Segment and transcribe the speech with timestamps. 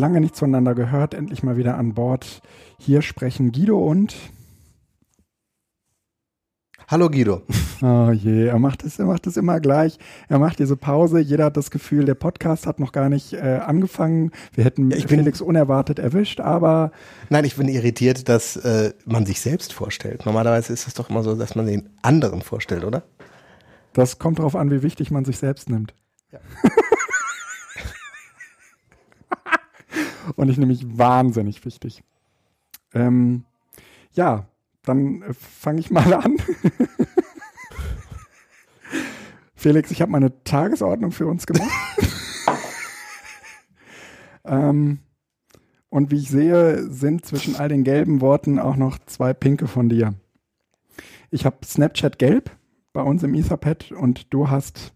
[0.00, 2.40] Lange nichts voneinander gehört, endlich mal wieder an Bord.
[2.78, 4.16] Hier sprechen Guido und.
[6.88, 7.42] Hallo Guido.
[7.82, 9.98] Oh je, er macht es, er macht es immer gleich.
[10.30, 11.20] Er macht diese Pause.
[11.20, 14.30] Jeder hat das Gefühl, der Podcast hat noch gar nicht äh, angefangen.
[14.54, 16.92] Wir hätten ich bin, Felix unerwartet erwischt, aber.
[17.28, 20.24] Nein, ich bin irritiert, dass äh, man sich selbst vorstellt.
[20.24, 23.02] Normalerweise ist es doch immer so, dass man den anderen vorstellt, oder?
[23.92, 25.92] Das kommt darauf an, wie wichtig man sich selbst nimmt.
[26.32, 26.38] Ja.
[30.36, 32.02] Und ich nehme mich wahnsinnig wichtig.
[32.94, 33.44] Ähm,
[34.12, 34.46] ja,
[34.82, 36.36] dann äh, fange ich mal an.
[39.54, 41.66] Felix, ich habe meine Tagesordnung für uns gemacht.
[44.44, 45.00] ähm,
[45.90, 49.88] und wie ich sehe, sind zwischen all den gelben Worten auch noch zwei pinke von
[49.88, 50.14] dir.
[51.30, 52.50] Ich habe Snapchat gelb
[52.92, 54.92] bei uns im Etherpad und du hast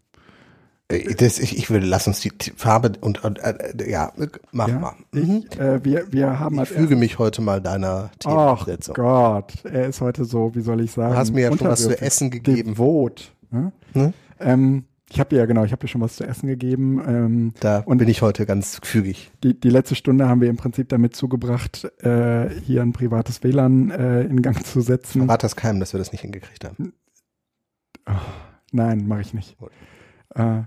[0.89, 4.13] das, ich, ich würde, lass uns die Farbe und, und äh, ja,
[4.53, 4.95] mach ja, mal.
[5.13, 5.45] Mhm.
[5.51, 8.95] Ich, äh, wir, wir haben ich füge mich heute mal deiner Themensetzung.
[8.99, 11.13] Ach Gott, er ist heute so, wie soll ich sagen?
[11.13, 12.75] Du hast mir ja schon was zu essen gegeben.
[12.75, 13.33] Devot.
[13.51, 13.73] Ne?
[13.95, 14.13] Ne?
[14.41, 17.03] Ähm, ich habe dir ja genau, ich habe dir schon was zu essen gegeben.
[17.07, 19.31] Ähm, da und bin ich heute ganz fügig.
[19.43, 23.91] Die, die letzte Stunde haben wir im Prinzip damit zugebracht, äh, hier ein privates WLAN
[23.91, 25.25] äh, in Gang zu setzen.
[25.25, 26.93] Verrat das keinem, dass wir das nicht hingekriegt haben.
[28.07, 28.13] Oh,
[28.73, 29.57] nein, mache ich nicht.
[29.57, 29.71] Gut.
[30.35, 30.63] Äh,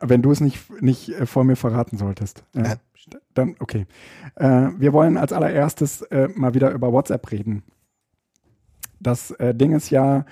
[0.00, 2.44] wenn du es nicht, nicht äh, vor mir verraten solltest.
[2.54, 2.76] Äh,
[3.34, 3.86] dann, okay.
[4.36, 7.62] Äh, wir wollen als allererstes äh, mal wieder über WhatsApp reden.
[9.00, 10.24] Das äh, Ding ist ja,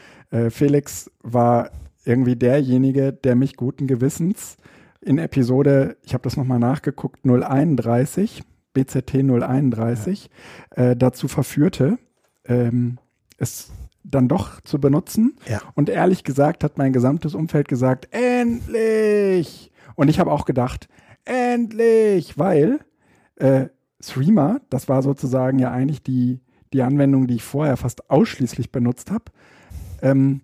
[0.51, 1.73] Felix war
[2.05, 4.59] irgendwie derjenige, der mich guten Gewissens
[5.01, 10.31] in Episode, ich habe das nochmal nachgeguckt, 031, BZT 031,
[10.77, 10.95] ja.
[10.95, 11.99] dazu verführte,
[12.45, 12.99] ähm,
[13.39, 15.37] es dann doch zu benutzen.
[15.49, 15.61] Ja.
[15.75, 19.71] Und ehrlich gesagt hat mein gesamtes Umfeld gesagt, endlich!
[19.95, 20.89] Und ich habe auch gedacht,
[21.25, 22.39] endlich!
[22.39, 22.81] Weil
[23.37, 23.67] äh,
[24.01, 26.41] Streamer, das war sozusagen ja eigentlich die,
[26.73, 29.25] die Anwendung, die ich vorher fast ausschließlich benutzt habe,
[30.03, 30.43] ähm,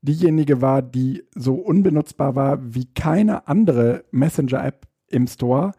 [0.00, 5.72] diejenige war, die so unbenutzbar war wie keine andere Messenger-App im Store,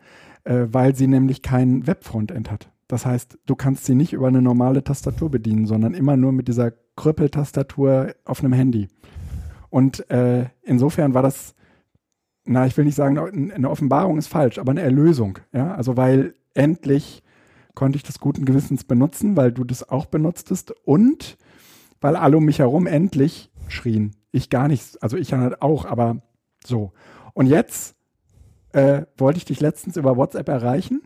[0.43, 2.69] äh, weil sie nämlich kein Webfrontend hat.
[2.89, 6.47] Das heißt, du kannst sie nicht über eine normale Tastatur bedienen, sondern immer nur mit
[6.47, 8.87] dieser Krüppeltastatur auf einem Handy.
[9.69, 11.53] Und äh, insofern war das,
[12.45, 13.19] na, ich will nicht sagen,
[13.51, 15.37] eine Offenbarung ist falsch, aber eine Erlösung.
[15.53, 17.21] Ja, also weil endlich
[17.75, 21.37] konnte ich das guten Gewissens benutzen, weil du das auch benutztest und
[22.01, 24.15] weil alle um mich herum endlich schrien.
[24.31, 26.23] Ich gar nicht, also ich halt auch, aber
[26.65, 26.91] so.
[27.35, 27.95] Und jetzt
[28.71, 30.98] äh, wollte ich dich letztens über WhatsApp erreichen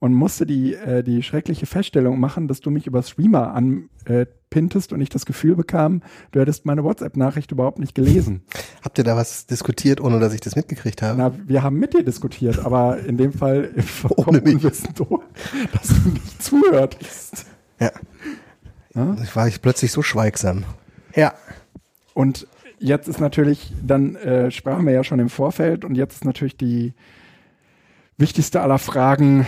[0.00, 4.94] und musste die, äh, die schreckliche Feststellung machen, dass du mich über Streamer anpintest äh,
[4.94, 6.02] und ich das Gefühl bekam,
[6.32, 8.42] du hättest meine WhatsApp-Nachricht überhaupt nicht gelesen.
[8.82, 11.18] Habt ihr da was diskutiert, ohne dass ich das mitgekriegt habe?
[11.18, 13.70] Na, wir haben mit dir diskutiert, aber in dem Fall
[14.16, 14.56] ohne mich.
[14.56, 17.44] Unwissend, dass du nicht zuhörst.
[17.78, 17.92] Ja.
[18.94, 19.16] ja.
[19.22, 20.64] Ich war ich plötzlich so schweigsam.
[21.14, 21.34] Ja.
[22.14, 22.46] Und
[22.78, 26.56] jetzt ist natürlich, dann äh, sprachen wir ja schon im Vorfeld und jetzt ist natürlich
[26.56, 26.94] die
[28.16, 29.46] wichtigste aller Fragen,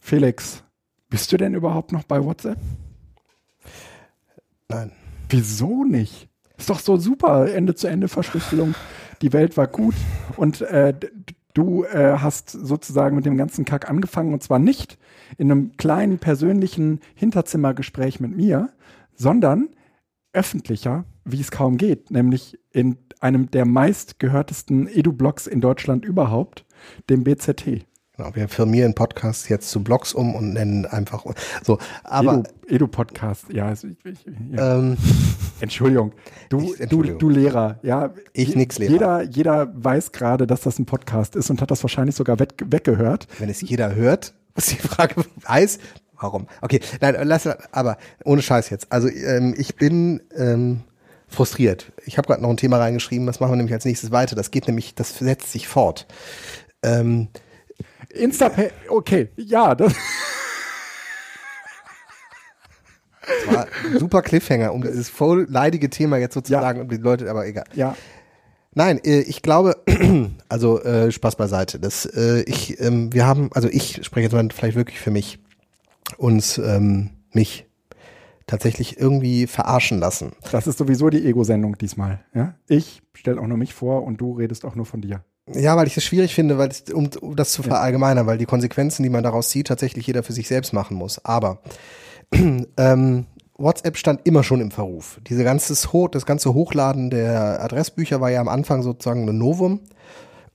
[0.00, 0.64] Felix,
[1.08, 2.58] bist du denn überhaupt noch bei WhatsApp?
[4.68, 4.92] Nein.
[5.28, 6.28] Wieso nicht?
[6.58, 8.74] Ist doch so super, Ende-zu-Ende-Verschlüsselung.
[9.22, 9.94] Die Welt war gut
[10.36, 10.94] und äh,
[11.54, 14.98] du äh, hast sozusagen mit dem ganzen Kack angefangen und zwar nicht
[15.38, 18.70] in einem kleinen persönlichen Hinterzimmergespräch mit mir,
[19.14, 19.68] sondern
[20.32, 26.64] öffentlicher, wie es kaum geht, nämlich in einem der meistgehörtesten Edu-Blogs in Deutschland überhaupt,
[27.08, 27.86] dem BZT.
[28.20, 31.24] Genau, wir firmieren Podcasts jetzt zu Blogs um und nennen einfach
[31.64, 31.78] so.
[32.04, 33.88] Aber Edu-Podcast, Edu ja, also
[34.52, 34.78] ja.
[34.78, 34.98] Ähm,
[35.60, 36.12] Entschuldigung,
[36.50, 37.18] du, ich, Entschuldigung.
[37.18, 38.12] Du, du Lehrer, ja.
[38.34, 38.92] Ich nix Lehrer.
[38.92, 42.52] Jeder, jeder weiß gerade, dass das ein Podcast ist und hat das wahrscheinlich sogar weg,
[42.66, 43.26] weggehört.
[43.38, 45.78] Wenn es jeder hört, ist die Frage weiß,
[46.20, 46.46] warum?
[46.60, 47.96] Okay, nein, lass aber
[48.26, 48.92] ohne Scheiß jetzt.
[48.92, 50.80] Also ähm, ich bin ähm,
[51.26, 51.90] frustriert.
[52.04, 54.36] Ich habe gerade noch ein Thema reingeschrieben, das machen wir nämlich als nächstes weiter.
[54.36, 56.06] Das geht nämlich, das setzt sich fort.
[56.82, 57.28] Ähm,
[58.14, 59.74] Instapay, okay, ja.
[59.74, 59.94] Das,
[63.22, 66.82] das war ein super Cliffhanger, um dieses voll leidige Thema jetzt sozusagen ja.
[66.82, 67.64] und die Leute, aber egal.
[67.74, 67.96] Ja.
[68.72, 69.82] Nein, äh, ich glaube,
[70.48, 71.80] also äh, Spaß beiseite.
[71.80, 75.38] Das, äh, ich, ähm, wir haben, also ich spreche jetzt mal vielleicht wirklich für mich,
[76.18, 77.66] uns, ähm, mich
[78.46, 80.32] tatsächlich irgendwie verarschen lassen.
[80.50, 82.24] Das ist sowieso die Ego-Sendung diesmal.
[82.34, 82.54] Ja?
[82.68, 85.24] Ich stelle auch nur mich vor und du redest auch nur von dir.
[85.48, 88.46] Ja, weil ich es schwierig finde, weil ich, um, um das zu verallgemeinern, weil die
[88.46, 91.24] Konsequenzen, die man daraus zieht, tatsächlich jeder für sich selbst machen muss.
[91.24, 91.58] Aber
[92.32, 93.26] ähm,
[93.58, 95.20] WhatsApp stand immer schon im Verruf.
[95.28, 95.74] Diese ganze,
[96.10, 99.80] das ganze Hochladen der Adressbücher war ja am Anfang sozusagen ein Novum.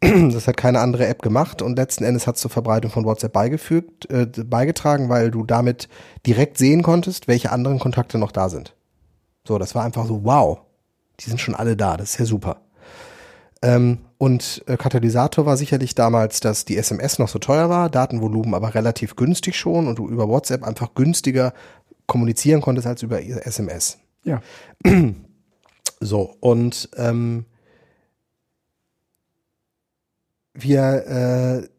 [0.01, 3.31] Das hat keine andere App gemacht und letzten Endes hat es zur Verbreitung von WhatsApp
[3.31, 5.87] beigefügt, äh, beigetragen, weil du damit
[6.27, 8.75] direkt sehen konntest, welche anderen Kontakte noch da sind.
[9.47, 10.59] So, das war einfach so, wow,
[11.19, 12.57] die sind schon alle da, das ist ja super.
[13.65, 18.53] Ähm, und äh, Katalysator war sicherlich damals, dass die SMS noch so teuer war, Datenvolumen
[18.53, 21.51] aber relativ günstig schon und du über WhatsApp einfach günstiger
[22.05, 23.97] kommunizieren konntest als über SMS.
[24.23, 24.41] Ja.
[26.01, 27.45] So, und ähm,
[30.53, 31.69] wir, äh,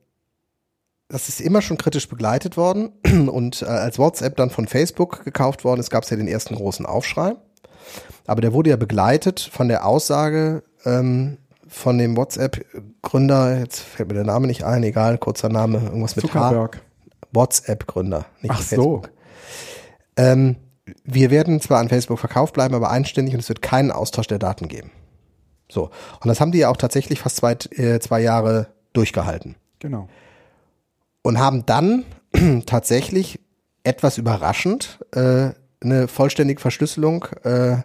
[1.08, 2.92] das ist immer schon kritisch begleitet worden
[3.30, 6.54] und äh, als WhatsApp dann von Facebook gekauft worden ist, gab es ja den ersten
[6.54, 7.36] großen Aufschrei.
[8.26, 11.36] Aber der wurde ja begleitet von der Aussage ähm,
[11.68, 16.26] von dem WhatsApp-Gründer, jetzt fällt mir der Name nicht ein, egal, kurzer Name, irgendwas mit
[16.26, 16.82] Zuckerberg.
[17.32, 19.06] WhatsApp-Gründer, nicht Ach Facebook.
[19.06, 20.22] so.
[20.22, 20.56] Ähm,
[21.04, 24.38] wir werden zwar an Facebook verkauft bleiben, aber einständig und es wird keinen Austausch der
[24.38, 24.90] Daten geben.
[25.68, 25.90] So.
[26.20, 29.56] Und das haben die ja auch tatsächlich fast zwei, äh, zwei Jahre durchgehalten.
[29.80, 30.08] Genau.
[31.22, 32.04] Und haben dann
[32.66, 33.40] tatsächlich
[33.82, 37.78] etwas überraschend äh, eine vollständige Verschlüsselung äh,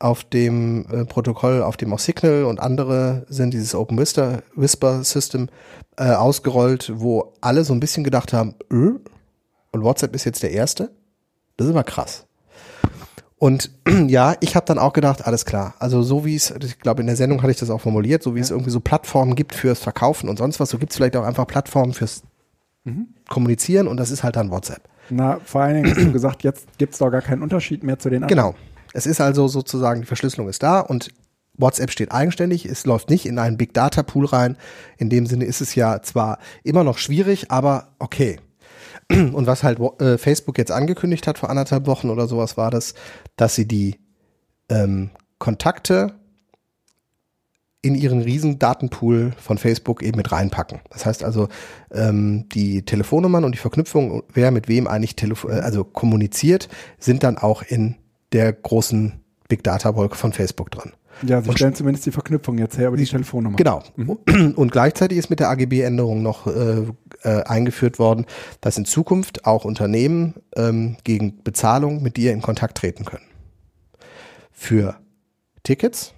[0.00, 5.02] auf dem äh, Protokoll, auf dem auch Signal und andere sind, dieses Open Whisper, Whisper
[5.04, 5.48] System,
[5.96, 8.98] äh, ausgerollt, wo alle so ein bisschen gedacht haben, äh,
[9.70, 10.90] und WhatsApp ist jetzt der erste.
[11.56, 12.26] Das ist immer krass.
[13.36, 13.70] Und
[14.06, 15.74] ja, ich habe dann auch gedacht, alles klar.
[15.78, 18.34] Also so wie es, ich glaube in der Sendung hatte ich das auch formuliert, so
[18.34, 21.16] wie es irgendwie so Plattformen gibt fürs Verkaufen und sonst was, so gibt es vielleicht
[21.16, 22.22] auch einfach Plattformen fürs
[23.28, 24.82] Kommunizieren und das ist halt dann WhatsApp.
[25.10, 27.98] Na, vor allen Dingen hast du gesagt, jetzt gibt es doch gar keinen Unterschied mehr
[27.98, 28.54] zu den anderen.
[28.54, 28.54] Genau.
[28.92, 31.10] Es ist also sozusagen, die Verschlüsselung ist da und
[31.58, 34.56] WhatsApp steht eigenständig, es läuft nicht in einen Big Data Pool rein.
[34.96, 38.38] In dem Sinne ist es ja zwar immer noch schwierig, aber okay.
[39.10, 42.94] Und was halt äh, Facebook jetzt angekündigt hat vor anderthalb Wochen oder sowas war das,
[43.36, 43.96] dass sie die
[44.68, 46.14] ähm, Kontakte
[47.80, 50.80] in ihren riesen Datenpool von Facebook eben mit reinpacken.
[50.90, 51.48] Das heißt also,
[51.92, 56.68] ähm, die Telefonnummern und die Verknüpfung, wer mit wem eigentlich telefo äh, also kommuniziert,
[56.98, 57.96] sind dann auch in
[58.32, 60.92] der großen Big Data Wolke von Facebook dran.
[61.26, 63.56] Ja, sie Und- stellen zumindest die Verknüpfung jetzt her über die Telefonnummer.
[63.56, 63.82] Genau.
[64.54, 66.84] Und gleichzeitig ist mit der AGB-Änderung noch äh,
[67.22, 68.24] äh, eingeführt worden,
[68.60, 73.24] dass in Zukunft auch Unternehmen ähm, gegen Bezahlung mit dir in Kontakt treten können.
[74.52, 74.96] Für
[75.64, 76.12] Tickets,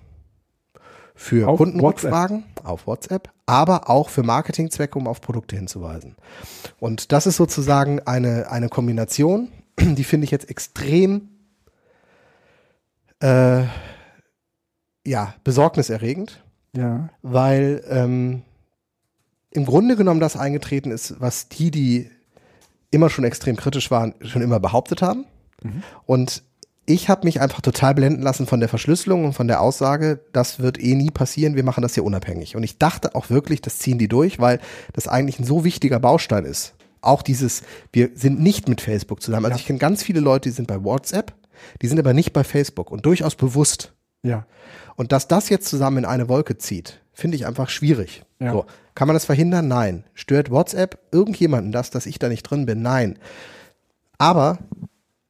[1.15, 6.17] für Auf Kundenrückfragen auf WhatsApp, aber auch für Marketingzwecke, um auf Produkte hinzuweisen.
[6.79, 9.49] Und das ist sozusagen eine, eine Kombination,
[9.81, 11.29] die finde ich jetzt extrem
[13.21, 13.63] äh,
[15.07, 16.43] ja, besorgniserregend
[16.77, 17.09] Ja.
[17.23, 18.43] weil ähm,
[19.51, 22.11] im Grunde genommen das eingetreten ist, was die, die
[22.91, 25.25] immer schon extrem kritisch waren, schon immer behauptet haben.
[26.07, 26.43] Und
[26.87, 30.59] ich habe mich einfach total blenden lassen von der Verschlüsselung und von der Aussage, das
[30.61, 32.57] wird eh nie passieren, wir machen das hier unabhängig.
[32.57, 34.59] Und ich dachte auch wirklich, das ziehen die durch, weil
[34.95, 36.75] das eigentlich ein so wichtiger Baustein ist.
[37.03, 37.63] Auch dieses,
[37.93, 39.45] wir sind nicht mit Facebook zusammen.
[39.47, 39.61] Also Ja.
[39.61, 41.33] ich kenne ganz viele Leute, die sind bei WhatsApp,
[41.83, 43.93] die sind aber nicht bei Facebook und durchaus bewusst.
[44.23, 44.47] Ja.
[44.97, 48.25] Und dass das jetzt zusammen in eine Wolke zieht, finde ich einfach schwierig.
[48.39, 48.53] Ja.
[48.53, 48.67] So.
[48.95, 49.69] Kann man das verhindern?
[49.69, 50.05] Nein.
[50.15, 52.83] Stört WhatsApp irgendjemanden das, dass ich da nicht drin bin?
[52.83, 53.19] Nein.
[54.19, 54.59] Aber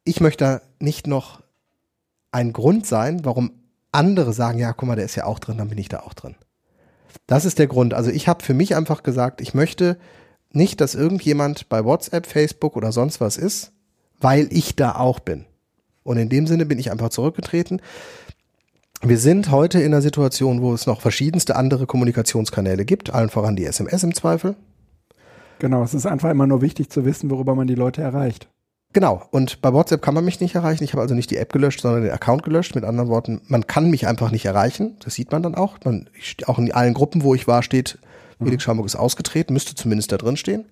[0.03, 1.41] ich möchte da nicht noch
[2.31, 3.51] ein Grund sein, warum
[3.91, 6.13] andere sagen, ja, guck mal, der ist ja auch drin, dann bin ich da auch
[6.13, 6.35] drin.
[7.27, 7.93] Das ist der Grund.
[7.93, 9.97] Also ich habe für mich einfach gesagt, ich möchte
[10.51, 13.71] nicht, dass irgendjemand bei WhatsApp, Facebook oder sonst was ist,
[14.19, 15.45] weil ich da auch bin.
[16.03, 17.81] Und in dem Sinne bin ich einfach zurückgetreten.
[19.03, 23.55] Wir sind heute in einer Situation, wo es noch verschiedenste andere Kommunikationskanäle gibt, allen voran
[23.55, 24.55] die SMS im Zweifel.
[25.59, 25.83] Genau.
[25.83, 28.47] Es ist einfach immer nur wichtig zu wissen, worüber man die Leute erreicht.
[28.93, 30.83] Genau, und bei WhatsApp kann man mich nicht erreichen.
[30.83, 32.75] Ich habe also nicht die App gelöscht, sondern den Account gelöscht.
[32.75, 34.97] Mit anderen Worten, man kann mich einfach nicht erreichen.
[35.03, 35.77] Das sieht man dann auch.
[35.85, 37.99] Man, ich, auch in allen Gruppen, wo ich war, steht,
[38.43, 40.65] Felix Schamburg ist ausgetreten, müsste zumindest da drin stehen.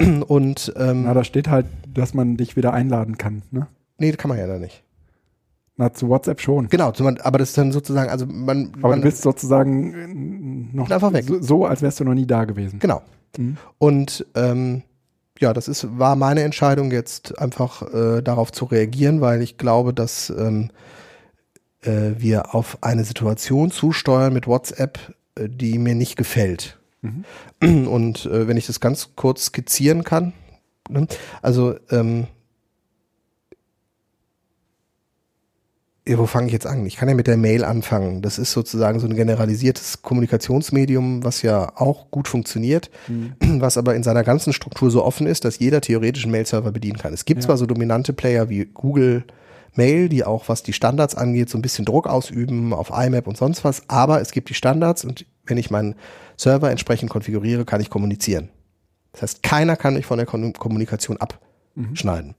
[0.26, 3.42] Und ähm, Na, da steht halt, dass man dich wieder einladen kann.
[3.50, 3.66] Ne?
[3.98, 4.82] Nee, kann man ja da nicht.
[5.76, 6.68] Na, zu WhatsApp schon.
[6.68, 10.88] Genau, aber das ist dann sozusagen, also man, Aber man du bist sozusagen äh, noch
[10.88, 11.24] Einfach weg.
[11.26, 12.78] So, so, als wärst du noch nie da gewesen.
[12.78, 13.02] Genau.
[13.36, 13.56] Mhm.
[13.78, 14.82] Und ähm,
[15.40, 19.92] ja, das ist, war meine Entscheidung jetzt einfach äh, darauf zu reagieren, weil ich glaube,
[19.92, 20.70] dass ähm,
[21.82, 24.98] äh, wir auf eine Situation zusteuern mit WhatsApp,
[25.34, 26.78] äh, die mir nicht gefällt.
[27.60, 30.32] Und äh, wenn ich das ganz kurz skizzieren kann,
[30.88, 31.06] ne?
[31.42, 32.28] also ähm,
[36.06, 36.84] ja, wo fange ich jetzt an?
[36.84, 38.20] Ich kann ja mit der Mail anfangen.
[38.20, 42.90] Das ist sozusagen so ein generalisiertes Kommunikationsmedium, was ja auch gut funktioniert,
[43.40, 46.98] was aber in seiner ganzen Struktur so offen ist, dass jeder theoretisch einen Mail-Server bedienen
[46.98, 47.14] kann.
[47.14, 47.46] Es gibt Ja.
[47.46, 49.24] zwar so dominante Player wie Google
[49.76, 53.36] Mail, die auch, was die Standards angeht, so ein bisschen Druck ausüben auf IMAP und
[53.36, 55.94] sonst was, aber es gibt die Standards und wenn ich meinen
[56.36, 58.50] Server entsprechend konfiguriere, kann ich kommunizieren.
[59.12, 62.34] Das heißt, keiner kann mich von der Kommunikation abschneiden.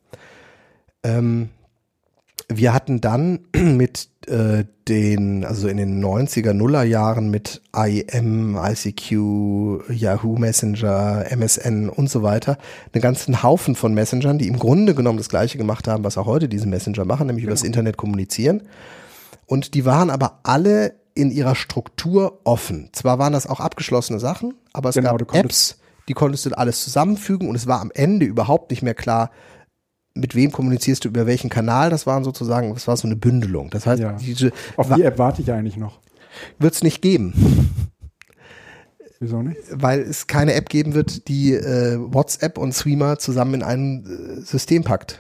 [1.03, 1.49] Ähm,
[2.47, 9.89] wir hatten dann mit äh, den, also in den 90er, Nuller Jahren mit IM, ICQ,
[9.89, 12.57] Yahoo Messenger, MSN und so weiter,
[12.93, 16.27] einen ganzen Haufen von Messengern, die im Grunde genommen das gleiche gemacht haben, was auch
[16.27, 18.63] heute diese Messenger machen, nämlich über das Internet kommunizieren.
[19.47, 22.89] Und die waren aber alle in ihrer Struktur offen.
[22.91, 26.83] Zwar waren das auch abgeschlossene Sachen, aber es Genau, gab Apps, die konntest du alles
[26.83, 29.31] zusammenfügen und es war am Ende überhaupt nicht mehr klar,
[30.15, 31.89] mit wem kommunizierst du über welchen Kanal.
[31.89, 33.69] Das waren sozusagen, das war so eine Bündelung.
[33.69, 34.13] Das heißt, Ja.
[34.13, 35.99] diese Auf die App warte ich eigentlich noch.
[36.57, 37.33] wird es nicht geben,
[39.19, 39.57] Wieso nicht?
[39.71, 44.41] weil es keine App geben wird, die äh, WhatsApp und Streamer zusammen in ein äh,
[44.41, 45.19] System packt.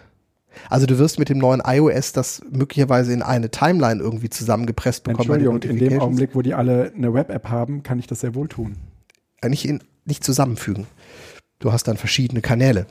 [0.69, 5.29] Also du wirst mit dem neuen iOS das möglicherweise in eine Timeline irgendwie zusammengepresst bekommen.
[5.41, 5.99] Entschuldigung, in dem.
[6.01, 8.77] Augenblick, wo die alle eine Web-App haben, kann ich das sehr wohl tun.
[9.41, 10.87] äh, nicht, in, nicht zusammenfügen.
[11.59, 12.85] Du hast dann verschiedene Kanäle.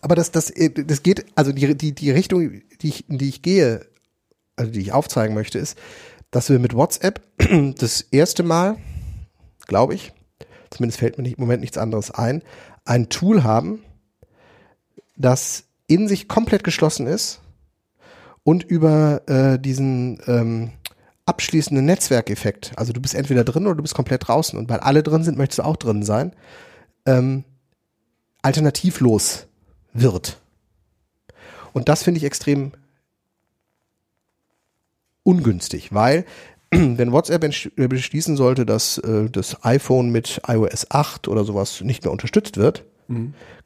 [0.00, 3.28] Aber das, das, äh, das geht, also die, die, die Richtung, die ich, in die
[3.28, 3.86] ich gehe,
[4.56, 5.78] also die ich aufzeigen möchte, ist,
[6.30, 7.22] dass wir mit WhatsApp
[7.78, 8.76] das erste Mal,
[9.66, 10.12] glaube ich,
[10.70, 12.42] zumindest fällt mir nicht, im Moment nichts anderes ein,
[12.84, 13.82] ein Tool haben,
[15.16, 17.40] das in sich komplett geschlossen ist
[18.44, 20.70] und über äh, diesen ähm,
[21.26, 25.02] abschließenden Netzwerkeffekt, also du bist entweder drin oder du bist komplett draußen und weil alle
[25.02, 26.32] drin sind, möchtest du auch drin sein,
[27.06, 27.44] ähm,
[28.42, 29.46] alternativlos
[29.92, 30.38] wird.
[31.72, 32.72] Und das finde ich extrem
[35.22, 36.24] ungünstig, weil
[36.70, 42.04] wenn WhatsApp äh, beschließen sollte, dass äh, das iPhone mit iOS 8 oder sowas nicht
[42.04, 42.84] mehr unterstützt wird,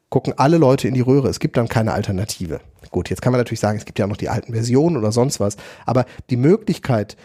[0.09, 1.29] gucken alle Leute in die Röhre.
[1.29, 2.61] Es gibt dann keine Alternative.
[2.91, 5.41] Gut, jetzt kann man natürlich sagen, es gibt ja noch die alten Versionen oder sonst
[5.41, 7.17] was, aber die Möglichkeit,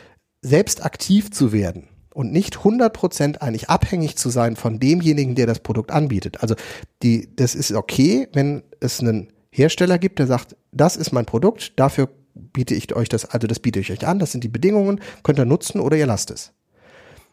[0.41, 5.60] selbst aktiv zu werden und nicht 100% eigentlich abhängig zu sein von demjenigen, der das
[5.60, 6.42] Produkt anbietet.
[6.42, 6.56] Also
[7.04, 11.80] die, das ist okay, wenn es einen Hersteller gibt, der sagt, das ist mein Produkt,
[11.80, 15.01] dafür biete ich euch das, also das biete ich euch an, das sind die Bedingungen,
[15.24, 16.51] könnt ihr nutzen oder ihr lasst es.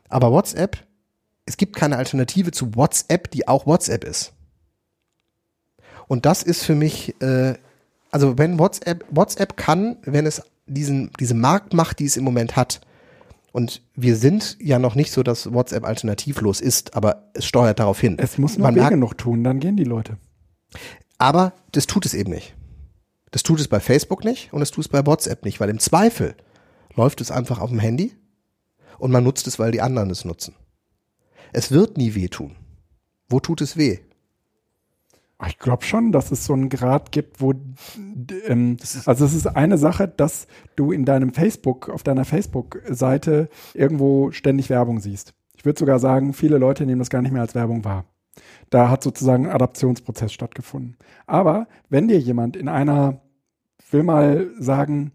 [0.09, 0.78] Aber WhatsApp,
[1.47, 4.33] es gibt keine Alternative zu WhatsApp, die auch WhatsApp ist.
[6.09, 7.54] Und das ist für mich, äh,
[8.11, 12.80] also wenn WhatsApp, WhatsApp kann, wenn es diesen, diese Marktmacht, die es im Moment hat,
[13.56, 17.98] und wir sind ja noch nicht so, dass WhatsApp alternativlos ist, aber es steuert darauf
[17.98, 18.18] hin.
[18.18, 20.18] Es muss noch Man Wege noch tun, dann gehen die Leute.
[21.16, 22.54] aber das tut es eben nicht.
[23.30, 25.78] Das tut es bei Facebook nicht und es tut es bei WhatsApp nicht, weil im
[25.78, 26.34] Zweifel
[26.96, 28.12] läuft es einfach auf dem Handy
[28.98, 30.54] und man nutzt es, weil die anderen es nutzen.
[31.54, 32.56] Es wird nie wehtun.
[33.30, 34.00] Wo tut es weh?
[35.47, 37.52] Ich glaube schon, dass es so einen Grad gibt, wo
[38.47, 44.31] ähm, also es ist eine Sache, dass du in deinem Facebook, auf deiner Facebook-Seite irgendwo
[44.31, 45.35] ständig Werbung siehst.
[45.55, 48.07] Ich würde sogar sagen, viele Leute nehmen das gar nicht mehr als Werbung wahr.
[48.71, 50.97] Da hat sozusagen ein Adaptionsprozess stattgefunden.
[51.26, 53.21] Aber wenn dir jemand in einer,
[53.85, 55.12] ich will mal sagen,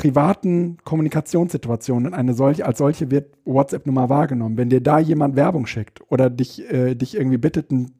[0.00, 4.56] privaten Kommunikationssituation in eine solche, als solche wird WhatsApp nun mal wahrgenommen.
[4.56, 7.92] Wenn dir da jemand Werbung schickt oder dich, äh, dich irgendwie bittet, ein,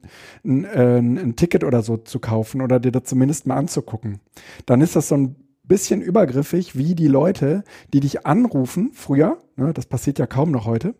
[0.43, 4.19] ein, äh, ein Ticket oder so zu kaufen oder dir das zumindest mal anzugucken,
[4.65, 9.71] dann ist das so ein bisschen übergriffig, wie die Leute, die dich anrufen, früher, ne,
[9.71, 10.95] das passiert ja kaum noch heute,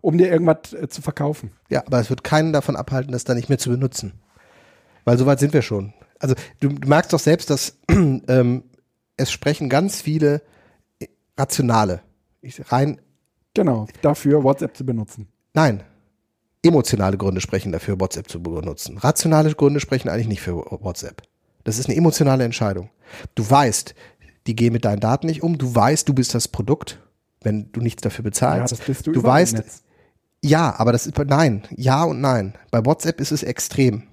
[0.00, 1.52] um dir irgendwas äh, zu verkaufen.
[1.70, 4.14] Ja, aber es wird keinen davon abhalten, das dann nicht mehr zu benutzen.
[5.04, 5.94] Weil soweit sind wir schon.
[6.18, 8.64] Also du, du merkst doch selbst, dass ähm,
[9.18, 10.42] es sprechen ganz viele
[11.38, 12.00] rationale,
[12.40, 13.00] ich, rein,
[13.54, 15.28] Genau, dafür WhatsApp zu benutzen.
[15.54, 15.82] nein,
[16.64, 18.98] emotionale Gründe sprechen dafür, WhatsApp zu benutzen.
[18.98, 21.22] Rationale Gründe sprechen eigentlich nicht für WhatsApp.
[21.64, 22.90] Das ist eine emotionale Entscheidung.
[23.34, 23.94] Du weißt,
[24.46, 25.58] die gehen mit deinen Daten nicht um.
[25.58, 27.00] Du weißt, du bist das Produkt,
[27.42, 28.72] wenn du nichts dafür Ja, bezahlst.
[28.72, 29.62] das bist du, du weißt.
[30.44, 32.54] Ja, aber das ist nein, ja und nein.
[32.70, 34.04] Bei WhatsApp ist es extrem,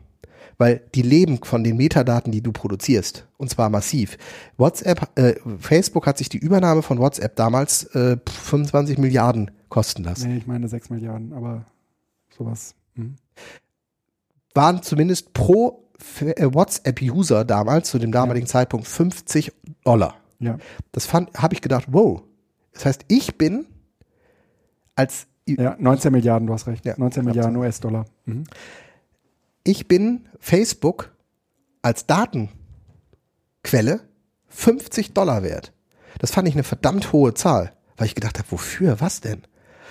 [0.58, 4.18] weil die leben von den Metadaten, die du produzierst und zwar massiv.
[4.58, 10.30] WhatsApp, äh, Facebook hat sich die Übernahme von WhatsApp damals äh, 25 Milliarden kosten lassen.
[10.30, 11.66] Nee, ich meine 6 Milliarden, aber
[12.38, 12.76] sowas.
[12.96, 13.16] Hm.
[14.54, 15.86] Waren zumindest pro
[16.22, 19.52] äh, WhatsApp-User damals zu dem damaligen Zeitpunkt 50
[19.84, 20.16] Dollar.
[20.40, 20.58] Ja.
[20.92, 22.22] Das fand, habe ich gedacht, wow.
[22.74, 23.66] Das heißt, ich bin
[24.96, 26.86] als ja, 19 Milliarden, du hast recht.
[26.86, 28.06] Ja, 19 knapp Milliarden US-Dollar.
[28.26, 28.46] Mhm.
[29.66, 31.14] Ich bin Facebook
[31.82, 32.52] als Datenquelle
[34.48, 35.74] 50 Dollar wert.
[36.20, 39.42] Das fand ich eine verdammt hohe Zahl, weil ich gedacht habe, wofür, was denn?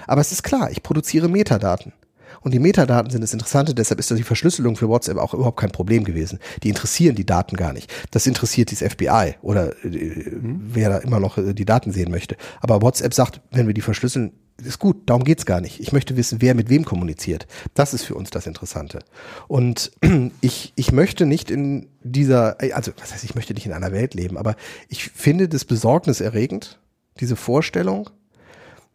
[0.07, 1.93] Aber es ist klar, ich produziere Metadaten.
[2.40, 5.71] Und die Metadaten sind das Interessante, deshalb ist die Verschlüsselung für WhatsApp auch überhaupt kein
[5.71, 6.38] Problem gewesen.
[6.62, 7.93] Die interessieren die Daten gar nicht.
[8.11, 12.37] Das interessiert das FBI oder äh, wer da immer noch äh, die Daten sehen möchte.
[12.61, 15.80] Aber WhatsApp sagt, wenn wir die verschlüsseln, ist gut, darum geht's gar nicht.
[15.80, 17.46] Ich möchte wissen, wer mit wem kommuniziert.
[17.75, 19.00] Das ist für uns das Interessante.
[19.49, 19.92] Und
[20.40, 24.14] ich, ich möchte nicht in dieser, also was heißt, ich möchte nicht in einer Welt
[24.14, 24.56] leben, aber
[24.88, 26.78] ich finde das besorgniserregend,
[27.20, 28.11] diese Vorstellung,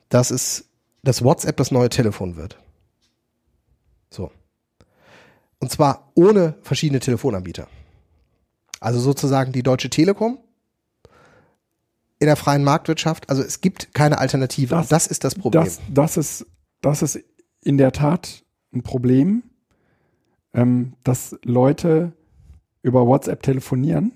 [0.08, 0.66] dass es,
[1.04, 2.58] dass WhatsApp das neue Telefon wird.
[4.10, 4.32] So.
[5.60, 7.68] Und zwar ohne verschiedene Telefonanbieter.
[8.80, 10.40] Also sozusagen die Deutsche Telekom
[12.20, 13.30] in der freien Marktwirtschaft.
[13.30, 14.76] Also es gibt keine Alternative.
[14.76, 15.64] Das- Das, ist das Problem.
[15.64, 16.46] Das, das, ist,
[16.82, 17.20] das ist
[17.62, 19.44] in der Tat ein Problem,
[20.54, 22.14] ähm, dass Leute
[22.82, 24.12] über WhatsApp telefonieren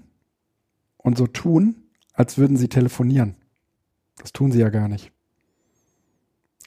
[0.98, 1.76] und so tun,
[2.14, 3.36] als würden sie telefonieren.
[4.18, 5.12] Das tun sie ja gar nicht.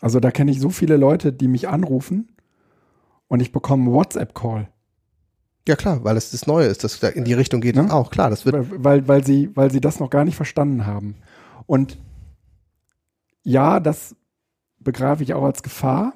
[0.01, 2.29] Also da kenne ich so viele Leute, die mich anrufen
[3.29, 4.69] und ich bekomme einen WhatsApp-Call,
[5.69, 7.77] ja klar, weil es das Neue ist, das da in die Richtung geht.
[7.77, 7.93] Ne?
[7.93, 8.55] Auch klar, das wird.
[8.55, 11.17] weil, weil, weil, sie, weil sie das noch gar nicht verstanden haben.
[11.67, 11.99] Und
[13.43, 14.15] ja, das
[14.79, 16.15] begreife ich auch als Gefahr,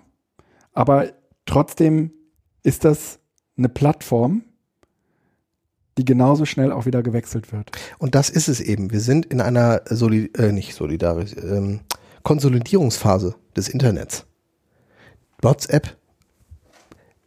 [0.72, 1.12] aber
[1.46, 2.12] trotzdem
[2.62, 3.18] ist das
[3.56, 4.42] eine Plattform,
[5.98, 7.72] die genauso schnell auch wieder gewechselt wird.
[7.98, 8.90] Und das ist es eben.
[8.90, 11.80] Wir sind in einer Soli äh, nicht solidarisch, ähm,
[12.22, 14.26] Konsolidierungsphase des Internets.
[15.42, 15.96] WhatsApp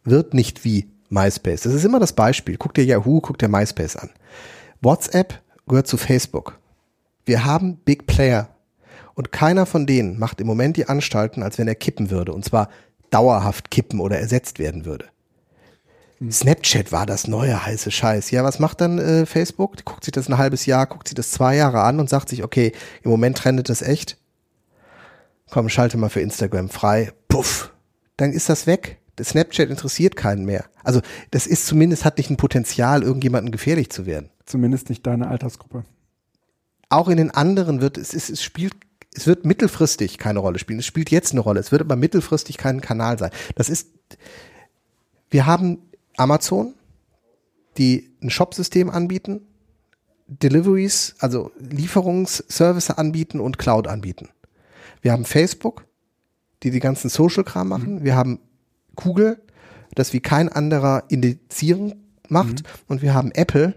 [0.04, 1.62] wird nicht wie MySpace.
[1.62, 2.56] Das ist immer das Beispiel.
[2.56, 4.10] Guck dir Yahoo, guck dir MySpace an.
[4.80, 6.58] WhatsApp gehört zu Facebook.
[7.24, 8.48] Wir haben Big Player.
[9.14, 12.32] Und keiner von denen macht im Moment die Anstalten, als wenn er kippen würde.
[12.32, 12.68] Und zwar
[13.10, 15.06] dauerhaft kippen oder ersetzt werden würde.
[16.30, 18.30] Snapchat war das neue heiße Scheiß.
[18.30, 19.76] Ja, was macht dann äh, Facebook?
[19.76, 22.28] Die guckt sich das ein halbes Jahr, guckt sich das zwei Jahre an und sagt
[22.28, 24.16] sich, okay, im Moment trendet das echt.
[25.50, 27.12] Komm, schalte mal für Instagram frei.
[27.28, 27.72] Puff.
[28.16, 28.98] Dann ist das weg.
[29.22, 30.64] Snapchat interessiert keinen mehr.
[30.82, 34.30] Also, das ist zumindest, hat nicht ein Potenzial, irgendjemandem gefährlich zu werden.
[34.44, 35.84] Zumindest nicht deine Altersgruppe.
[36.88, 38.74] Auch in den anderen wird, es, es, es spielt,
[39.14, 40.80] es wird mittelfristig keine Rolle spielen.
[40.80, 41.60] Es spielt jetzt eine Rolle.
[41.60, 43.30] Es wird aber mittelfristig kein Kanal sein.
[43.54, 43.88] Das ist,
[45.30, 45.78] wir haben
[46.16, 46.74] Amazon,
[47.78, 49.46] die ein Shop-System anbieten,
[50.26, 54.30] Deliveries, also Lieferungsservice anbieten und Cloud anbieten.
[55.02, 55.84] Wir haben Facebook,
[56.62, 58.04] die die ganzen Social-Kram machen.
[58.04, 58.40] Wir haben
[58.96, 59.40] Google,
[59.94, 61.94] das wie kein anderer indizieren
[62.28, 62.62] macht.
[62.88, 63.74] Und wir haben Apple,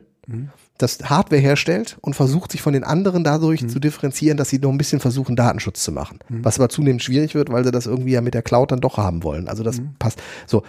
[0.78, 4.72] das Hardware herstellt und versucht, sich von den anderen dadurch zu differenzieren, dass sie noch
[4.72, 6.20] ein bisschen versuchen, Datenschutz zu machen.
[6.30, 8.98] Was aber zunehmend schwierig wird, weil sie das irgendwie ja mit der Cloud dann doch
[8.98, 9.48] haben wollen.
[9.48, 10.22] Also das passt.
[10.46, 10.64] So,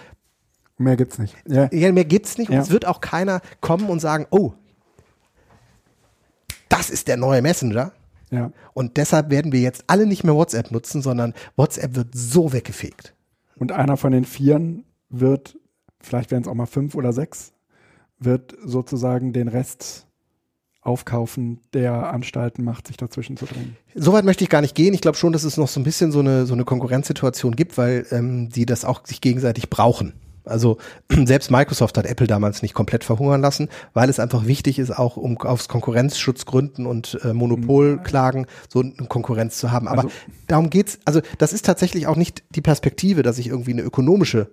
[0.81, 1.35] Mehr gibt's nicht.
[1.49, 2.63] Ja, ja, mehr gibt's nicht und Ja.
[2.63, 4.53] es wird auch keiner kommen und sagen, oh,
[6.69, 7.93] das ist der neue Messenger.
[8.31, 8.53] ja.
[8.75, 13.13] Und deshalb werden wir jetzt alle nicht mehr WhatsApp nutzen, sondern WhatsApp wird so weggefegt.
[13.59, 15.59] Und einer von den Vieren wird,
[16.01, 17.53] vielleicht werden es auch mal fünf oder sechs,
[18.19, 20.07] wird sozusagen den Rest
[20.81, 23.77] aufkaufen, der Anstalten macht, sich dazwischen zu drängen.
[23.95, 24.95] Soweit möchte ich gar nicht gehen.
[24.95, 27.77] Ich glaube schon, dass es noch so ein bisschen so eine, so eine Konkurrenzsituation gibt,
[27.77, 30.15] weil ähm, die das auch sich gegenseitig brauchen.
[30.49, 30.79] Also
[31.25, 35.17] selbst Microsoft hat Apple damals nicht komplett verhungern lassen, weil es einfach wichtig ist, auch
[35.17, 39.89] um aus Konkurrenzschutzgründen und äh, Monopolklagen so eine Konkurrenz zu haben.
[39.89, 40.13] Aber Also-
[40.47, 40.99] darum geht's.
[41.05, 44.51] Also das ist tatsächlich auch nicht die Perspektive, dass ich irgendwie eine ökonomische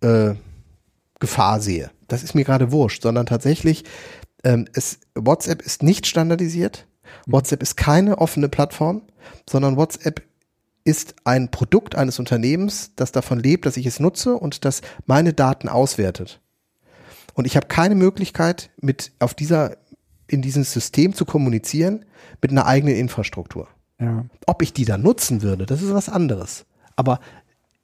[0.00, 0.34] äh,
[1.20, 1.90] Gefahr sehe.
[2.08, 3.84] Das ist mir gerade wurscht, sondern tatsächlich,
[4.42, 6.86] ähm, es, WhatsApp ist nicht standardisiert.
[7.26, 9.02] WhatsApp ist keine offene Plattform,
[9.48, 10.22] sondern WhatsApp
[10.84, 15.32] ist ein Produkt eines Unternehmens, das davon lebt, dass ich es nutze und das meine
[15.32, 16.40] Daten auswertet.
[17.32, 19.76] Und ich habe keine Möglichkeit, mit auf dieser,
[20.28, 22.04] in diesem System zu kommunizieren
[22.40, 23.68] mit einer eigenen Infrastruktur.
[23.98, 24.26] Ja.
[24.46, 26.66] Ob ich die dann nutzen würde, das ist was anderes.
[26.96, 27.20] Aber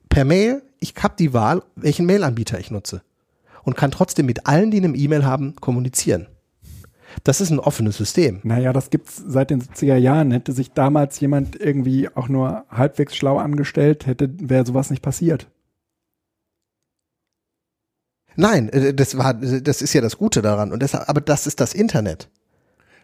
[0.09, 3.01] per Mail, ich habe die Wahl, welchen Mailanbieter ich nutze.
[3.63, 6.27] Und kann trotzdem mit allen, die eine E-Mail haben, kommunizieren.
[7.23, 8.39] Das ist ein offenes System.
[8.43, 10.31] Naja, das gibt's seit den 70er Jahren.
[10.31, 15.47] Hätte sich damals jemand irgendwie auch nur halbwegs schlau angestellt, hätte, wäre sowas nicht passiert.
[18.35, 20.71] Nein, äh, das war, das ist ja das Gute daran.
[20.71, 22.29] Und deshalb, aber das ist das Internet.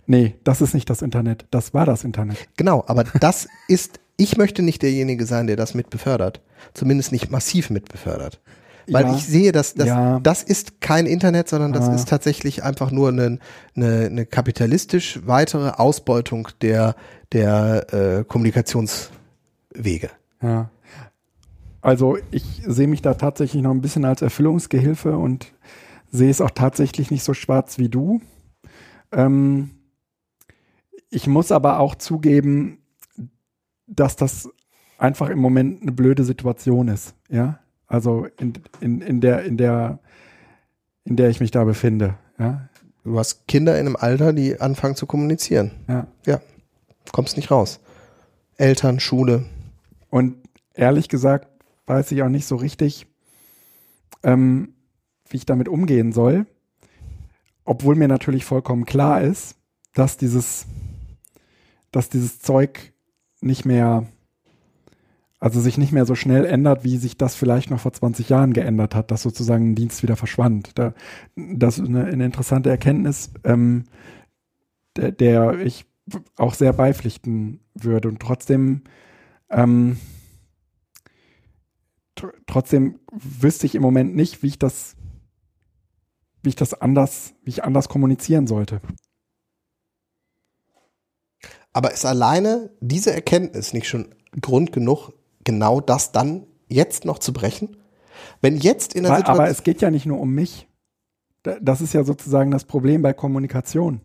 [0.05, 1.45] Nee, das ist nicht das Internet.
[1.51, 2.37] Das war das Internet.
[2.55, 6.41] Genau, aber das ist, ich möchte nicht derjenige sein, der das mit befördert.
[6.73, 8.39] Zumindest nicht massiv mit befördert.
[8.89, 9.15] Weil Ja.
[9.15, 10.19] ich sehe, dass das, Ja.
[10.21, 11.95] das ist kein Internet, sondern das Ah.
[11.95, 13.39] ist tatsächlich einfach nur eine,
[13.75, 16.95] eine, eine kapitalistisch weitere Ausbeutung der,
[17.33, 20.09] der äh, Kommunikationswege.
[20.41, 20.69] Ja.
[21.81, 25.53] Also ich sehe mich da tatsächlich noch ein bisschen als Erfüllungsgehilfe und
[26.11, 28.21] sehe es auch tatsächlich nicht so schwarz wie du.
[29.11, 29.71] Ähm,
[31.09, 32.79] ich muss aber auch zugeben,
[33.85, 34.49] dass das
[34.97, 37.13] einfach im Moment eine blöde Situation ist.
[37.29, 39.99] Ja, also in, in, in der in der
[41.03, 42.15] in der ich mich da befinde.
[42.37, 42.69] Ja,
[43.03, 45.71] Du hast Kinder in einem Alter, die anfangen zu kommunizieren.
[45.87, 46.07] ja.
[46.25, 46.41] Ja,
[47.13, 47.79] kommst nicht raus.
[48.57, 49.45] Eltern, Schule.
[50.09, 50.35] Und
[50.73, 51.47] ehrlich gesagt
[51.85, 53.07] weiß ich auch nicht so richtig,
[54.23, 54.73] ähm,
[55.29, 56.45] wie ich damit umgehen soll.
[57.63, 59.55] Obwohl mir natürlich vollkommen klar ist,
[59.93, 60.65] dass dieses,
[61.91, 62.91] dass dieses Zeug
[63.39, 64.05] nicht mehr,
[65.39, 68.53] also sich nicht mehr so schnell ändert, wie sich das vielleicht noch vor 20 Jahren
[68.53, 70.71] geändert hat, dass sozusagen ein Dienst wieder verschwand.
[70.75, 70.93] Da,
[71.35, 73.83] das ist eine, eine interessante Erkenntnis, ähm,
[74.95, 75.85] der, der ich
[76.37, 78.07] auch sehr beipflichten würde.
[78.07, 78.83] Und trotzdem,
[79.49, 79.97] ähm,
[82.15, 84.95] tr trotzdem wüsste ich im Moment nicht, wie ich das,
[86.41, 88.81] wie ich das anders, wie ich anders kommunizieren sollte.
[91.73, 95.11] Aber ist alleine diese Erkenntnis nicht schon Grund genug,
[95.47, 97.77] genau das dann jetzt noch zu brechen?
[98.41, 99.41] Wenn jetzt in der Weil, Situation.
[99.41, 100.67] aber es geht ja nicht nur um mich.
[101.41, 104.01] Da- Das ist ja sozusagen das Problem bei Kommunikation.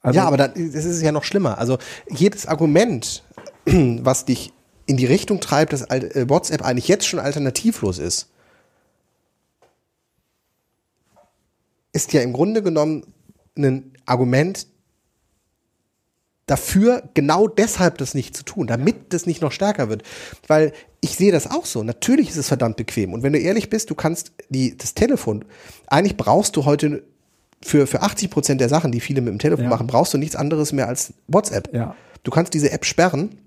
[0.00, 1.58] Also, ja, aber dann, das ist ja noch schlimmer.
[1.58, 3.22] Also jedes Argument,
[3.66, 4.52] was dich
[4.86, 8.30] in die Richtung treibt, dass äh, WhatsApp eigentlich jetzt schon alternativlos ist,
[11.92, 13.04] ist ja im Grunde genommen
[13.56, 14.66] ein Argument
[16.46, 20.02] dafür, genau deshalb das nicht zu tun, damit das nicht noch stärker wird.
[20.48, 21.82] Weil ich sehe das auch so.
[21.82, 23.12] Natürlich ist es verdammt bequem.
[23.12, 25.44] Und wenn du ehrlich bist, du kannst die, das Telefon,
[25.86, 27.02] eigentlich brauchst du heute
[27.64, 29.70] für, für 80 Prozent der Sachen, die viele mit dem Telefon Ja.
[29.70, 31.72] machen, brauchst du nichts anderes mehr als WhatsApp.
[31.72, 31.94] Ja.
[32.24, 33.38] Du kannst diese App sperren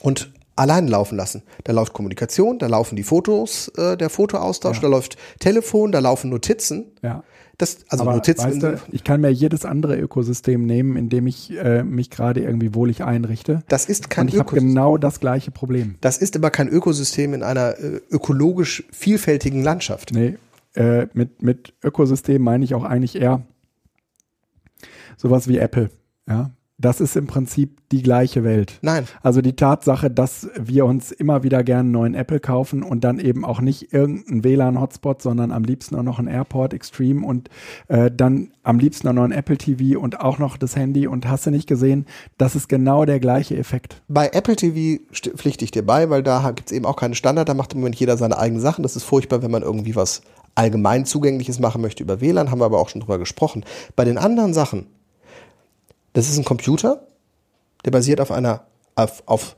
[0.00, 1.42] und allein laufen lassen.
[1.64, 4.82] Da läuft Kommunikation, da laufen die Fotos, äh, der Fotoaustausch, Ja.
[4.82, 6.92] da läuft Telefon, da laufen Notizen.
[7.02, 7.22] ja.
[7.58, 8.44] Das, also aber Notizen.
[8.44, 12.40] weißt du, ich kann mir jedes andere Ökosystem nehmen, in dem ich äh, mich gerade
[12.40, 13.62] irgendwie wohlig einrichte.
[13.68, 15.94] das ist kein Und ich habe genau das gleiche Problem.
[16.00, 20.12] Das ist aber kein Ökosystem in einer äh, ökologisch vielfältigen Landschaft.
[20.12, 20.38] Nee,
[20.74, 23.42] äh, mit, mit Ökosystem meine ich auch eigentlich eher
[25.16, 25.90] sowas wie Apple.
[26.28, 26.50] Ja,
[26.84, 28.78] das ist im Prinzip die gleiche Welt.
[28.82, 29.06] Nein.
[29.22, 33.18] Also die Tatsache, dass wir uns immer wieder gerne einen neuen Apple kaufen und dann
[33.18, 37.48] eben auch nicht irgendeinen WLAN-Hotspot, sondern am liebsten auch noch einen AirPort Extreme und
[37.88, 41.28] äh, dann am liebsten auch noch ein Apple TV und auch noch das Handy und
[41.28, 42.06] hast du nicht gesehen,
[42.38, 44.02] das ist genau der gleiche Effekt.
[44.08, 47.48] Bei Apple TV pflichte ich dir bei, weil da gibt es eben auch keinen Standard,
[47.48, 48.82] da macht im Moment jeder seine eigenen Sachen.
[48.82, 50.22] Das ist furchtbar, wenn man irgendwie was
[50.54, 53.64] allgemein zugängliches machen möchte über WLAN, haben wir aber auch schon drüber gesprochen.
[53.96, 54.86] Bei den anderen Sachen,
[56.12, 57.06] das ist ein Computer,
[57.84, 59.56] der basiert auf einer, auf, auf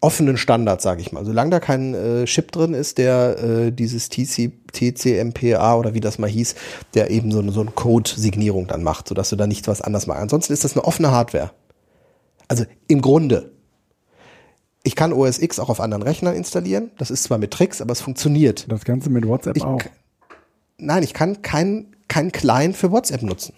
[0.00, 1.24] offenen Standards, sage ich mal.
[1.24, 6.18] Solange da kein äh, Chip drin ist, der äh, dieses TC, TCMPA oder wie das
[6.18, 6.54] mal hieß,
[6.94, 10.06] der eben so, eine- so eine Code-Signierung dann macht, sodass du da nicht was anderes
[10.06, 10.20] machst.
[10.22, 11.50] Ansonsten ist das eine offene Hardware.
[12.48, 13.52] Also im Grunde.
[14.82, 16.90] Ich kann OS X auch auf anderen Rechnern installieren.
[16.98, 18.66] Das ist zwar mit Tricks, aber es funktioniert.
[18.70, 19.80] Das Ganze mit WhatsApp Ich- auch.
[20.78, 23.54] Nein, ich kann kein, kein Client für WhatsApp nutzen.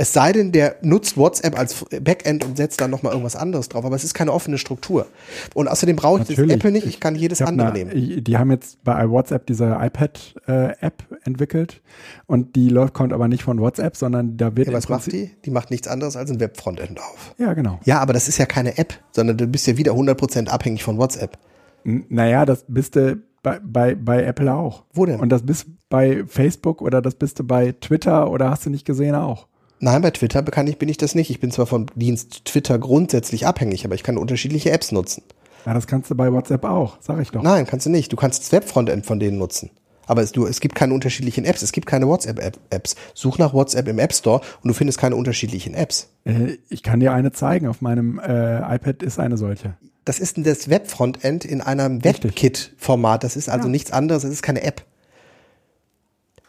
[0.00, 3.84] Es sei denn, der nutzt WhatsApp als Backend und setzt dann nochmal irgendwas anderes drauf,
[3.84, 5.06] aber es ist keine offene Struktur.
[5.54, 6.54] Und außerdem brauche ich das Natürlich.
[6.54, 8.22] Apple nicht, ich kann jedes Ich andere eine, nehmen.
[8.22, 11.82] Die haben jetzt bei WhatsApp diese iPad-App entwickelt
[12.26, 15.30] und die läuft, kommt aber nicht von WhatsApp, sondern da wird Ja, was macht die?
[15.44, 17.34] Die macht nichts anderes als ein Webfrontend auf.
[17.38, 17.80] Ja, genau.
[17.84, 20.98] Ja, aber das ist ja keine App, sondern du bist ja wieder 100% abhängig von
[20.98, 21.38] WhatsApp.
[21.84, 24.84] N- Naja, das bist du bei, bei, bei Apple auch.
[24.92, 25.20] Wo denn?
[25.20, 28.84] Und das bist bei Facebook oder das bist du bei Twitter oder hast du nicht
[28.84, 29.46] gesehen auch.
[29.80, 31.30] Nein, bei Twitter kann ich, bin ich das nicht.
[31.30, 35.22] Ich bin zwar vom Dienst Twitter grundsätzlich abhängig, aber ich kann unterschiedliche Apps nutzen.
[35.66, 37.42] Ja, das kannst du bei WhatsApp auch, sag ich doch.
[37.42, 38.12] Nein, kannst du nicht.
[38.12, 39.70] Du kannst das Webfrontend von denen nutzen.
[40.06, 41.60] Aber es, du, es gibt keine unterschiedlichen Apps.
[41.60, 42.96] Es gibt keine WhatsApp-Apps.
[43.12, 46.08] Such nach WhatsApp im App Store und du findest keine unterschiedlichen Apps.
[46.24, 47.66] Äh, Ich kann dir eine zeigen.
[47.68, 49.74] Auf meinem äh, iPad ist eine solche.
[50.06, 52.02] Das ist das Webfrontend in einem.
[52.02, 53.22] WebKit-Format.
[53.22, 53.70] Das ist also Ja.
[53.70, 54.24] nichts anderes.
[54.24, 54.82] Es ist keine App.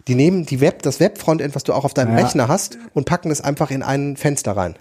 [0.10, 2.24] Die nehmen die Web, das Webfrontend, was du auch auf deinem Ja.
[2.26, 4.76] Rechner hast, und packen es einfach in ein Fenster rein.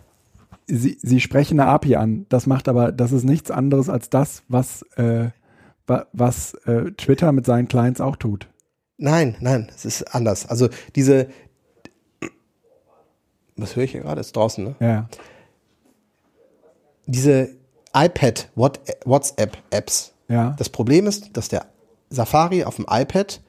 [0.67, 2.27] Sie, sie sprechen eine API an.
[2.29, 5.29] Das macht aber, das ist nichts anderes als das, was, äh,
[5.87, 8.49] wa- was äh, Twitter mit seinen Clients auch tut.
[8.97, 10.47] Nein, nein, es ist anders.
[10.49, 11.29] Also diese,
[13.57, 14.21] was höre ich hier gerade?
[14.21, 14.75] Ist draußen, ne?
[14.81, 15.09] Ja.
[17.07, 17.51] Diese
[17.95, 20.12] iPad What- WhatsApp-Apps.
[20.29, 20.55] Ja.
[20.59, 21.67] Das Problem ist, dass der
[22.11, 23.41] Safari auf dem iPad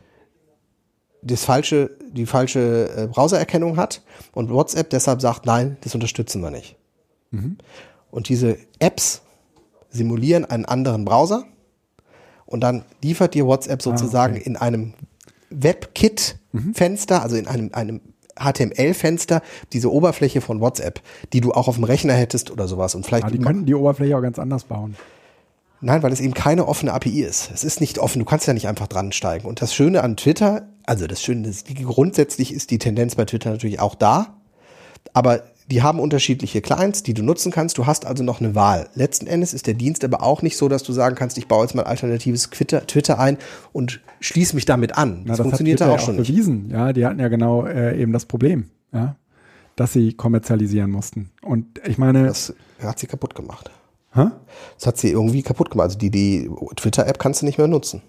[1.21, 4.01] das falsche, die falsche äh, Browsererkennung hat
[4.33, 6.75] und WhatsApp deshalb sagt, nein, das unterstützen wir nicht.
[8.11, 9.21] Und diese Apps
[9.89, 11.45] simulieren einen anderen Browser
[12.45, 14.43] und dann liefert dir WhatsApp sozusagen okay.
[14.45, 14.93] in einem
[15.49, 18.01] WebKit-Fenster, also in einem, einem
[18.39, 19.41] HTML-Fenster,
[19.73, 21.01] diese Oberfläche von WhatsApp,
[21.33, 22.95] die du auch auf dem Rechner hättest oder sowas.
[22.95, 24.95] Und vielleicht Aber die könnten die Oberfläche auch ganz anders bauen.
[25.81, 27.51] Nein, weil es eben keine offene API ist.
[27.53, 29.47] Es ist nicht offen, du kannst ja nicht einfach dran steigen.
[29.47, 33.51] Und das Schöne an Twitter, also das Schöne ist, grundsätzlich ist die Tendenz bei Twitter
[33.51, 34.37] natürlich auch da,
[35.13, 37.77] aber Die haben unterschiedliche Clients, die du nutzen kannst.
[37.77, 38.89] Du hast also noch eine Wahl.
[38.95, 41.63] Letzten Endes ist der Dienst aber auch nicht so, dass du sagen kannst, ich baue
[41.63, 43.37] jetzt mal alternatives Twitter, ein
[43.71, 45.21] und schließe mich damit an.
[45.21, 46.63] Na, das, das funktioniert ja auch schon bewiesen.
[46.63, 46.73] Nicht.
[46.73, 49.15] Ja, die hatten ja genau äh, eben das Problem, ja,
[49.75, 51.29] dass sie kommerzialisieren mussten.
[51.43, 53.69] Und ich meine, das hat sie kaputt gemacht.
[54.13, 54.25] Hä?
[54.75, 55.89] Das hat sie irgendwie kaputt gemacht.
[55.89, 58.01] Also die, die Twitter-App kannst du nicht mehr nutzen.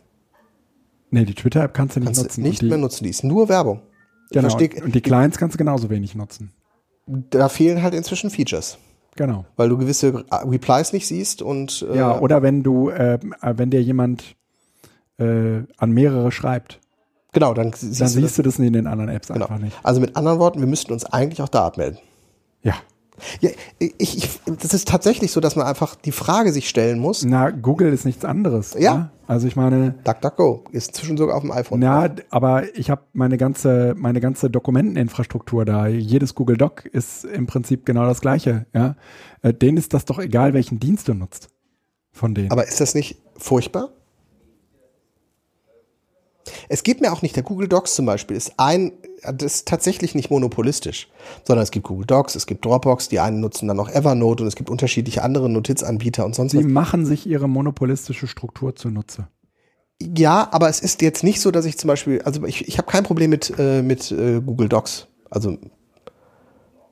[1.11, 2.43] Nee, die Twitter-App kannst du nicht kannst nutzen.
[2.43, 3.83] Nicht die, mehr nutzen, die ist nur Werbung.
[4.31, 4.49] Genau.
[4.49, 6.53] Versteh, und die Clients kannst du genauso wenig nutzen
[7.07, 8.79] da fehlen halt inzwischen Features.
[9.17, 9.45] Genau.
[9.57, 13.83] Weil du gewisse Replies nicht siehst und äh ja oder wenn du äh, wenn dir
[13.83, 14.37] jemand
[15.19, 16.81] äh, an mehrere schreibt.
[17.33, 19.47] Genau, dann siehst, dann du, siehst das, du das in den anderen Apps genau.
[19.47, 19.77] einfach nicht.
[19.83, 21.99] Also mit anderen Worten, wir müssten uns eigentlich auch da abmelden.
[22.63, 22.75] Ja.
[23.41, 27.25] Ja, ich, ich, das ist tatsächlich so, dass man einfach die Frage sich stellen muss.
[27.25, 28.75] Na, Google ist nichts anderes.
[28.75, 28.81] Ja.
[28.81, 29.11] ja?
[29.27, 29.95] Also ich meine.
[30.05, 31.81] DuckDuckGo ist inzwischen sogar auf dem iPhone.
[31.83, 35.87] Ja, aber ich habe meine ganze, meine ganze Dokumenteninfrastruktur da.
[35.87, 38.67] Jedes Google Doc ist im Prinzip genau das gleiche.
[38.75, 38.97] Ja,
[39.43, 41.49] äh, denen ist das doch egal, welchen Dienst du nutzt.
[42.13, 42.51] Von denen.
[42.51, 43.91] Aber ist das nicht furchtbar?
[46.69, 50.15] Es geht mir auch nicht, der Google Docs zum Beispiel ist ein, das ist tatsächlich
[50.15, 51.09] nicht monopolistisch,
[51.45, 54.49] sondern es gibt Google Docs, es gibt Dropbox, die einen nutzen dann noch Evernote und
[54.49, 56.65] es gibt unterschiedliche andere Notizanbieter und sonst Sie was.
[56.65, 59.29] Sie machen sich ihre monopolistische Struktur zunutze.
[60.03, 62.91] Ja, aber es ist jetzt nicht so, dass ich zum Beispiel, also ich, ich habe
[62.91, 65.59] kein Problem mit, äh, mit äh, Google Docs, also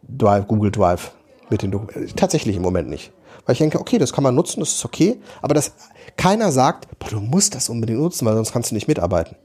[0.06, 1.12] Drive, Google Drive
[1.50, 2.16] mit den Dokumenten.
[2.16, 3.12] Tatsächlich im Moment nicht.
[3.46, 5.72] Weil ich denke, okay, das kann man nutzen, das ist okay, aber das,
[6.16, 9.36] keiner sagt, boah, du musst das unbedingt nutzen, weil sonst kannst du nicht mitarbeiten.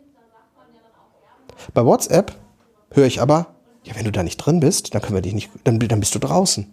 [1.74, 2.36] Bei WhatsApp
[2.92, 3.48] höre ich aber,
[3.84, 6.16] ja, wenn du da nicht drin bist, dann können wir dich nicht, dann, dann bist
[6.16, 6.72] du draußen.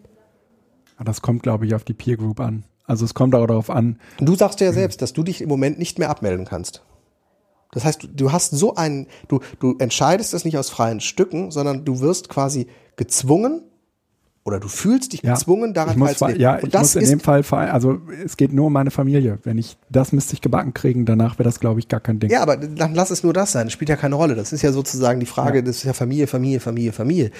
[1.03, 2.64] Das kommt, glaube ich, auf die Peer Group an.
[2.85, 3.98] Also es kommt auch darauf an.
[4.18, 6.83] Du sagst ja selbst, dass du dich im Moment nicht mehr abmelden kannst.
[7.72, 11.85] Das heißt, du hast so einen, du, du entscheidest das nicht aus freien Stücken, sondern
[11.85, 13.62] du wirst quasi gezwungen,
[14.44, 16.40] oder du fühlst dich gezwungen, daran teilzunehmen.
[16.40, 19.38] Ja, ich muss in dem Fall, also es geht nur um meine Familie.
[19.42, 22.31] Wenn ich das müsste ich gebacken kriegen, danach wäre das, glaube ich, gar kein Ding.
[22.31, 23.66] Ja, aber dann lass es nur das sein.
[23.66, 24.35] Das spielt ja keine Rolle.
[24.35, 25.62] Das ist ja sozusagen die Frage, ja.
[25.62, 27.31] das ist ja Familie, Familie, Familie, Familie.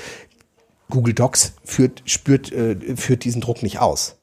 [0.91, 4.17] Google Docs führt, spürt, äh, führt diesen Druck nicht aus.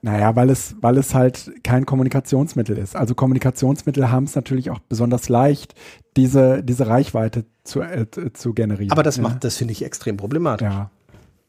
[0.00, 2.94] Naja, weil es, weil es halt kein Kommunikationsmittel ist.
[2.94, 5.74] Also Kommunikationsmittel haben es natürlich auch besonders leicht,
[6.16, 8.92] diese, diese Reichweite zu, äh, zu generieren.
[8.92, 10.66] Aber das macht, das finde ich extrem problematisch.
[10.66, 10.90] Ja.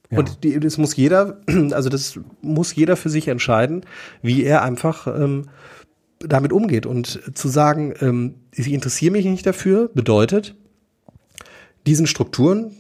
[0.10, 0.19] ja.
[0.19, 1.39] Und die, das muss jeder,
[1.71, 3.86] also das muss jeder für sich entscheiden,
[4.21, 5.49] wie er einfach ähm,
[6.19, 6.86] damit umgeht.
[6.86, 10.55] Und zu sagen, ähm, ich interessiere mich nicht dafür, bedeutet,
[11.88, 12.75] diesen Strukturen,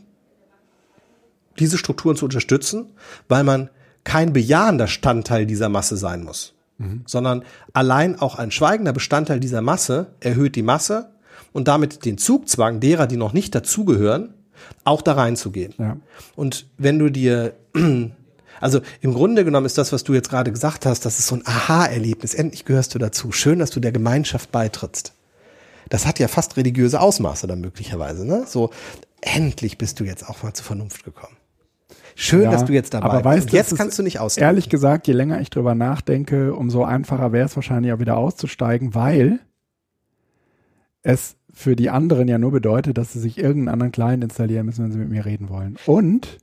[1.57, 2.91] diese Strukturen zu unterstützen,
[3.27, 3.69] weil man
[4.03, 7.03] kein bejahender Standteil dieser Masse sein muss, mhm.
[7.05, 11.09] sondern allein auch ein schweigender Bestandteil dieser Masse erhöht die Masse
[11.51, 14.33] und damit den Zugzwang derer, die noch nicht dazugehören,
[14.83, 15.73] auch da reinzugehen.
[15.77, 15.97] Ja.
[16.35, 17.53] Und wenn du dir,
[18.61, 21.35] also im Grunde genommen ist das, was du jetzt gerade gesagt hast, das ist so
[21.35, 22.33] ein Aha-Erlebnis.
[22.33, 23.31] Endlich gehörst du dazu.
[23.31, 25.13] Schön, dass du der Gemeinschaft beitrittst.
[25.89, 28.43] Das hat ja fast religiöse Ausmaße dann möglicherweise, ne?
[28.45, 28.69] So,
[29.21, 31.35] endlich bist du jetzt auch mal zur Vernunft gekommen.
[32.15, 33.53] Schön, ja, dass du jetzt dabei aber weißt, bist.
[33.53, 34.45] Jetzt kannst du nicht aussteigen.
[34.45, 38.93] Ehrlich gesagt, je länger ich drüber nachdenke, umso einfacher wäre es wahrscheinlich auch wieder auszusteigen,
[38.93, 39.39] weil
[41.01, 44.83] es für die anderen ja nur bedeutet, dass sie sich irgendeinen anderen Client installieren müssen,
[44.83, 45.77] wenn sie mit mir reden wollen.
[45.85, 46.39] Und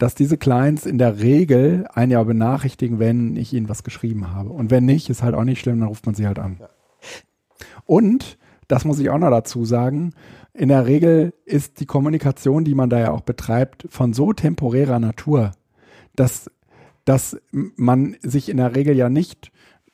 [0.00, 4.48] dass diese Clients in der Regel einen ja benachrichtigen, wenn ich ihnen was geschrieben habe.
[4.48, 6.60] Und wenn nicht, ist halt auch nicht schlimm, dann ruft man sie halt an.
[7.84, 10.14] Und, das muss ich auch noch dazu sagen,
[10.54, 14.98] in der Regel ist die Kommunikation, die man da ja auch betreibt, von so temporärer
[14.98, 15.52] Natur,
[16.16, 16.50] dass,
[17.04, 19.52] dass man sich in der Regel ja nicht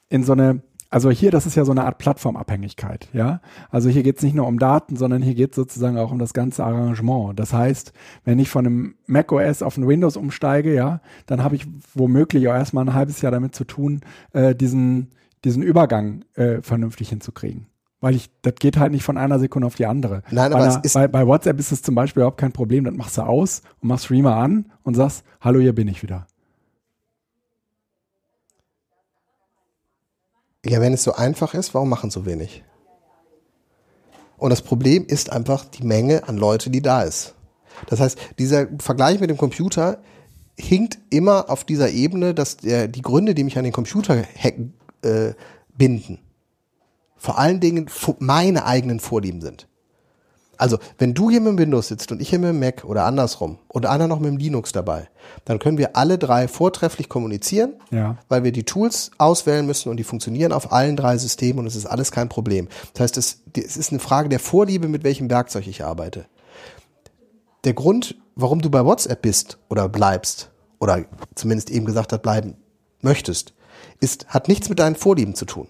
[0.08, 0.62] in so eine,
[0.96, 3.42] also hier, das ist ja so eine Art Plattformabhängigkeit, ja.
[3.68, 6.18] Also hier geht es nicht nur um Daten, sondern hier geht es sozusagen auch um
[6.18, 7.38] das ganze Arrangement.
[7.38, 7.92] Das heißt,
[8.24, 12.54] wenn ich von einem macOS auf ein Windows umsteige, ja, dann habe ich womöglich auch
[12.54, 14.00] erstmal ein halbes Jahr damit zu tun,
[14.32, 15.12] äh, diesen,
[15.44, 17.66] diesen Übergang äh, vernünftig hinzukriegen
[18.00, 20.22] weil ich, das geht halt nicht von einer Sekunde auf die andere.
[20.30, 22.84] Nein, aber bei, einer, bei, bei, WhatsApp ist es zum Beispiel überhaupt kein Problem.
[22.84, 26.26] Das machst du aus und machst Streamer an und sagst, hallo, hier bin ich wieder.
[30.68, 32.64] Ja, wenn es so einfach ist, warum machen so wenig?
[34.36, 37.34] Und das Problem ist einfach die Menge an Leute, die da ist.
[37.86, 39.98] Das heißt, dieser Vergleich mit dem Computer
[40.58, 44.74] hinkt immer auf dieser Ebene, dass der, die Gründe, die mich an den Computer hacken,
[45.02, 45.32] äh,
[45.76, 46.18] binden,
[47.16, 49.68] vor allen Dingen meine eigenen Vorlieben sind.
[50.58, 53.04] Also, wenn du hier mit dem Windows sitzt und ich hier mit dem Mac oder
[53.04, 55.08] andersrum und einer noch mit dem Linux dabei,
[55.44, 58.16] dann können wir alle drei vortrefflich kommunizieren, ja.
[58.28, 61.76] weil wir die Tools auswählen müssen und die funktionieren auf allen drei Systemen und es
[61.76, 62.68] ist alles kein Problem.
[62.94, 66.26] Das heißt, es, es ist eine Frage der Vorliebe, mit welchem Werkzeug ich arbeite.
[67.64, 72.56] der Grund, warum du bei WhatsApp bist oder bleibst, oder zumindest eben gesagt hat, bleiben
[73.02, 73.54] möchtest,
[74.00, 75.68] ist, hat nichts mit deinen Vorlieben zu tun,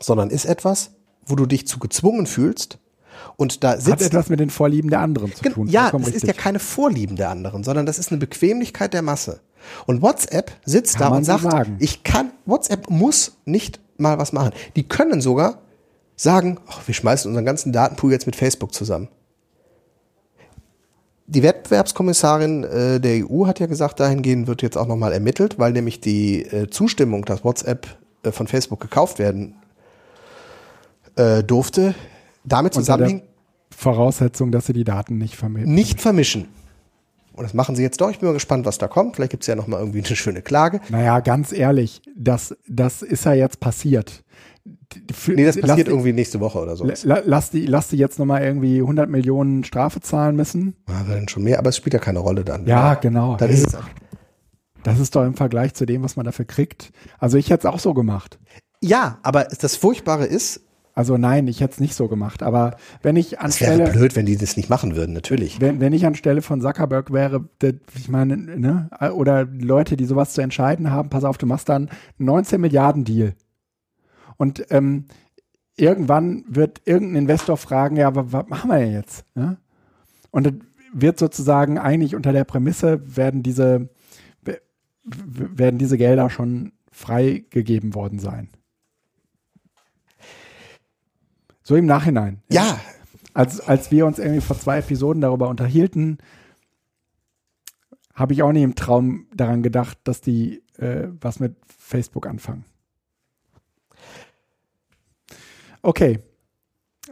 [0.00, 0.90] sondern ist etwas,
[1.26, 2.78] wo du dich zu gezwungen fühlst
[3.36, 3.90] und da sitzt.
[3.90, 5.66] Hat etwas mit den Vorlieben der anderen zu tun.
[5.68, 9.40] Ja, das ist ja keine Vorlieben der anderen, sondern das ist eine Bequemlichkeit der Masse.
[9.86, 11.76] Und WhatsApp sitzt Kann da und sagt, sagen.
[11.80, 14.52] ich kann, WhatsApp muss nicht mal was machen.
[14.76, 15.58] Die können sogar
[16.16, 19.08] sagen, ach, wir schmeißen unseren ganzen Datenpool jetzt mit Facebook zusammen.
[21.26, 25.72] Die Wettbewerbskommissarin äh, der EU hat ja gesagt, dahingehend wird jetzt auch nochmal ermittelt, weil
[25.72, 27.86] nämlich die äh, Zustimmung, dass WhatsApp
[28.22, 29.56] äh, von Facebook gekauft werden
[31.16, 31.94] äh, durfte,
[32.44, 33.24] damit zusammenhängt,
[33.70, 35.74] Voraussetzung, dass sie die Daten nicht vermitteln.
[35.74, 36.46] nicht vermischen.
[37.32, 38.10] Und das machen sie jetzt doch.
[38.10, 39.16] Ich bin mal gespannt, was da kommt.
[39.16, 40.80] Vielleicht gibt es ja noch mal irgendwie eine schöne Klage.
[40.90, 44.22] Naja, ganz ehrlich, das, das ist ja jetzt passiert.
[45.12, 46.84] Für, Nee, das passiert die- irgendwie nächste Woche oder so.
[47.02, 50.76] La, lass, die, lass die jetzt nochmal irgendwie 100 Millionen Strafe zahlen müssen.
[50.88, 52.64] Ja, dann schon mehr, aber es spielt ja keine Rolle dann.
[52.66, 53.34] Ja, genau.
[53.36, 53.76] Dann Hey, ist es,
[54.84, 56.92] das ist doch im Vergleich zu dem, was man dafür kriegt.
[57.18, 58.38] Also ich hätte es auch so gemacht.
[58.80, 60.60] ja, aber das Furchtbare ist,
[60.96, 62.42] Also nein, ich hätte es nicht so gemacht.
[62.42, 65.60] Aber wenn ich es wäre anstelle, blöd, wenn die das nicht machen würden, natürlich.
[65.60, 67.48] wenn, wenn ich anstelle von Zuckerberg wäre,
[67.96, 71.88] ich meine, ne, oder Leute, die sowas zu entscheiden haben, pass auf, du machst dann
[72.18, 73.34] einen 19 Milliarden Deal.
[74.36, 75.06] Und ähm,
[75.76, 79.24] irgendwann wird irgendein Investor fragen, ja, wa- was machen wir denn jetzt?
[79.34, 79.56] Ja?
[80.30, 80.60] Und dann
[80.92, 83.88] wird sozusagen eigentlich unter der Prämisse werden diese
[85.06, 88.48] werden diese Gelder schon freigegeben worden sein.
[91.64, 92.42] So im Nachhinein.
[92.50, 92.78] Ja,
[93.32, 96.18] Als, als wir uns irgendwie vor zwei Episoden darüber unterhielten,
[98.14, 102.64] habe ich auch nie im Traum daran gedacht, dass die äh, was mit Facebook anfangen.
[105.82, 106.20] Okay.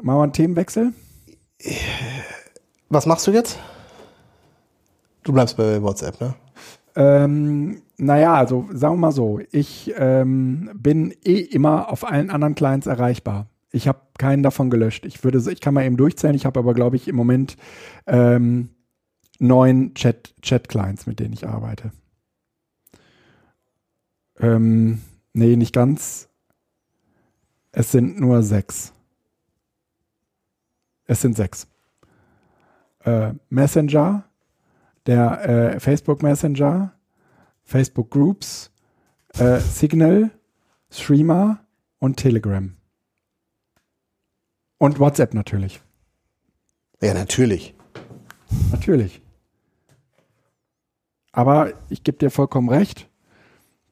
[0.00, 0.92] Machen wir einen Themenwechsel?
[2.88, 3.58] was machst du jetzt?
[5.22, 6.34] Du bleibst bei WhatsApp, ne?
[6.94, 12.54] Ähm, naja, also sagen wir mal so, ich ähm, bin eh immer auf allen anderen
[12.54, 13.46] Clients erreichbar.
[13.72, 15.06] Ich habe keinen davon gelöscht.
[15.06, 16.36] Ich würde, ich kann mal eben durchzählen.
[16.36, 17.56] Ich habe aber, glaube ich, im Moment
[18.06, 18.68] ähm,
[19.38, 21.90] neun Chat, Chat-Clients, mit denen ich arbeite.
[24.38, 25.00] Ähm,
[25.32, 26.28] nee, nicht ganz.
[27.72, 28.92] Es sind nur sechs.
[31.06, 31.66] Es sind sechs.
[33.00, 34.24] Äh, Messenger,
[35.06, 36.92] der äh, Facebook Messenger,
[37.64, 38.70] Facebook Groups,
[39.38, 40.30] äh, Signal,
[40.90, 41.60] Streamer
[41.98, 42.76] und Telegram.
[44.82, 45.80] Und WhatsApp natürlich.
[47.00, 47.72] Ja, natürlich.
[48.72, 49.22] Natürlich.
[51.30, 53.08] Aber ich gebe dir vollkommen recht.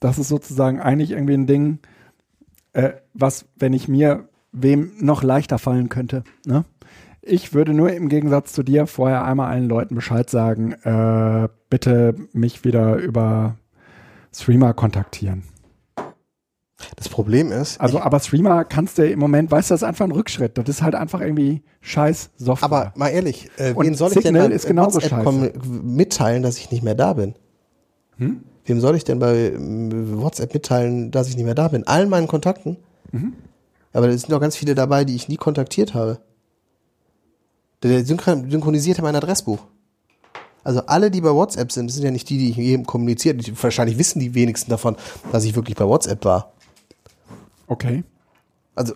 [0.01, 1.79] Das ist sozusagen eigentlich irgendwie ein Ding,
[2.73, 6.25] äh, was, wenn ich mir wem noch leichter fallen könnte.
[6.45, 6.65] Ne?
[7.23, 12.17] Ich würde nur im Gegensatz zu dir vorher einmal allen Leuten Bescheid sagen, äh, bitte
[12.33, 13.55] mich wieder über
[14.35, 15.45] Streamer kontaktieren.
[16.97, 19.87] Das Problem ist, Also, ich, aber Streamer kannst du im Moment, weißt du, das ist
[19.89, 20.57] einfach ein Rückschritt.
[20.59, 22.65] Das ist halt einfach irgendwie scheiß Software.
[22.65, 26.83] aber mal ehrlich, äh, wen soll ich Signal denn bei WhatsApp mitteilen, dass ich nicht
[26.83, 27.35] mehr da bin?
[28.19, 28.41] Hm?
[28.65, 31.87] Wem soll ich denn bei ähm, WhatsApp mitteilen, dass ich nicht mehr da bin?
[31.87, 32.77] Allen meinen Kontakten?
[33.13, 33.33] Mhm.
[33.93, 36.19] Aber es sind doch ganz viele dabei, die ich nie kontaktiert habe.
[37.83, 39.59] Der synchron- synchronisiert ja mein Adressbuch.
[40.63, 43.41] Also alle, die bei WhatsApp sind, das sind ja nicht die, die ich jedem kommuniziert.
[43.63, 44.97] Wahrscheinlich wissen die wenigsten davon,
[45.33, 46.53] dass ich wirklich bei WhatsApp war.
[47.71, 48.05] Okay.
[48.75, 48.95] Also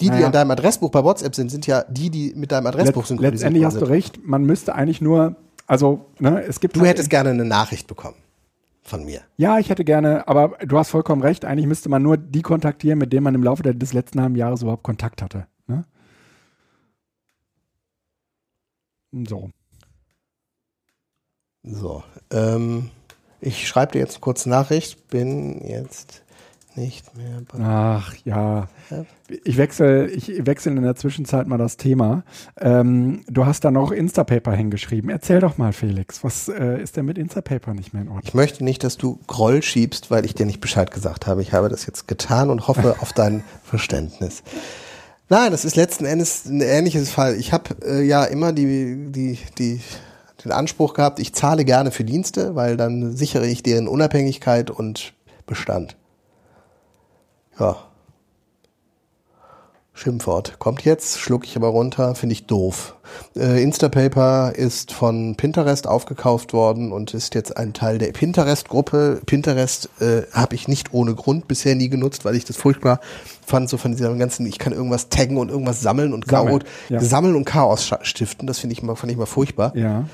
[0.00, 0.26] die, die Naja.
[0.26, 3.32] an deinem Adressbuch bei WhatsApp sind, sind ja die, die mit deinem Adressbuch Letz, synchronisiert
[3.34, 6.74] letztendlich hast du recht, man müsste eigentlich nur, also, ne, es gibt.
[6.76, 8.16] Du halt- hättest gerne eine Nachricht bekommen
[8.82, 9.20] von mir.
[9.36, 12.98] Ja, ich hätte gerne, aber du hast vollkommen recht, eigentlich müsste man nur die kontaktieren,
[12.98, 15.46] mit denen man im Laufe des letzten halben Jahres überhaupt Kontakt hatte.
[15.66, 15.84] Ne?
[19.28, 19.50] So.
[21.62, 22.90] So, ähm,
[23.40, 25.08] ich schreibe dir jetzt eine kurze Nachricht.
[25.08, 26.22] Bin jetzt
[26.76, 27.58] nicht mehr bei.
[27.62, 28.68] Ach ja.
[29.44, 32.22] Ich wechsle, ich wechsle in der Zwischenzeit mal das Thema.
[32.58, 35.10] Ähm, du hast da noch Instapaper hingeschrieben.
[35.10, 38.24] Erzähl doch mal, Felix, was äh, ist denn mit Instapaper nicht mehr in Ordnung?
[38.24, 41.42] Ich möchte nicht, dass du Groll schiebst, weil ich dir nicht Bescheid gesagt habe.
[41.42, 44.42] Ich habe das jetzt getan und hoffe auf dein Verständnis.
[45.28, 47.36] Nein, das ist letzten Endes ein ähnliches Fall.
[47.36, 49.80] Ich habe äh, ja immer die, die, die,
[50.44, 55.14] den Anspruch gehabt, ich zahle gerne für Dienste, weil dann sichere ich deren Unabhängigkeit und
[55.46, 55.96] Bestand.
[57.60, 57.76] Ja.
[60.00, 60.58] Schimpfwort.
[60.58, 62.96] Kommt jetzt, schluck ich aber runter, finde ich doof.
[63.36, 69.20] Äh, Instapaper ist von Pinterest aufgekauft worden und ist jetzt ein Teil der Pinterest-Gruppe.
[69.26, 73.00] Pinterest äh, habe ich nicht ohne Grund bisher nie genutzt, weil ich das furchtbar
[73.44, 76.70] fand, so von dieser ganzen, ich kann irgendwas taggen und irgendwas sammeln und Sammeln, Chaos,
[76.88, 77.00] ja.
[77.00, 78.46] sammeln und Chaos stiften.
[78.46, 79.76] Das finde ich mal, fand ich mal furchtbar.
[79.76, 80.06] Ja.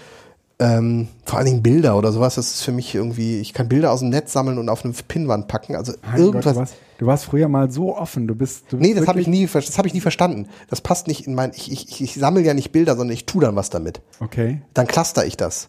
[0.58, 3.92] Ähm, vor allen Dingen Bilder oder sowas, das ist für mich irgendwie, ich kann Bilder
[3.92, 5.76] aus dem Netz sammeln und auf eine Pinnwand packen.
[5.76, 6.56] Also Mein irgendwas.
[6.56, 6.68] Gott,
[6.98, 8.26] du, warst, früher mal so offen.
[8.26, 8.64] Du bist.
[8.70, 10.48] Du nee, bist das habe ich nie, das habe ich nie verstanden.
[10.68, 13.42] Das passt nicht in mein, ich, ich, ich, sammle ja nicht Bilder, sondern ich tue
[13.42, 14.00] dann was damit.
[14.20, 14.62] Okay.
[14.74, 15.68] Dann cluster ich das.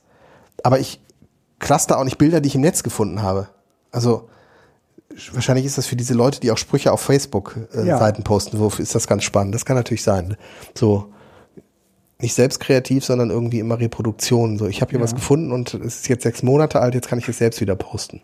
[0.63, 1.01] Aber ich
[1.59, 3.49] cluster auch nicht Bilder, die ich im Netz gefunden habe.
[3.91, 4.29] Also
[5.31, 8.23] wahrscheinlich ist das für diese Leute, die auch Sprüche auf Facebook-Seiten äh, Ja.
[8.23, 9.55] Posten, wo ist das ganz spannend.
[9.55, 10.37] Das kann natürlich sein.
[10.75, 11.13] So
[12.19, 14.57] nicht selbst kreativ, sondern irgendwie immer Reproduktion.
[14.57, 15.03] So, ich habe hier Ja.
[15.03, 17.75] was gefunden und es ist jetzt sechs Monate alt, jetzt kann ich es selbst wieder
[17.75, 18.21] posten.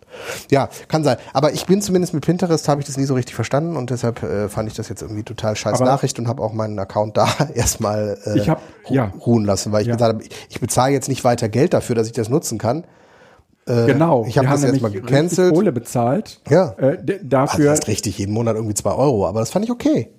[0.50, 1.18] Ja, kann sein.
[1.32, 4.24] Aber ich bin zumindest mit Pinterest, habe ich das nie so richtig verstanden und deshalb
[4.24, 7.18] äh, fand ich das jetzt irgendwie total scheiß Aber- Nachricht und habe auch meinen Account
[7.18, 9.14] da erstmal äh, Ich hab- ja.
[9.26, 9.94] ruhen lassen, weil ich Ja.
[9.96, 12.86] gesagt habe, ich bezahle jetzt nicht weiter Geld dafür, dass ich das nutzen kann.
[13.68, 14.26] Äh, Genau.
[14.28, 15.54] Ich habe Wir das haben erstmal nämlich gecancelt.
[15.54, 16.42] Kohle bezahlt.
[16.50, 16.72] Ja.
[16.80, 17.66] Äh, d- Also dafür.
[17.70, 20.10] das ist richtig, jeden Monat irgendwie zwei Euro, aber das fand ich okay.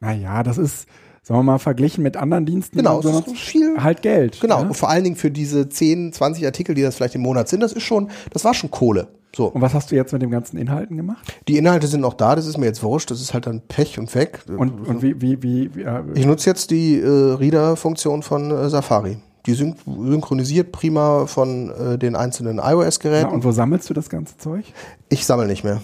[0.00, 0.86] naja, das ist,
[1.26, 2.76] sagen wir mal, verglichen mit anderen Diensten.
[2.76, 4.40] Genau, so ist viel- Halt Geld.
[4.40, 4.72] Genau, Ja?
[4.72, 7.72] vor allen Dingen für diese 10, 20 Artikel, die das vielleicht im Monat sind, das
[7.72, 9.08] ist schon, das war schon Kohle.
[9.34, 9.46] So.
[9.48, 11.36] Und was hast du jetzt mit den ganzen Inhalten gemacht?
[11.48, 13.98] Die Inhalte sind noch da, das ist mir jetzt wurscht, das ist halt dann Pech
[13.98, 14.38] und weg.
[14.56, 18.70] Und, und wie, wie, wie, wie äh, ich nutze jetzt die äh, Reader-Funktion von äh,
[18.70, 19.16] Safari.
[19.46, 23.32] Die syn synchronisiert prima von äh, den einzelnen ja, iOS-Geräten.
[23.32, 24.64] und wo sammelst du das ganze Zeug?
[25.08, 25.82] ich sammle nicht mehr.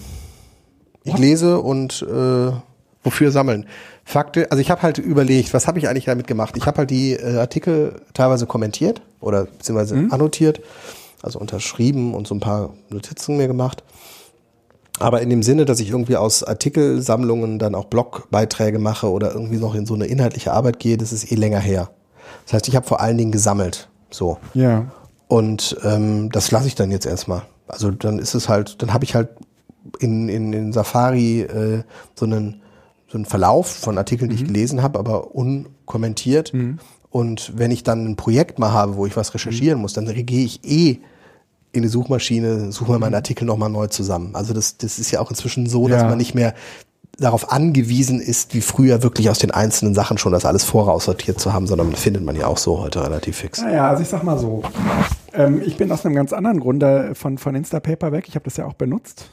[1.03, 1.20] Ich What?
[1.20, 2.53] lese und äh,
[3.03, 3.66] wofür sammeln?
[4.05, 6.57] Fakte, also ich habe halt überlegt, was habe ich eigentlich damit gemacht?
[6.57, 10.61] Ich habe halt die äh, Artikel teilweise kommentiert oder beziehungsweise annotiert,
[11.22, 13.84] also unterschrieben und so ein paar Notizen mir gemacht.
[14.98, 19.57] Aber in dem Sinne, dass ich irgendwie aus Artikelsammlungen dann auch Blogbeiträge mache oder irgendwie
[19.57, 21.90] noch in so eine inhaltliche Arbeit gehe, das ist eh länger her.
[22.44, 23.88] Das heißt, ich habe vor allen Dingen gesammelt.
[24.11, 24.38] So.
[24.55, 24.86] Ja.
[25.28, 27.42] Und ähm, das lasse ich dann jetzt erstmal.
[27.66, 29.30] Also dann ist es halt, dann habe ich halt
[29.98, 31.82] in, in, in Safari äh,
[32.14, 32.62] so einen
[33.13, 36.53] so einen Verlauf von Artikeln, die ich gelesen habe, aber unkommentiert.
[37.11, 40.45] Und wenn ich dann ein Projekt mal habe, wo ich was recherchieren muss, dann gehe
[40.45, 40.99] ich eh
[41.73, 44.35] in die Suchmaschine, suche mir meinen Artikel nochmal neu zusammen.
[44.35, 46.09] Also das, das ist ja auch inzwischen so, dass Ja.
[46.09, 46.55] man nicht mehr
[47.19, 51.53] darauf angewiesen ist, wie früher wirklich aus den einzelnen Sachen schon das alles voraussortiert zu
[51.53, 53.61] haben, sondern findet man ja auch so heute relativ fix.
[53.61, 54.63] Naja, also ich sag mal so.
[55.35, 58.25] Ähm, ich bin aus einem ganz anderen Grunde von, von Instapaper weg.
[58.29, 59.31] Ich habe das ja auch benutzt.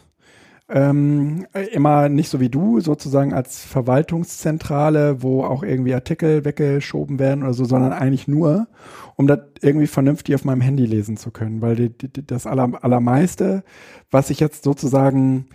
[0.72, 7.18] Ähm, äh, immer nicht so wie du, sozusagen als Verwaltungszentrale, wo auch irgendwie Artikel weggeschoben
[7.18, 8.68] werden oder so, sondern eigentlich nur,
[9.16, 11.62] um das irgendwie vernünftig auf meinem Handy lesen zu können.
[11.62, 13.64] Weil die, die, das aller, allermeiste,
[14.12, 15.48] was ich jetzt sozusagen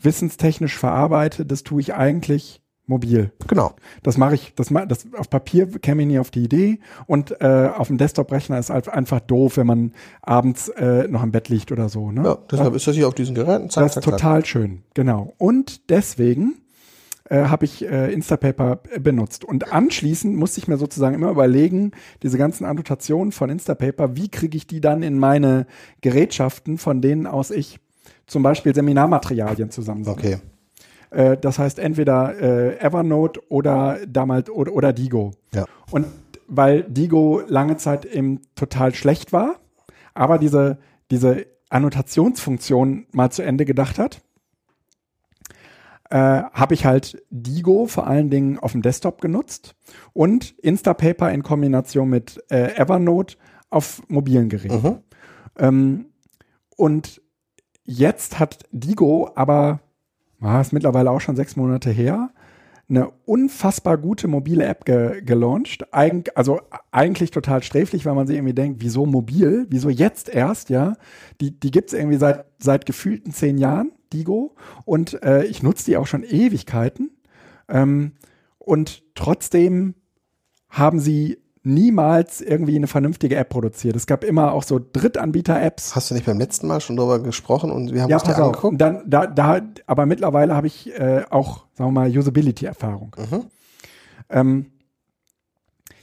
[0.00, 3.32] wissenstechnisch verarbeite, das tue ich eigentlich mobil.
[3.46, 3.74] Genau.
[4.02, 7.40] Das mache ich, das, ma- das auf Papier käme ich nie auf die Idee und
[7.40, 11.48] äh, auf dem Desktop-Rechner ist halt einfach doof, wenn man abends äh, noch im Bett
[11.48, 12.10] liegt oder so.
[12.12, 12.22] Ne?
[12.24, 13.70] Ja, deshalb ist das hier auf diesen Geräten.
[13.70, 14.12] Zack, das ist zack, zack.
[14.18, 15.32] total schön, genau.
[15.38, 16.56] Und deswegen
[17.30, 19.46] äh, habe ich äh, Instapaper äh, benutzt.
[19.46, 24.58] Und anschließend musste ich mir sozusagen immer überlegen, diese ganzen Annotationen von Instapaper, wie kriege
[24.58, 25.66] ich die dann in meine
[26.02, 27.80] Gerätschaften, von denen aus ich
[28.26, 30.18] zum Beispiel Seminarmaterialien zusammensetze.
[30.18, 30.36] Okay.
[31.14, 35.32] Äh, das heißt entweder äh, Evernote oder damals oder, oder Digo.
[35.54, 35.64] Ja.
[35.90, 36.06] Und
[36.46, 39.56] weil Digo lange Zeit eben total schlecht war,
[40.12, 40.78] aber diese,
[41.10, 44.20] diese Annotationsfunktion mal zu Ende gedacht hat,
[46.10, 49.74] äh, habe ich halt Digo vor allen Dingen auf dem Desktop genutzt
[50.12, 53.36] und Instapaper in Kombination mit äh, Evernote
[53.70, 54.82] auf mobilen Geräten.
[54.82, 54.98] Mhm.
[55.58, 56.06] Ähm,
[56.76, 57.22] und
[57.84, 59.80] jetzt hat Digo aber,
[60.44, 62.30] ah, ist mittlerweile auch schon sechs Monate her,
[62.88, 65.86] eine unfassbar gute mobile App ge gelauncht.
[65.92, 66.60] Eig also
[66.92, 69.66] eigentlich total sträflich, weil man sich irgendwie denkt, wieso mobil?
[69.70, 70.94] Wieso jetzt erst, ja?
[71.40, 74.54] Die, die gibt's irgendwie seit, seit gefühlten zehn Jahren, Digo.
[74.84, 77.10] Und äh, ich nutze die auch schon Ewigkeiten.
[77.68, 78.12] Ähm,
[78.58, 79.94] und trotzdem
[80.68, 83.96] haben sie niemals irgendwie eine vernünftige App produziert.
[83.96, 85.96] Es gab immer auch so Drittanbieter-Apps.
[85.96, 88.30] Hast du nicht beim letzten Mal schon drüber gesprochen und wir haben Ja, uns die
[88.30, 88.46] pass auf.
[88.48, 88.80] angeguckt?
[88.80, 93.16] Dann, da, da, aber mittlerweile habe ich äh, auch, sagen wir mal, Usability-Erfahrung.
[93.30, 93.44] Mhm.
[94.28, 94.66] Ähm,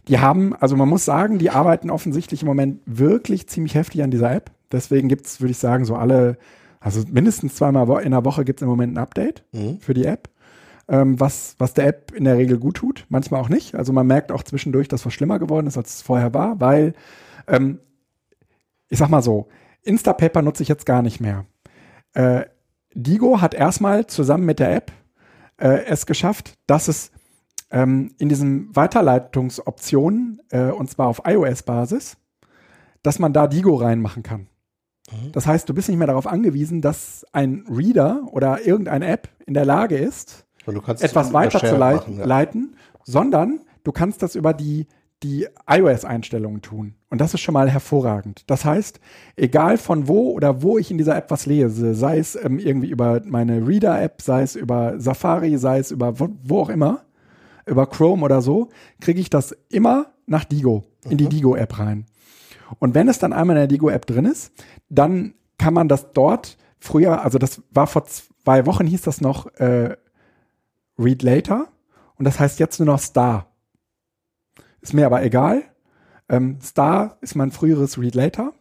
[0.07, 4.11] die haben, also man muss sagen, die arbeiten offensichtlich im Moment wirklich ziemlich heftig an
[4.11, 4.51] dieser App.
[4.71, 6.37] Deswegen gibt es, würde ich sagen, so alle,
[6.79, 9.79] also mindestens zweimal in der Woche gibt es im Moment ein Update Mhm.
[9.79, 10.29] für die App,
[10.91, 13.75] ähm, was, was der App in der Regel gut tut, manchmal auch nicht.
[13.75, 16.93] Also man merkt auch zwischendurch, dass was schlimmer geworden ist, als es vorher war, weil,
[17.47, 17.79] ähm,
[18.89, 19.47] ich sag mal so,
[19.83, 21.45] Instapaper nutze ich jetzt gar nicht mehr.
[22.13, 22.43] Äh,
[22.93, 24.91] Digo hat erstmal zusammen mit der App
[25.55, 27.11] äh, es geschafft, dass es
[27.71, 32.17] ähm, in diesen Weiterleitungsoptionen, äh, und zwar auf iOS-Basis,
[33.01, 34.47] dass man da Digo reinmachen kann.
[35.09, 35.31] Mhm.
[35.31, 39.53] Das heißt, du bist nicht mehr darauf angewiesen, dass ein Reader oder irgendeine App in
[39.53, 42.25] der Lage ist, etwas weiterzuleiten, ja.
[42.25, 44.87] leiten, sondern du kannst das über die
[45.23, 46.95] die iOS-Einstellungen tun.
[47.09, 48.43] Und das ist schon mal hervorragend.
[48.47, 48.99] Das heißt,
[49.35, 52.89] egal von wo oder wo ich in dieser App was lese, sei es ähm, irgendwie
[52.89, 57.01] über meine Reader-App, sei es über Safari, sei es über wo, wo auch immer,
[57.67, 61.29] über Chrome oder so, kriege ich das immer nach Digo, in die mhm.
[61.29, 62.05] Digo-App rein.
[62.79, 64.51] Und wenn es dann einmal in der Digo-App drin ist,
[64.89, 69.53] dann kann man das dort früher, also das war vor zwei Wochen hieß das noch
[69.57, 69.95] äh,
[71.01, 71.67] Read Later
[72.15, 73.47] und das heißt jetzt nur noch Star.
[74.81, 75.63] Ist mir aber egal.
[76.29, 78.53] Ähm, Star ist mein früheres Read Later.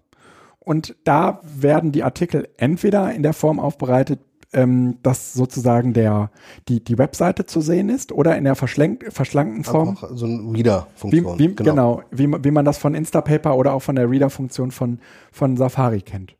[0.59, 4.21] Und da werden die Artikel entweder in der Form aufbereitet,
[4.53, 6.31] ähm, dass sozusagen der,
[6.69, 9.91] die, die Webseite zu sehen ist oder in der verschlankten Form.
[9.91, 11.39] Einfach so eine Reader-Funktion.
[11.39, 14.71] Wie, wie, genau, genau wie, wie man das von Instapaper oder auch von der Reader-Funktion
[14.71, 15.01] von,
[15.33, 16.37] von Safari kennt.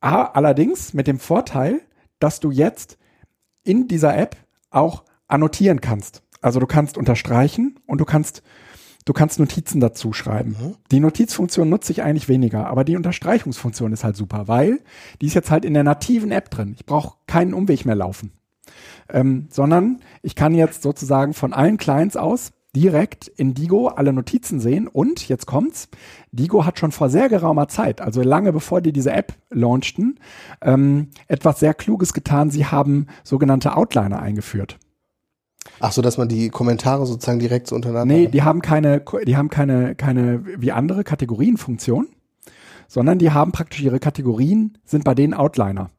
[0.00, 1.80] Allerdings mit dem Vorteil,
[2.18, 2.98] dass du jetzt
[3.62, 4.36] in dieser App
[4.74, 6.22] auch annotieren kannst.
[6.40, 8.42] Also du kannst unterstreichen und du kannst
[9.06, 10.56] Du kannst Notizen dazu schreiben.
[10.58, 10.74] Mhm.
[10.90, 14.80] Die Notizfunktion nutze ich eigentlich weniger, aber die Unterstreichungsfunktion ist halt super, weil
[15.20, 16.72] die ist jetzt halt in der nativen App drin.
[16.74, 18.32] Ich brauche keinen Umweg mehr laufen.
[19.10, 24.60] Ähm, sondern ich kann jetzt sozusagen von allen Clients aus direkt in Digo alle Notizen
[24.60, 25.88] sehen und jetzt kommt's,
[26.32, 30.18] Digo hat schon vor sehr geraumer Zeit, also lange bevor die diese App launchten,
[30.60, 32.50] ähm, etwas sehr Kluges getan.
[32.50, 34.78] Sie haben sogenannte Outliner eingeführt.
[35.80, 38.14] Ach so, dass man die Kommentare sozusagen direkt so untereinander.
[38.14, 42.08] Nee, die haben keine, die haben keine, keine wie andere Kategorienfunktion,
[42.86, 45.90] sondern die haben praktisch ihre Kategorien, sind bei denen Outliner.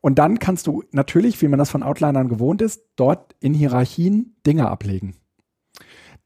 [0.00, 4.36] Und dann kannst du natürlich, wie man das von Outlinern gewohnt ist, dort in Hierarchien
[4.46, 5.14] Dinge ablegen.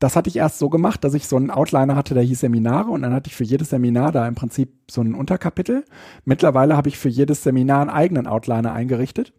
[0.03, 2.91] Das hatte ich erst so gemacht, dass ich so einen Outliner hatte, der hieß Seminare
[2.91, 5.85] und dann hatte ich für jedes Seminar da im Prinzip so ein Unterkapitel.
[6.25, 9.33] Mittlerweile habe ich für jedes Seminar einen eigenen Outliner eingerichtet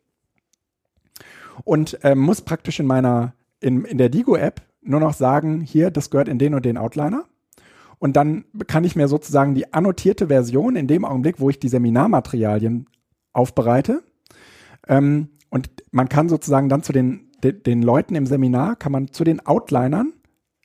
[1.66, 6.10] und ähm, muss praktisch in meiner, in, in der Digo-App nur noch sagen, hier, das
[6.10, 7.26] gehört in den und den Outliner.
[8.00, 11.68] Und dann kann ich mir sozusagen die annotierte Version in dem Augenblick, wo ich die
[11.68, 12.88] Seminarmaterialien
[13.34, 14.02] aufbereite.
[14.88, 19.12] Ähm, und man kann sozusagen dann zu den, de, den Leuten im Seminar, kann man
[19.12, 20.14] zu den Outlinern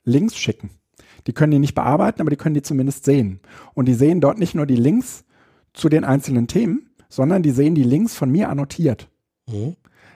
[0.09, 0.71] Links schicken.
[1.27, 3.39] Die können die nicht bearbeiten, aber die können die zumindest sehen.
[3.73, 5.25] Und die sehen dort nicht nur die Links
[5.73, 9.09] zu den einzelnen Themen, sondern die sehen die Links von mir annotiert.
[9.47, 9.75] Mhm.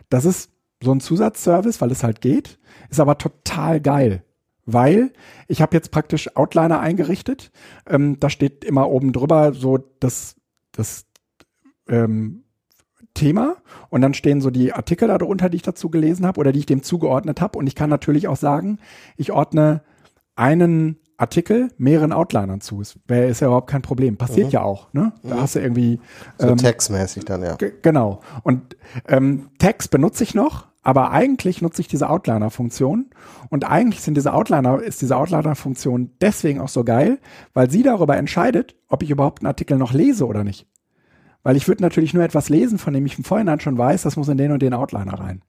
[0.09, 4.23] Das ist so ein Zusatzservice, weil es halt geht, ist aber total geil.
[4.65, 5.11] Weil
[5.47, 7.51] ich habe jetzt praktisch Outliner eingerichtet.
[7.87, 10.35] Ähm, da steht immer oben drüber so das,
[10.71, 11.05] das
[11.87, 12.43] ähm,
[13.13, 13.57] Thema
[13.89, 16.65] und dann stehen so die Artikel darunter, die ich dazu gelesen habe oder die ich
[16.65, 17.57] dem zugeordnet habe.
[17.57, 18.79] Und ich kann natürlich auch sagen,
[19.17, 19.81] ich ordne
[20.35, 22.81] einen Artikel mehreren Outlinern zu.
[22.81, 24.17] Ist, ist ja überhaupt kein Problem.
[24.17, 24.53] Passiert mhm.
[24.53, 24.91] ja auch.
[24.93, 25.13] Ne?
[25.23, 25.41] Da mhm.
[25.41, 25.99] hast du irgendwie.
[26.39, 27.55] Ähm, so textmäßig dann, ja.
[27.81, 28.21] Genau.
[28.43, 28.75] Und
[29.07, 33.11] ähm, Text benutze ich noch, aber eigentlich nutze ich diese Outliner-Funktion
[33.49, 37.19] und eigentlich sind diese Outliner, ist diese Outliner-Funktion deswegen auch so geil,
[37.53, 40.67] weil sie darüber entscheidet, ob ich überhaupt einen Artikel noch lese oder nicht.
[41.43, 44.15] Weil ich würde natürlich nur etwas lesen, von dem ich im Vorhinein schon weiß, das
[44.15, 45.41] muss in den und den Outliner rein.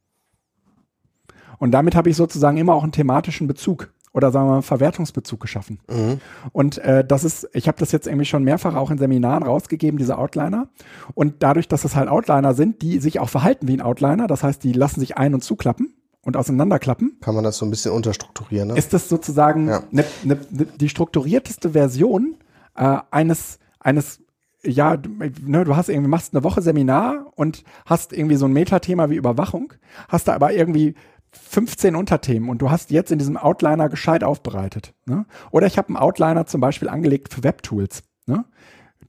[1.59, 5.41] Und damit habe ich sozusagen immer auch einen thematischen Bezug oder sagen wir mal Verwertungsbezug
[5.41, 5.81] geschaffen.
[5.91, 6.21] Mhm.
[6.53, 9.99] Und äh, das ist, ich habe das jetzt irgendwie schon mehrfach auch in Seminaren rausgegeben,
[9.99, 10.69] diese Outliner.
[11.15, 14.43] Und dadurch, dass es halt Outliner sind, die sich auch verhalten wie ein Outliner, das
[14.43, 17.19] heißt, die lassen sich ein- und zuklappen und auseinanderklappen.
[17.21, 18.77] Kann man das so ein bisschen unterstrukturieren, ne?
[18.77, 19.83] Ist das sozusagen ja.
[19.91, 22.37] ne, ne, ne, die strukturierteste Version
[22.77, 24.21] äh, eines, eines
[24.67, 24.97] ja,
[25.45, 29.17] ne, du hast irgendwie, machst eine Woche Seminar und hast irgendwie so ein Metathema wie
[29.17, 29.73] Überwachung,
[30.09, 30.95] hast da aber irgendwie
[31.33, 34.95] 15 Unterthemen und du hast jetzt in diesem Outliner gescheit aufbereitet.
[35.07, 35.27] Ne?
[35.51, 38.03] Oder ich habe einen Outliner zum Beispiel angelegt für Webtools.
[38.27, 38.45] Ne?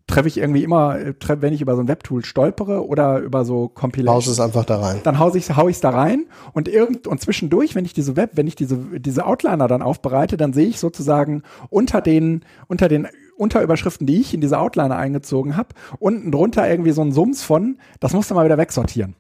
[0.07, 3.67] Treffe ich irgendwie immer, äh, wenn ich über so ein Webtool stolpere oder über so
[3.67, 4.25] Compilations.
[4.25, 5.01] Haus es einfach da rein.
[5.03, 8.31] Dann hau ich hau ich's da rein und irgend und zwischendurch, wenn ich diese Web,
[8.33, 13.07] wenn ich diese diese Outliner dann aufbereite, dann sehe ich sozusagen unter den unter den
[13.38, 15.69] Unterüberschriften, die ich in diese Outliner eingezogen habe,
[15.99, 19.15] unten drunter irgendwie so ein Sums von, das musst du mal wieder wegsortieren.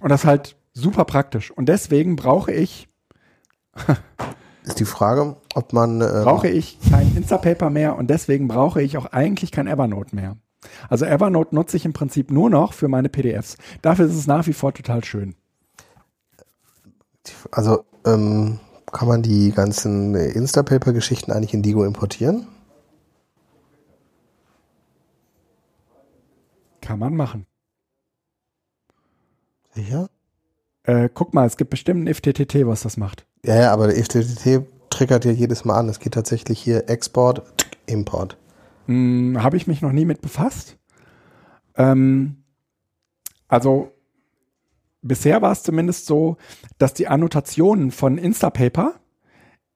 [0.00, 1.50] Und das halt super praktisch.
[1.50, 2.88] Und deswegen brauche ich.
[4.64, 6.00] ist die Frage, ob man.
[6.00, 10.36] Ähm brauche ich kein Instapaper mehr und deswegen brauche ich auch eigentlich kein Evernote mehr.
[10.88, 13.56] Also Evernote nutze ich im Prinzip nur noch für meine PDFs.
[13.82, 15.34] Dafür ist es nach wie vor total schön.
[17.50, 18.58] Also ähm,
[18.92, 22.46] kann man die ganzen Instapaper-Geschichten eigentlich in Digo importieren?
[26.80, 27.46] Kann man machen.
[29.74, 30.08] Sicher?
[30.84, 33.26] Äh, guck mal, es gibt bestimmt ein FTTT, was das macht.
[33.44, 35.88] Ja, ja, aber der FTTT triggert ja jedes Mal an.
[35.88, 37.42] Es geht tatsächlich hier Export,
[37.86, 38.36] Import.
[38.86, 40.78] Hm, Habe ich mich noch nie mit befasst.
[41.76, 42.44] Ähm,
[43.48, 43.92] also
[45.02, 46.36] bisher war es zumindest so,
[46.78, 48.94] dass die Annotationen von Instapaper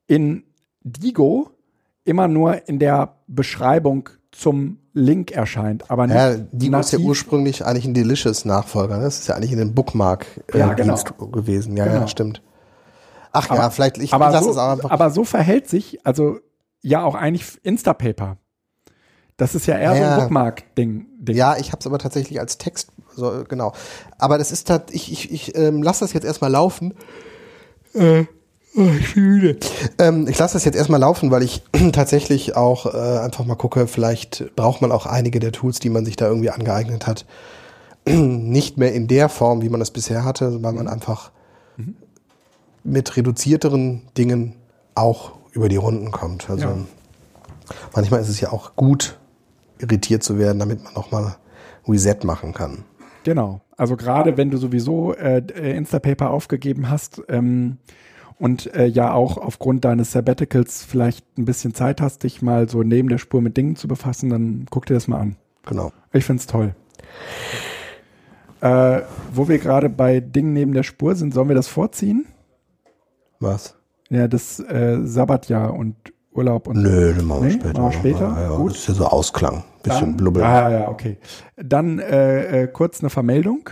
[0.07, 0.45] in
[0.83, 1.51] Digo
[2.05, 7.01] immer nur in der Beschreibung zum Link erscheint, aber nicht Ja, die ist ja nativ.
[7.01, 8.99] ursprünglich eigentlich ein Delicious-Nachfolger.
[8.99, 9.05] Ne?
[9.05, 10.97] Das ist ja eigentlich in den Bookmark-Dienst Ja, genau.
[11.31, 11.77] gewesen.
[11.77, 12.01] Ja, Genau.
[12.01, 12.43] ja, stimmt.
[13.33, 14.91] Ach ja, Aber- vielleicht, ich, aber, lasse so, es auch einfach.
[14.91, 16.39] aber so verhält sich, also
[16.83, 18.37] ja auch eigentlich Instapaper.
[19.37, 20.14] Das ist ja eher so Ja.
[20.14, 21.07] ein Bookmark-Ding.
[21.18, 21.35] Ding.
[21.37, 23.73] ja, ich habe es aber tatsächlich als Text, so, genau.
[24.19, 26.95] Aber das ist tat- ich, ich, ich ähm, lasse das jetzt erstmal laufen.
[27.95, 28.25] Äh,
[28.77, 29.57] oh, ich bin müde.
[29.99, 31.62] Ähm, ich lasse das jetzt erstmal laufen, weil ich
[31.93, 36.05] tatsächlich auch äh, einfach mal gucke, vielleicht braucht man auch einige der Tools, die man
[36.05, 37.25] sich da irgendwie angeeignet hat,
[38.07, 41.31] nicht mehr in der Form, wie man es bisher hatte, weil man einfach
[42.83, 44.57] mit reduzierteren Dingen
[44.95, 46.51] auch über die Runden kommt.
[46.51, 46.77] Also Ja.
[47.95, 49.19] manchmal ist es ja auch gut,
[49.79, 51.37] irritiert zu werden, damit man nochmal
[51.89, 52.85] Reset machen kann.
[53.25, 53.62] Genau.
[53.77, 57.79] Also gerade wenn du sowieso äh, äh, Instapaper aufgegeben hast ähm,
[58.39, 62.83] und äh, ja auch aufgrund deines Sabbaticals vielleicht ein bisschen Zeit hast, dich mal so
[62.83, 65.37] neben der Spur mit Dingen zu befassen, dann guck dir das mal an.
[65.66, 65.93] Genau.
[66.12, 66.75] Ich find's toll.
[68.61, 69.01] Äh,
[69.33, 72.27] wo wir gerade bei Dingen neben der Spur sind, sollen wir das vorziehen?
[73.41, 73.77] Was?
[74.11, 75.97] Ja, das äh, Sabbatjahr und
[76.35, 77.80] Urlaub und Nö, den machen wir Nee, später.
[77.80, 78.28] machen wir später?
[78.37, 78.70] Ja, ja, Gut.
[78.72, 79.64] Das ist ja so Ausklang.
[79.82, 80.43] Bisschen Dann- blubbel.
[80.43, 81.16] Ja, ja, okay.
[81.57, 83.70] Dann äh, äh, kurz eine Vermeldung.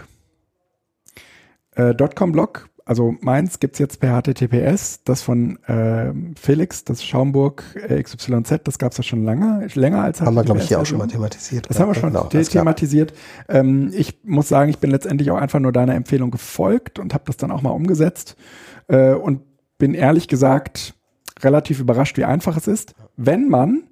[1.75, 5.05] Äh, .com-Blog, also meins gibt's jetzt per HTTPS.
[5.05, 10.21] Das von äh, Felix, das Schaumburg äh, XYZ, das gab's ja schon lange, länger als
[10.21, 11.71] Haben wir, glaube ich, hier auch HTTPS schon mal thematisiert.
[11.71, 13.15] Das haben wir schon genau, thematisiert.
[13.49, 17.25] Ähm, ich muss sagen, ich bin letztendlich auch einfach nur deiner Empfehlung gefolgt und habe
[17.27, 18.37] das dann auch mal umgesetzt
[18.89, 19.41] äh, und
[19.79, 20.95] bin ehrlich gesagt
[21.43, 23.85] relativ überrascht, wie einfach es ist, wenn man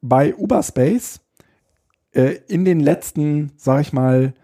[0.00, 1.20] bei Uberspace
[2.12, 4.34] äh, in den letzten, sag ich mal,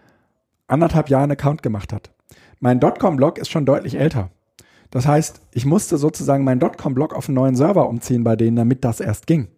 [0.66, 2.10] anderthalb Jahren Account gemacht hat.
[2.60, 4.30] Mein .com-Blog ist schon deutlich älter.
[4.90, 8.84] Das heißt, ich musste sozusagen meinen .com-Blog auf einen neuen Server umziehen bei denen, damit
[8.84, 9.48] das erst ging.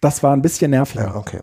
[0.00, 1.06] Das war ein bisschen nerviger.
[1.06, 1.40] Ja, okay.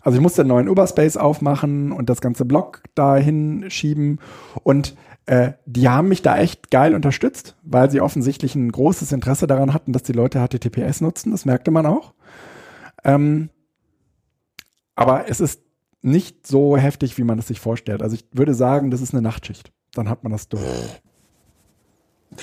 [0.00, 4.20] Also ich musste einen neuen Uberspace aufmachen und das ganze Blog dahin schieben.
[4.62, 4.94] Und
[5.28, 9.74] äh, die haben mich da echt geil unterstützt, weil sie offensichtlich ein großes Interesse daran
[9.74, 11.32] hatten, dass die Leute HTTPS nutzen.
[11.32, 12.14] Das merkte man auch.
[13.04, 13.50] Ähm,
[14.94, 15.60] aber es ist
[16.00, 18.02] nicht so heftig, wie man es sich vorstellt.
[18.02, 19.70] Also ich würde sagen, das ist eine Nachtschicht.
[19.92, 20.62] Dann hat man das durch.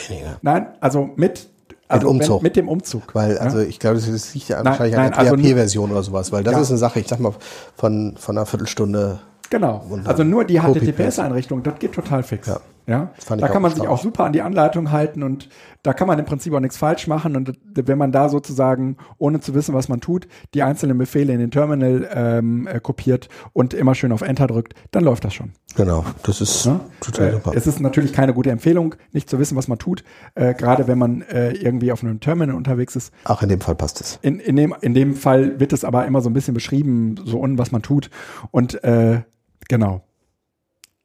[0.08, 0.38] Weniger.
[0.44, 1.50] Nein, also mit,
[1.88, 2.38] also Umzug.
[2.38, 3.16] Wenn, mit dem Umzug.
[3.16, 3.40] Weil, Ja?
[3.42, 6.04] also ich glaube, das liegt ja Nein, wahrscheinlich nein, an also der nur- PHP-Version oder
[6.04, 6.62] sowas, weil das Ja.
[6.62, 7.34] ist eine Sache, ich sag mal,
[7.76, 9.20] von, von einer Viertelstunde.
[9.50, 9.86] Genau.
[10.06, 10.60] Also nur die.
[10.60, 12.48] HTTPS-Einrichtung, das geht total fix.
[12.48, 12.60] Ja.
[12.88, 13.12] Ja.
[13.28, 15.50] Da kann man sich auch super an die Anleitung halten und
[15.82, 17.36] da kann man im Prinzip auch nichts falsch machen.
[17.36, 21.40] Und wenn man da sozusagen, ohne zu wissen, was man tut, die einzelnen Befehle in
[21.40, 25.52] den Terminal ähm, äh, kopiert und immer schön auf Enter drückt, dann läuft das schon.
[25.76, 26.80] Genau, das ist Ne?
[27.02, 27.52] total Äh, super.
[27.56, 30.04] Es ist natürlich keine gute Empfehlung, nicht zu wissen, was man tut,
[30.36, 33.14] äh, gerade wenn man äh, irgendwie auf einem Terminal unterwegs ist.
[33.26, 34.20] Auch in dem Fall passt es.
[34.22, 37.40] In, in, dem, in dem Fall wird es aber immer so ein bisschen beschrieben, so
[37.40, 38.10] unten, was man tut.
[38.52, 39.22] Und äh,
[39.68, 40.02] genau,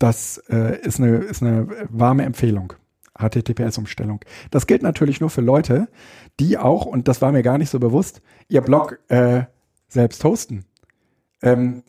[0.01, 2.73] das äh, ist, eine, ist eine warme Empfehlung.
[3.19, 4.21] HTTPS-Umstellung.
[4.51, 5.89] Das gilt natürlich nur für Leute,
[6.41, 9.43] die auch, und das war mir gar nicht so bewusst, ihr Blog äh,
[9.89, 10.65] selbst hosten.
[11.43, 11.83] Ähm,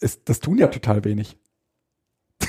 [0.00, 1.38] ist, das tun ja total wenig.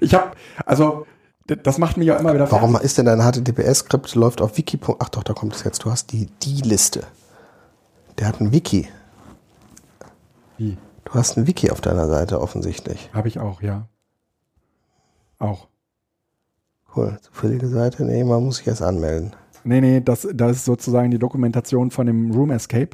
[0.00, 0.30] ich habe,
[0.64, 1.06] also,
[1.46, 4.78] das macht mich ja immer wieder Warum ist denn dein HTTPS-Skript läuft auf Wiki?
[4.98, 5.84] Ach doch, da kommt es jetzt.
[5.84, 7.06] Du hast die, die Liste.
[8.18, 8.88] Der hat ein Wiki.
[10.56, 10.78] Wie?
[11.10, 13.08] Du hast ein Wiki auf deiner Seite offensichtlich.
[13.14, 13.88] Habe ich auch, ja.
[15.38, 15.68] Auch.
[16.94, 17.18] Cool.
[17.22, 18.04] Zufällige Seite?
[18.04, 19.34] Nee, man muss sich erst anmelden.
[19.64, 22.90] Nee, nee, das, das ist sozusagen die Dokumentation von dem Room Escape.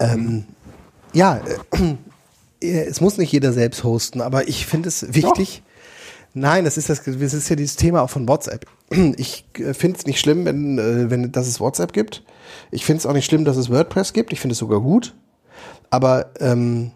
[0.00, 0.44] Ähm,
[1.12, 1.42] ja,
[2.60, 5.62] äh, es muss nicht jeder selbst hosten, aber ich finde es wichtig.
[6.32, 8.66] Nein, das ist das, das ist ja dieses Thema auch von WhatsApp.
[9.16, 12.24] Ich äh, finde es nicht schlimm, wenn, äh, wenn, dass es WhatsApp gibt.
[12.70, 14.32] Ich finde es auch nicht schlimm, dass es WordPress gibt.
[14.32, 15.14] Ich finde es sogar gut.
[15.90, 16.92] Aber ähm,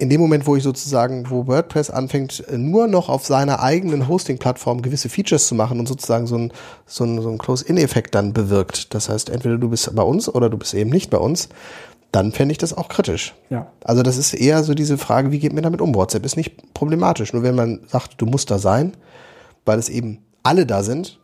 [0.00, 4.06] in dem Moment, wo ich sozusagen, wo WordPress anfängt, äh, nur noch auf seiner eigenen
[4.06, 6.52] Hosting-Plattform gewisse Features zu machen und sozusagen so ein,
[6.86, 8.94] so ein, so ein Close-In-Effekt dann bewirkt.
[8.94, 11.48] Das heißt, entweder du bist bei uns oder du bist eben nicht bei uns,
[12.12, 13.34] dann fände ich das auch kritisch.
[13.50, 13.70] Ja.
[13.84, 15.94] Also das ist eher so diese Frage, wie geht man damit um?
[15.94, 17.32] WhatsApp ist nicht problematisch.
[17.32, 18.96] Nur wenn man sagt, du musst da sein,
[19.64, 21.18] weil es eben alle da sind,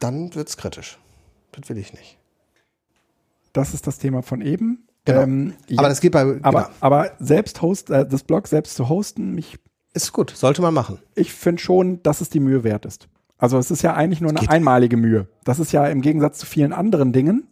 [0.00, 0.98] dann wird's kritisch.
[1.52, 2.18] Das will ich nicht.
[3.52, 4.85] Das ist das Thema von eben.
[5.06, 5.22] Genau.
[5.22, 6.66] Ähm, Aber ja, das geht bei, aber, genau.
[6.80, 9.56] aber selbst host, äh, das Blog selbst zu hosten, mich,
[9.94, 10.98] ist gut, sollte man machen.
[11.14, 13.08] ich finde schon, dass es die Mühe wert ist.
[13.38, 15.28] Also es ist ja eigentlich nur eine einmalige Mühe.
[15.44, 17.48] Das ist ja im Gegensatz zu vielen anderen Dingen,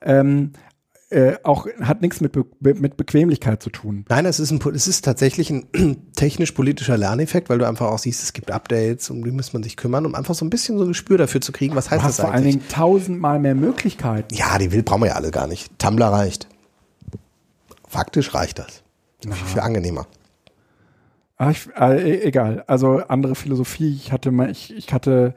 [0.00, 0.52] ähm,
[1.10, 4.04] äh, auch hat nichts mit, Be mit Bequemlichkeit zu tun.
[4.10, 5.66] Nein, es ist, ein, es ist tatsächlich ein
[6.16, 9.78] technisch-politischer Lerneffekt, weil du einfach auch siehst, es gibt Updates, um die muss man sich
[9.78, 12.06] kümmern, um einfach so ein bisschen so ein Gespür dafür zu kriegen, was heißt Du
[12.06, 12.56] hast das vor allen eigentlich?
[12.56, 14.34] Dingen tausendmal mehr Möglichkeiten.
[14.34, 15.78] Ja, die will brauchen wir ja alle gar nicht.
[15.78, 16.46] Tumblr reicht.
[17.88, 18.82] Faktisch reicht das.
[19.20, 20.06] Viel, viel angenehmer.
[21.36, 22.64] Ah, ich, äh, egal.
[22.66, 23.94] Also andere Philosophie.
[23.94, 25.34] Ich hatte mal, ich, ich hatte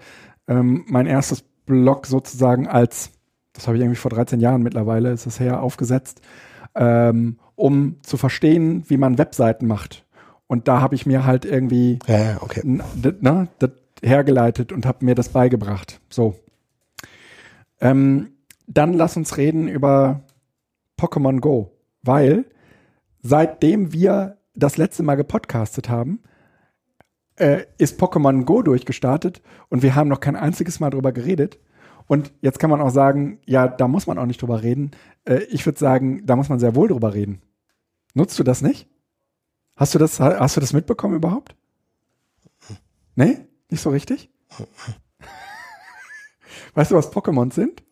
[0.48, 3.12] ähm, mein erstes Blog sozusagen als,
[3.54, 6.22] das habe ich irgendwie vor 13 Jahren mittlerweile, ist es her, aufgesetzt,
[6.76, 10.06] ähm, um zu verstehen, wie man Webseiten macht.
[10.48, 12.62] Und da habe ich mir halt irgendwie Ja, okay.
[12.64, 13.72] ne, das
[14.04, 16.02] hergeleitet und habe mir das beigebracht.
[16.10, 16.36] So.
[17.80, 18.32] Ähm,
[18.68, 20.22] dann lass uns reden über
[21.00, 21.71] Pokémon Go,
[22.04, 22.46] weil
[23.22, 26.22] seitdem wir das letzte Mal gepodcastet haben,
[27.38, 31.60] äh, ist Pokémon Go durchgestartet und wir haben noch kein einziges Mal drüber geredet.
[32.08, 34.92] Und jetzt kann man auch sagen, ja, da muss man auch nicht drüber reden.
[35.24, 37.42] Äh, ich würde sagen, da muss man sehr wohl drüber reden.
[38.14, 38.90] Nutzt du das nicht?
[39.78, 41.56] Hast du das, ha- hast du das mitbekommen überhaupt?
[43.16, 43.38] Nee?
[43.70, 44.30] Nicht so richtig?
[46.74, 47.84] Weißt du, was Pokémon sind?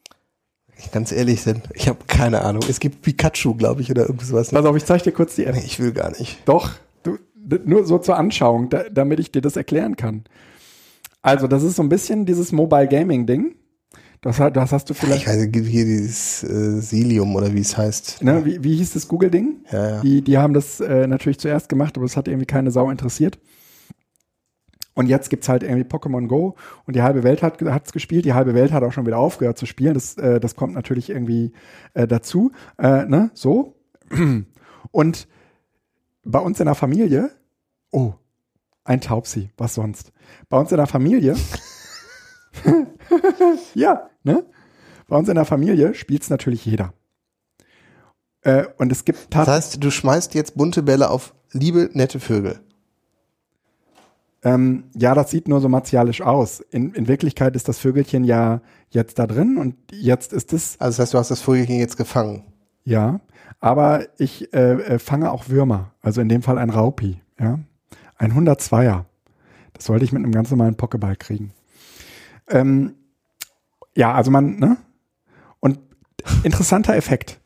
[0.91, 2.63] Ganz ehrlich sind, ich habe keine Ahnung.
[2.67, 4.49] Es gibt Pikachu, glaube ich, oder irgendwas.
[4.49, 5.55] Pass auf, ich zeige dir kurz die App.
[5.55, 6.39] Nee, ich will gar nicht.
[6.45, 6.71] Doch,
[7.03, 7.17] du,
[7.65, 10.23] nur so zur Anschauung, da, damit ich dir das erklären kann.
[11.21, 13.55] Also, das ist so ein bisschen dieses Mobile Gaming Ding.
[14.21, 17.61] Das, das hast du Ich vielleicht, weiß, es gibt hier dieses äh, Silium oder wie
[17.61, 18.21] es heißt.
[18.21, 19.57] ne, wie, wie hieß das Google-Ding?
[19.71, 20.01] Ja, ja.
[20.01, 23.39] Die, die haben das äh, natürlich zuerst gemacht, aber es hat irgendwie keine Sau interessiert.
[24.99, 28.33] Und jetzt gibt's halt irgendwie Pokémon Go und die halbe Welt hat hat's gespielt, die
[28.33, 29.93] halbe Welt hat auch schon wieder aufgehört zu spielen.
[29.93, 31.53] Das, äh, das kommt natürlich irgendwie
[31.93, 32.51] äh, dazu.
[32.77, 33.31] Äh, ne?
[33.33, 33.75] So.
[34.91, 35.27] Und
[36.25, 37.31] bei uns in der Familie,
[37.91, 38.11] oh,
[38.83, 40.11] ein Taubsi, was sonst?
[40.49, 41.37] Bei uns in der Familie,
[43.73, 44.43] ja, ne?
[45.07, 46.93] Bei uns in der Familie spielt's natürlich jeder.
[48.41, 52.59] Äh, und es gibt Das heißt, du schmeißt jetzt bunte Bälle auf liebe, nette Vögel.
[54.43, 56.61] Ähm, ja, das sieht nur so martialisch aus.
[56.61, 60.97] In, in Wirklichkeit ist das Vögelchen ja jetzt da drin und jetzt ist es, Also
[60.97, 62.43] das heißt, du hast das Vögelchen jetzt gefangen.
[62.85, 63.19] ja,
[63.59, 67.59] aber ich äh, äh, fange auch Würmer, also in dem Fall ein Raupi, ja.
[68.17, 69.05] Ein 102er.
[69.73, 71.51] Das sollte ich mit einem ganz normalen Pokéball kriegen.
[72.49, 72.95] Ähm,
[73.95, 74.77] ja, also man, ne?
[75.59, 75.79] Und
[76.43, 77.39] interessanter Effekt.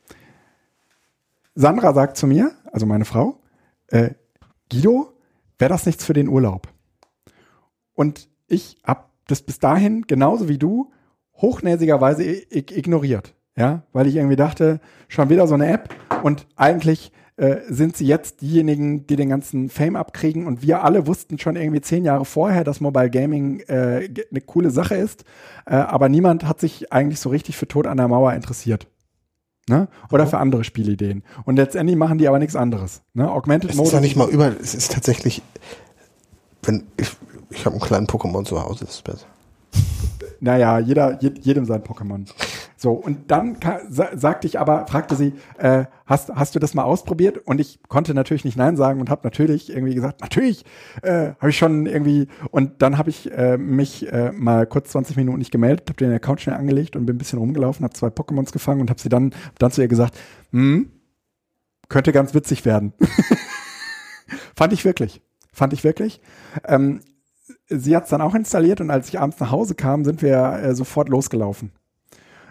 [1.55, 3.39] Sandra sagt zu mir, also meine Frau,
[3.87, 4.11] äh,
[4.71, 5.13] Guido,
[5.59, 6.72] wäre das nichts für den Urlaub?
[7.93, 10.91] Und ich habe das bis dahin, genauso wie du,
[11.35, 13.33] hochnäsigerweise ignoriert.
[13.55, 18.07] Ja, weil ich irgendwie dachte, schon wieder so eine App und eigentlich äh, sind sie
[18.07, 22.25] jetzt diejenigen, die den ganzen Fame abkriegen und wir alle wussten schon irgendwie zehn Jahre
[22.25, 25.23] vorher, dass Mobile Gaming äh, eine coole Sache ist,
[25.67, 28.87] äh, aber niemand hat sich eigentlich so richtig für Tod an der Mauer interessiert.
[29.69, 29.87] Ne?
[30.11, 31.23] Oder für andere Spielideen.
[31.45, 33.01] Und letztendlich machen die aber nichts anderes.
[33.13, 33.31] Ne?
[33.31, 33.87] Augmented Es Mode.
[33.87, 35.41] ist ja nicht mal über, es ist tatsächlich,
[36.63, 37.15] wenn ich,
[37.55, 39.27] ich habe einen kleinen Pokémon zu Hause, das ist besser.
[40.39, 42.25] Naja, jeder, je, jedem sein Pokémon.
[42.75, 43.57] So, und dann
[43.89, 47.37] sagte ich aber, fragte sie, äh, hast, hast du das mal ausprobiert?
[47.37, 50.65] Und ich konnte natürlich nicht Nein sagen und habe natürlich irgendwie gesagt, natürlich,
[51.01, 52.27] äh, habe ich schon irgendwie.
[52.51, 56.11] Und dann habe ich äh, mich äh, mal kurz 20 Minuten nicht gemeldet, habe den
[56.11, 59.09] Account schnell angelegt und bin ein bisschen rumgelaufen, habe zwei Pokémons gefangen und habe sie
[59.09, 60.19] dann, dann zu ihr gesagt,
[60.51, 60.91] hm,
[61.87, 62.91] könnte ganz witzig werden.
[64.57, 65.21] Fand ich wirklich.
[65.53, 66.19] Fand ich wirklich.
[66.67, 66.99] Ähm,
[67.69, 70.37] sie hat es dann auch installiert und als ich abends nach Hause kam, sind wir
[70.37, 71.71] äh, sofort losgelaufen.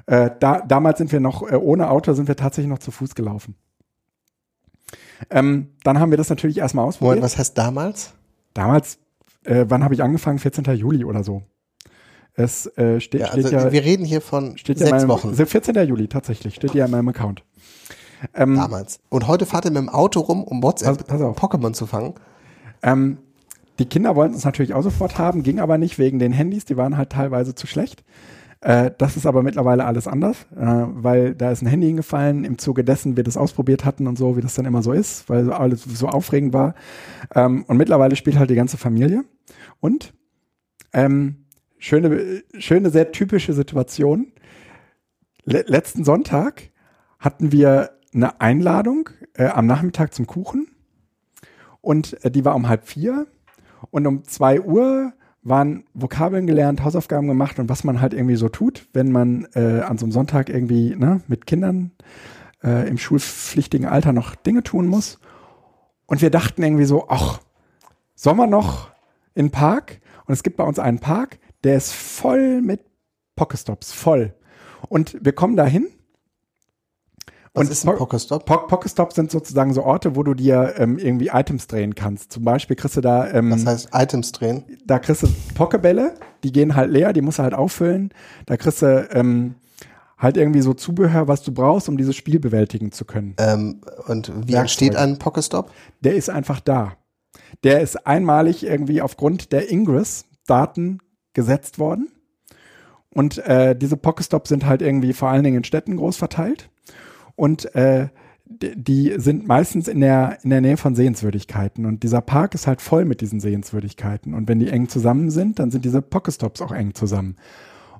[0.06, 3.14] Äh, da, damals sind wir noch, äh, ohne Auto sind wir tatsächlich noch zu Fuß
[3.14, 3.54] gelaufen.
[5.30, 7.16] Ähm, dann haben wir das natürlich erstmal ausprobiert.
[7.16, 8.12] Moment, was heißt damals?
[8.54, 8.98] Damals,
[9.44, 10.38] äh, wann habe ich angefangen?
[10.38, 10.64] 14.
[10.76, 11.42] Juli oder so.
[12.34, 15.02] Es äh, steht, Ja, also steht ja, wir reden hier von steht ja in sechs
[15.02, 15.86] meinem, Wochen 14.
[15.86, 17.44] Juli tatsächlich, steht ja in meinem Account.
[18.34, 19.00] Ähm, damals.
[19.10, 21.38] Und heute fahrt ihr mit dem Auto rum, um WhatsApp auf.
[21.38, 22.14] Pokémon zu fangen.
[22.82, 23.18] Ähm,
[23.82, 26.76] die Kinder wollten es natürlich auch sofort haben, ging aber nicht wegen den Handys, die
[26.76, 28.04] waren halt teilweise zu schlecht.
[28.60, 32.58] Äh, das ist aber mittlerweile alles anders, äh, weil da ist ein Handy hingefallen, im
[32.58, 35.52] Zuge dessen wir das ausprobiert hatten und so, wie das dann immer so ist, weil
[35.52, 36.76] alles so aufregend war.
[37.34, 39.24] Ähm, und mittlerweile spielt halt die ganze Familie.
[39.80, 40.14] Und
[40.92, 41.46] ähm,
[41.78, 44.28] schöne, schöne, sehr typische Situation.
[45.44, 46.70] Le letzten Sonntag
[47.18, 50.68] hatten wir eine Einladung äh, am Nachmittag zum Kuchen
[51.80, 53.26] und äh, die war um halb vier
[53.90, 55.12] und um zwei Uhr
[55.42, 59.80] waren Vokabeln gelernt, Hausaufgaben gemacht und was man halt irgendwie so tut, wenn man äh,
[59.80, 61.92] an so einem Sonntag irgendwie ne, mit Kindern
[62.62, 65.18] äh, im schulpflichtigen Alter noch Dinge tun muss.
[66.06, 67.40] Und wir dachten irgendwie so, ach,
[68.14, 68.90] sollen wir noch
[69.34, 70.00] in den Park?
[70.26, 72.80] Und es gibt bei uns einen Park, der ist voll mit
[73.34, 74.34] Pokestops, voll.
[74.88, 75.88] Und wir kommen da hin
[77.54, 78.46] Was Und ist ein Po- Pokestop?
[78.46, 82.32] Po Pokestops sind sozusagen so Orte, wo du dir ähm, irgendwie Items drehen kannst.
[82.32, 84.64] Zum Beispiel kriegst du da, ähm, Das heißt Items drehen.
[84.86, 88.10] da kriegst du Pokebälle, die gehen halt leer, die musst du halt auffüllen.
[88.46, 89.56] Da kriegst du ähm,
[90.16, 93.34] halt irgendwie so Zubehör, was du brauchst, um dieses Spiel bewältigen zu können.
[93.38, 94.58] Ähm, und wie Werkzeuge.
[94.58, 95.70] entsteht ein Pokestop?
[96.00, 96.94] Der ist einfach da.
[97.64, 101.00] Der ist einmalig irgendwie aufgrund der Ingress-Daten
[101.34, 102.10] gesetzt worden.
[103.14, 106.70] Und äh, diese Pokestops sind halt irgendwie vor allen Dingen in Städten groß verteilt.
[107.36, 108.08] Und äh,
[108.46, 111.86] die sind meistens in der, in der Nähe von Sehenswürdigkeiten.
[111.86, 114.34] Und dieser Park ist halt voll mit diesen Sehenswürdigkeiten.
[114.34, 117.36] Und wenn die eng zusammen sind, dann sind diese Pokestops auch eng zusammen.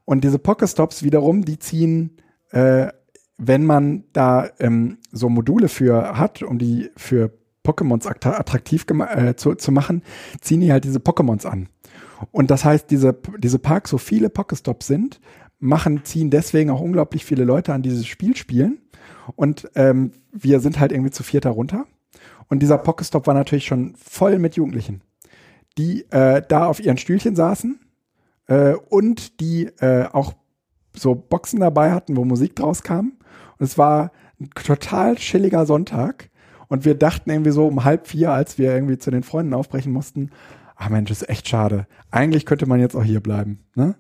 [0.05, 2.19] Und diese Pokestops wiederum, die ziehen,
[2.51, 2.89] äh,
[3.39, 7.33] wenn man da ähm, so Module für hat, um die für
[7.65, 10.03] Pokémons attra- attraktiv äh, zu, zu machen,
[10.41, 11.69] ziehen die halt diese Pokémons an.
[12.31, 15.21] Und das heißt, diese, diese Parks, so viele Pokestops sind,
[15.59, 18.79] machen, ziehen deswegen auch unglaublich viele Leute an dieses Spiel spielen.
[19.37, 21.87] Und ähm, wir sind halt irgendwie zu vierter runter.
[22.49, 25.01] Und dieser Pokestop war natürlich schon voll mit Jugendlichen,
[25.79, 27.81] die äh, da auf ihren Stühlchen saßen
[28.47, 30.35] äh, und die äh, auch
[30.95, 33.13] so Boxen dabei hatten, wo Musik draus kam.
[33.59, 36.29] Und es war ein total chilliger Sonntag.
[36.69, 39.93] Und wir dachten irgendwie so um halb vier, als wir irgendwie zu den Freunden aufbrechen
[39.93, 40.31] mussten,
[40.77, 41.87] ah Mensch, ist echt schade.
[42.11, 43.61] Eigentlich könnte man jetzt auch hier bleiben.
[43.75, 43.95] Ne?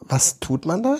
[0.00, 0.98] Was tut man da?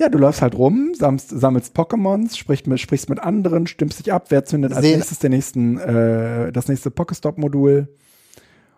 [0.00, 4.12] Ja, du läufst halt rum, sammelst, sammelst Pokémons, sprichst mit, sprichst mit anderen, stimmst dich
[4.12, 7.86] ab, wer zündet als Sehen- nächstes den nächsten, äh, das nächste Pokestop-Modul.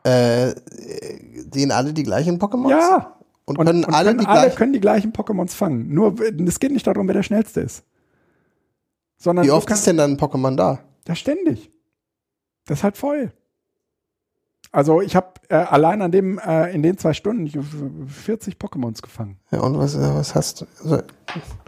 [0.02, 0.52] Äh,
[1.54, 2.70] sehen alle die gleichen Pokémons?
[2.70, 3.16] Ja.
[3.44, 4.56] Und, können alle können die alle gleichen?
[4.56, 5.94] können die gleichen Pokémons fangen.
[5.94, 7.84] Nur es geht nicht darum, wer der schnellste ist.
[9.16, 10.80] Sondern Wie oft kannst- ist denn dann ein Pokémon da?
[11.06, 11.70] Ja, ständig.
[12.66, 13.32] Das ist halt voll.
[14.72, 17.58] Also ich habe äh, allein an dem äh, in den zwei Stunden ich,
[18.06, 19.36] 40 Pokémons gefangen.
[19.50, 20.66] Ja, und was, äh, was hast du?
[20.82, 21.02] Also,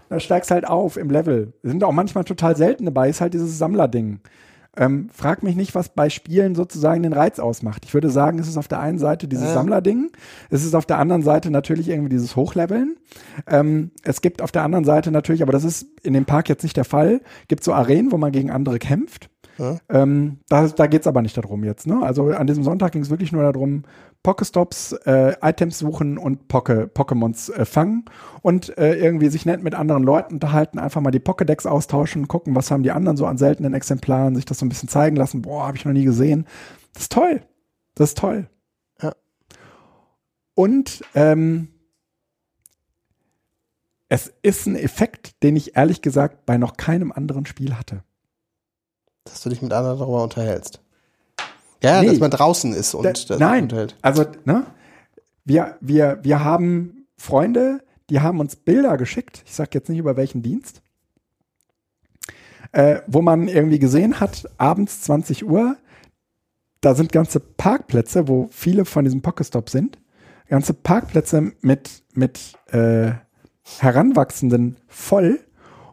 [0.09, 1.53] Da steigst halt auf im Level.
[1.63, 4.21] Sind auch manchmal total selten dabei, ist halt dieses Sammlerding.
[4.77, 7.85] Ähm, frag mich nicht, was bei Spielen sozusagen den Reiz ausmacht.
[7.85, 9.55] Ich würde sagen, es ist auf der einen Seite dieses Ja.
[9.55, 10.11] Sammlerding,
[10.51, 12.97] es ist auf der anderen Seite natürlich irgendwie dieses Hochleveln.
[13.47, 16.65] Ähm, es gibt auf der anderen Seite natürlich, aber das ist in dem Park jetzt
[16.65, 19.31] nicht der Fall, gibt so Arenen, wo man gegen andere kämpft.
[19.59, 19.79] Ja.
[19.89, 21.87] Ähm, da da geht es aber nicht darum jetzt.
[21.87, 22.01] Ne?
[22.03, 23.85] Also an diesem Sonntag ging es wirklich nur darum,
[24.23, 28.07] Pokestops, äh, Items suchen und Poke, Pokémons äh, fangen
[28.43, 32.55] und äh, irgendwie sich nett mit anderen Leuten unterhalten, einfach mal die Pokédex austauschen, gucken,
[32.55, 35.43] was haben die anderen so an seltenen Exemplaren, sich das so ein bisschen zeigen lassen.
[35.43, 36.47] Boah, habe ich noch nie gesehen.
[36.95, 37.43] Das ist toll.
[37.95, 38.49] Das ist toll.
[39.03, 39.13] Ja.
[40.55, 41.69] Und ähm,
[44.09, 48.05] es ist ein Effekt, den ich ehrlich gesagt bei noch keinem anderen Spiel hatte.
[49.25, 50.81] Dass du dich mit anderen darüber unterhältst.
[51.83, 52.09] Ja, Nee.
[52.09, 53.97] dass man draußen ist und Da- das nein, unterhält.
[54.03, 54.65] also ne,
[55.45, 60.17] wir, wir, wir haben Freunde, die haben uns Bilder geschickt, ich sag jetzt nicht über
[60.17, 60.81] welchen Dienst,
[62.73, 65.77] äh, wo man irgendwie gesehen hat, abends 20 Uhr,
[66.81, 69.99] da sind ganze Parkplätze, wo viele von diesem Pokestops sind,
[70.49, 73.13] ganze Parkplätze mit, mit äh,
[73.79, 75.41] Heranwachsenden voll.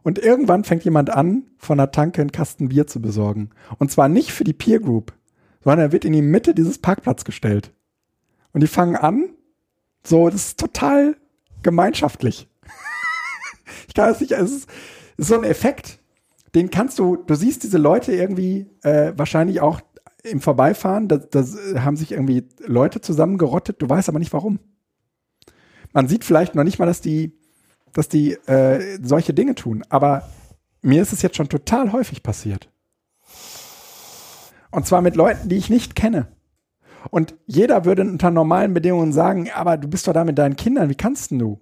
[0.03, 3.51] Und irgendwann fängt jemand an, von der Tanke einen Kasten Bier zu besorgen.
[3.77, 5.13] Und zwar nicht für die Peer Group,
[5.63, 7.71] sondern er wird in die Mitte dieses Parkplatz gestellt.
[8.51, 9.29] Und die fangen an,
[10.03, 11.15] so, das ist total
[11.61, 12.47] gemeinschaftlich.
[13.87, 14.69] ich kann es nicht, es ist,
[15.17, 15.99] es ist so ein Effekt,
[16.55, 19.81] den kannst du, du siehst diese Leute irgendwie äh, wahrscheinlich auch
[20.23, 21.43] im Vorbeifahren, da, da
[21.83, 24.59] haben sich irgendwie Leute zusammengerottet, du weißt aber nicht warum.
[25.93, 27.37] Man sieht vielleicht noch nicht mal, dass die,
[27.93, 30.29] dass die äh, solche Dinge tun, aber
[30.81, 32.69] mir ist es jetzt schon total häufig passiert.
[34.71, 36.27] Und zwar mit Leuten, die ich nicht kenne.
[37.09, 40.89] Und jeder würde unter normalen Bedingungen sagen, aber du bist doch da mit deinen Kindern,
[40.89, 41.59] wie kannst denn du?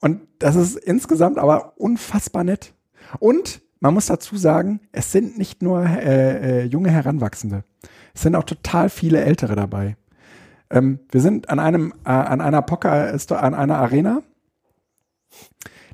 [0.00, 2.74] Und das ist insgesamt aber unfassbar nett.
[3.18, 7.64] Und man muss dazu sagen, es sind nicht nur äh, äh, junge Heranwachsende.
[8.14, 9.96] Es sind auch total viele Ältere dabei.
[10.70, 14.22] Ähm, wir sind an einem, äh, an einer Poker, ist an einer Arena.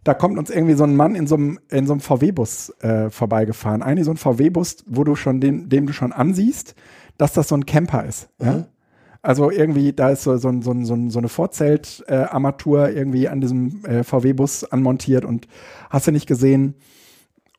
[0.05, 3.11] Da kommt uns irgendwie so ein Mann in so einem, in so einem VW-Bus äh,
[3.11, 3.82] vorbeigefahren.
[3.82, 6.74] Eigentlich so ein VW-Bus, wo du schon den, dem du schon ansiehst,
[7.16, 8.28] dass das so ein Camper ist.
[8.40, 8.66] Ja?
[9.22, 14.05] Also irgendwie, da ist so, so, so, so, so eine Vorzelt-Armatur irgendwie an diesem äh,
[14.05, 15.48] VW-Bus anmontiert und
[15.88, 16.74] hast du nicht gesehen.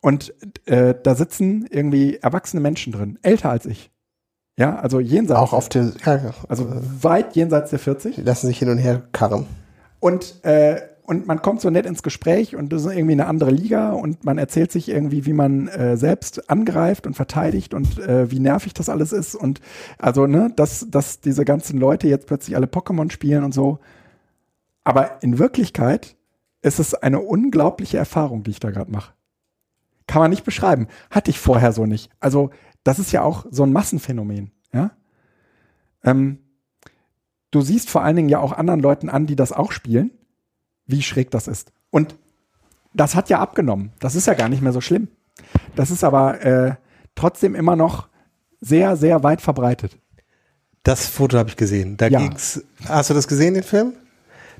[0.00, 0.32] Und
[0.66, 3.90] äh, da sitzen irgendwie erwachsene Menschen drin, älter als ich.
[4.56, 5.40] Ja, also jenseits.
[5.40, 6.68] Auch auf der, ja, also
[7.02, 8.14] weit jenseits der 40.
[8.14, 9.46] die lassen sich hin und her karren.
[9.98, 13.52] Und, äh, und man kommt so nett ins Gespräch und das ist irgendwie eine andere
[13.52, 18.30] Liga und man erzählt sich irgendwie, wie man äh, selbst angreift und verteidigt und äh,
[18.30, 19.36] wie nervig das alles ist.
[19.36, 19.60] Und
[19.98, 23.78] also, ne, dass, dass diese ganzen Leute jetzt plötzlich alle Pokémon spielen und so.
[24.82, 26.16] Aber in Wirklichkeit
[26.60, 29.12] ist es eine unglaubliche Erfahrung, die ich da gerade mache.
[30.08, 30.88] kann man nicht beschreiben.
[31.10, 32.10] Hatte ich vorher so nicht.
[32.18, 32.50] Also,
[32.82, 34.90] das ist ja auch so ein Massenphänomen, ja.
[36.02, 36.38] Ähm,
[37.52, 40.10] du siehst vor allen Dingen ja auch anderen Leuten an, die das auch spielen,
[40.86, 41.72] wie schräg das ist.
[41.90, 42.14] Und
[42.94, 43.92] das hat ja abgenommen.
[44.00, 45.08] Das ist ja gar nicht mehr so schlimm.
[45.74, 46.74] Das ist aber äh,
[47.14, 48.08] trotzdem immer noch
[48.60, 49.98] sehr, sehr weit verbreitet.
[50.82, 51.96] Das Foto habe ich gesehen.
[51.96, 52.20] Da Ja.
[52.20, 52.62] ging's.
[52.88, 53.92] Hast du das gesehen, den Film?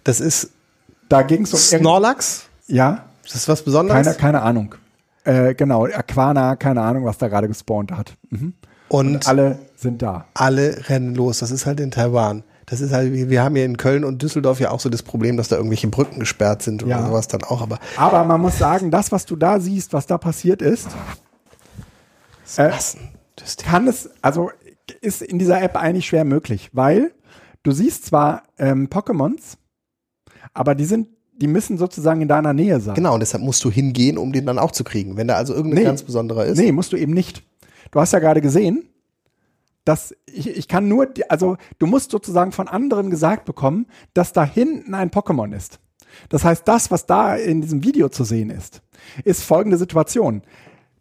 [0.04, 0.50] Das ist
[1.08, 2.46] Da ging es um Snorlax.
[2.66, 4.04] Ja, Das ist was Besonderes.
[4.04, 4.74] keine, keine Ahnung.
[5.24, 8.16] Äh, genau, Aquana, keine Ahnung, was da gerade gespawnt hat.
[8.30, 8.54] Mhm.
[8.88, 10.26] und Alle sind da.
[10.34, 11.38] alle rennen los.
[11.40, 12.42] Das ist halt in Taiwan.
[12.68, 15.36] Das ist halt, wir haben hier in Köln und Düsseldorf ja auch so das Problem,
[15.36, 17.06] dass da irgendwelche Brücken gesperrt sind oder Ja.
[17.06, 17.62] sowas dann auch.
[17.62, 20.88] Aber Aber man muss sagen, das, was du da siehst, was da passiert ist,
[22.56, 22.70] Äh,
[23.64, 24.50] kann es, also
[25.00, 27.12] ist in dieser App eigentlich schwer möglich, weil
[27.64, 29.56] du siehst zwar ähm, Pokémons,
[30.54, 32.94] aber die sind, die müssen sozusagen in deiner Nähe sein.
[32.94, 35.16] Genau, und deshalb musst du hingehen, um den dann auch zu kriegen.
[35.16, 35.84] Wenn da also irgendein Nee.
[35.84, 36.56] ganz besonderer ist.
[36.58, 37.42] Nee, musst du eben nicht.
[37.90, 38.88] Du hast ja gerade gesehen,
[39.86, 44.34] dass ich, ich kann nur, die- also du musst sozusagen von anderen gesagt bekommen, dass
[44.34, 45.78] da hinten ein Pokémon ist.
[46.28, 48.82] Das heißt, das, was da in diesem Video zu sehen ist,
[49.24, 50.42] ist folgende Situation.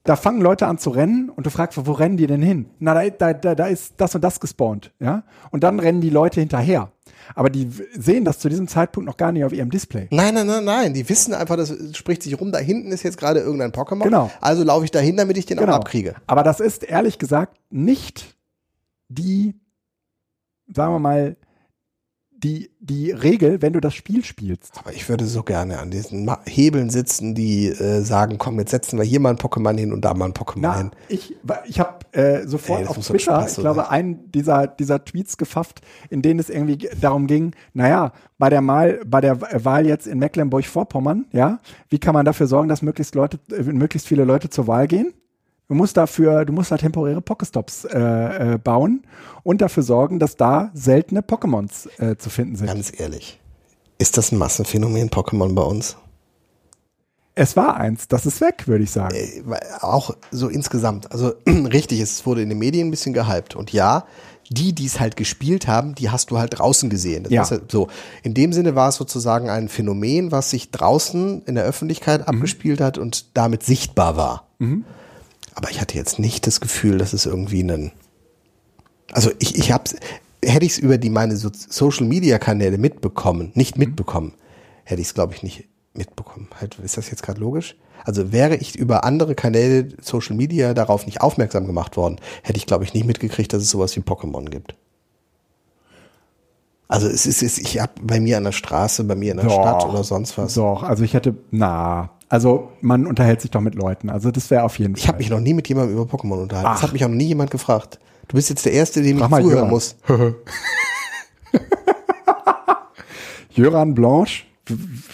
[0.04, 2.68] Da fangen Leute an zu rennen und du fragst, wo rennen die denn hin?
[2.78, 5.24] Na, da, da, da, da ist das und das gespawnt, ja?
[5.50, 6.92] Und dann rennen die Leute hinterher.
[7.34, 7.68] Aber die
[7.98, 10.08] sehen das zu diesem Zeitpunkt noch gar nicht auf ihrem Display.
[10.12, 10.94] Nein, nein, nein, nein.
[10.94, 14.04] Die wissen einfach, das spricht sich rum, da hinten ist jetzt gerade irgendein Pokémon.
[14.04, 14.30] Genau.
[14.42, 16.14] Also laufe ich dahin, damit ich den auch abkriege.
[16.28, 18.35] Aber das ist ehrlich gesagt nicht
[19.10, 19.56] die,
[20.74, 21.38] sagen wir mal,
[22.38, 24.74] die, die Regel, wenn du das Spiel spielst.
[24.78, 29.00] Aber ich würde so gerne an diesen Hebeln sitzen, die äh, sagen, komm, jetzt setzen
[29.00, 30.92] wir hier mal ein Pokémon hin und da mal ein Pokémon Na, hin.
[31.08, 31.34] ich,
[31.66, 33.90] ich habe äh, sofort Ey, auf Twitter, Spaß ich glaube, sein.
[33.90, 38.62] einen dieser, dieser Tweets gefafft, in denen es irgendwie ge- darum ging, naja, bei der
[38.62, 43.16] Mal, bei der Wahl jetzt in Mecklenburg-Vorpommern, ja, wie kann man dafür sorgen, dass möglichst
[43.16, 45.14] Leute, äh, möglichst viele Leute zur Wahl gehen?
[45.68, 49.04] Du musst dafür, du musst da temporäre Pokestops äh, äh, bauen
[49.44, 52.68] und dafür sorgen, dass da seltene Pokémons äh, zu finden sind.
[52.68, 53.40] Ganz ehrlich.
[53.98, 55.98] Ist das ein Massenphänomen Pokémon bei uns?
[57.38, 59.16] Es war eins, das ist weg, würde ich sagen.
[59.16, 59.42] Äh,
[59.82, 61.12] Auch so insgesamt.
[61.12, 63.56] Also richtig, es wurde in den Medien ein bisschen gehypt.
[63.56, 64.06] Und ja,
[64.52, 67.24] die, die es halt gespielt haben, die hast du halt draußen gesehen.
[67.24, 67.50] Das Ja.
[67.50, 67.88] halt so.
[68.22, 72.28] In dem Sinne war es sozusagen ein Phänomen, was sich draußen in der Öffentlichkeit Mhm.
[72.36, 74.48] abgespielt hat und damit sichtbar war.
[75.56, 77.92] Aber ich hatte jetzt nicht das Gefühl, dass es irgendwie einen.
[79.12, 79.96] Also ich, ich hab's,
[80.44, 84.34] hätte ich es über die meine so Social Media Kanäle mitbekommen, nicht mitbekommen,
[84.84, 86.50] hätte ich es, glaube ich, nicht mitbekommen.
[86.60, 87.76] Halt, ist das jetzt gerade logisch?
[88.04, 92.66] Also wäre ich über andere Kanäle Social Media darauf nicht aufmerksam gemacht worden, hätte ich,
[92.66, 94.76] glaube ich, nicht mitgekriegt, dass es sowas wie Pokémon gibt.
[96.88, 99.48] Also es ist, es, ich habe bei mir an der Straße, bei mir in der
[99.48, 99.54] Doch.
[99.54, 100.54] Stadt oder sonst was.
[100.54, 104.10] Doch, also ich hätte, na, also man unterhält sich doch mit Leuten.
[104.10, 105.20] Also das wäre auf jeden Ich habe Fall.
[105.20, 106.70] mich noch nie mit jemandem über Pokémon unterhalten.
[106.70, 106.84] Das Ach.
[106.84, 107.98] hat mich auch noch nie jemand gefragt.
[108.28, 109.70] Du bist jetzt der Erste, dem ich Frag mal zuhören Jörn.
[109.70, 109.96] muss.
[113.52, 114.44] Jöran Blanche,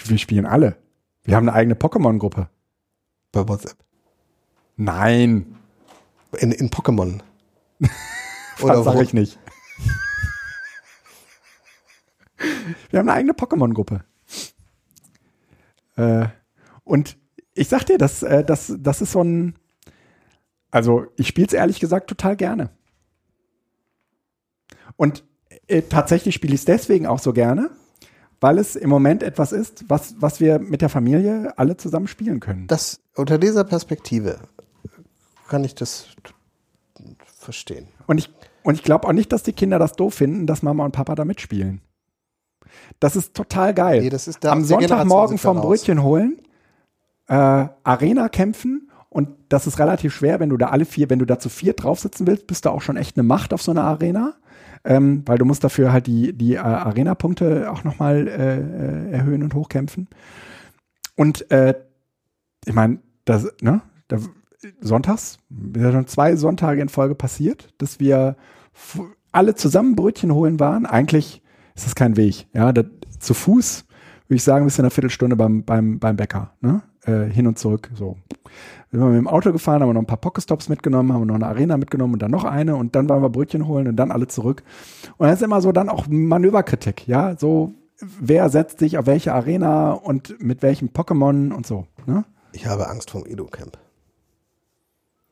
[0.05, 0.77] wir spielen alle.
[1.23, 2.49] Wir haben eine eigene Pokémon-Gruppe.
[3.31, 3.77] Bei WhatsApp.
[4.77, 5.55] Nein,
[6.39, 7.19] In, in Pokémon.
[7.79, 9.01] das sage wo?
[9.01, 9.37] ich nicht.
[12.89, 14.03] Wir haben eine eigene Pokémon-Gruppe.
[15.97, 16.27] Äh,
[16.83, 17.17] und
[17.53, 19.55] ich sag dir, das, äh, das, das ist so ein.
[20.69, 22.69] Also, ich spiele es ehrlich gesagt total gerne.
[24.95, 25.23] Und
[25.67, 27.71] äh, tatsächlich spiele ich es deswegen auch so gerne,
[28.39, 32.39] weil es im Moment etwas ist, was, was wir mit der Familie alle zusammen spielen
[32.39, 32.67] können.
[32.67, 34.39] Das, unter dieser Perspektive
[35.49, 36.07] kann ich das
[37.25, 37.87] verstehen.
[38.07, 38.29] Und ich,
[38.63, 41.15] und ich glaube auch nicht, dass die Kinder das doof finden, dass Mama und Papa
[41.15, 41.81] da mitspielen.
[42.99, 44.01] Das ist total geil.
[44.01, 45.59] Nee, das ist da Am Sonntagmorgen vom.
[45.59, 46.41] Brötchen holen,
[47.27, 51.25] äh, Arena kämpfen und das ist relativ schwer, wenn du da alle vier, wenn du
[51.25, 53.71] da zu vier drauf sitzen willst, bist du auch schon echt eine Macht auf so
[53.71, 54.35] einer Arena.
[54.83, 59.43] Ähm, weil du musst dafür halt die, die äh, Arena-Punkte auch nochmal äh, äh, erhöhen
[59.43, 60.07] und hochkämpfen.
[61.15, 61.75] Und äh,
[62.65, 64.17] ich meine, das, ne, da,
[64.79, 68.37] sonntags, ist ja schon zwei Sonntage in Folge passiert, dass wir
[69.31, 70.85] alle zusammen Brötchen holen waren.
[70.85, 71.43] Eigentlich
[71.75, 72.47] ist das kein Weg.
[72.53, 72.85] Ja, das,
[73.19, 73.85] zu Fuß
[74.27, 76.53] würde ich sagen, bis in einer Viertelstunde beim, beim, beim Bäcker.
[76.61, 76.81] Ne?
[77.05, 77.89] Äh, hin und zurück.
[77.95, 78.17] So.
[78.91, 81.35] Wir sind mit dem Auto gefahren, haben wir noch ein paar Pokestops mitgenommen, haben noch
[81.35, 84.11] eine Arena mitgenommen und dann noch eine und dann waren wir Brötchen holen und dann
[84.11, 84.61] alle zurück.
[85.17, 87.73] Und das ist immer so dann auch Manöverkritik, ja, so
[88.19, 91.87] wer setzt sich auf welche Arena und mit welchem Pokémon und so.
[92.05, 92.23] Ne?
[92.51, 93.77] Ich habe Angst vom Edo-Camp.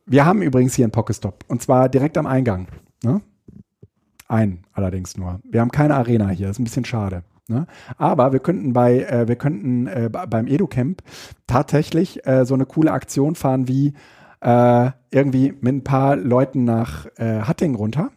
[0.07, 2.67] Wir haben übrigens hier einen Pokestop und zwar direkt am Eingang.
[3.03, 3.22] Ne?
[4.28, 5.39] Ein allerdings nur.
[5.43, 7.24] Wir haben keine Arena hier, das ist ein bisschen schade.
[7.49, 7.65] Ne?
[7.97, 11.01] Aber wir könnten bei, äh, wir könnten äh, beim EduCamp
[11.47, 13.93] tatsächlich äh, so eine coole Aktion fahren wie
[14.41, 18.11] äh, irgendwie mit ein paar Leuten nach äh, Hatting runter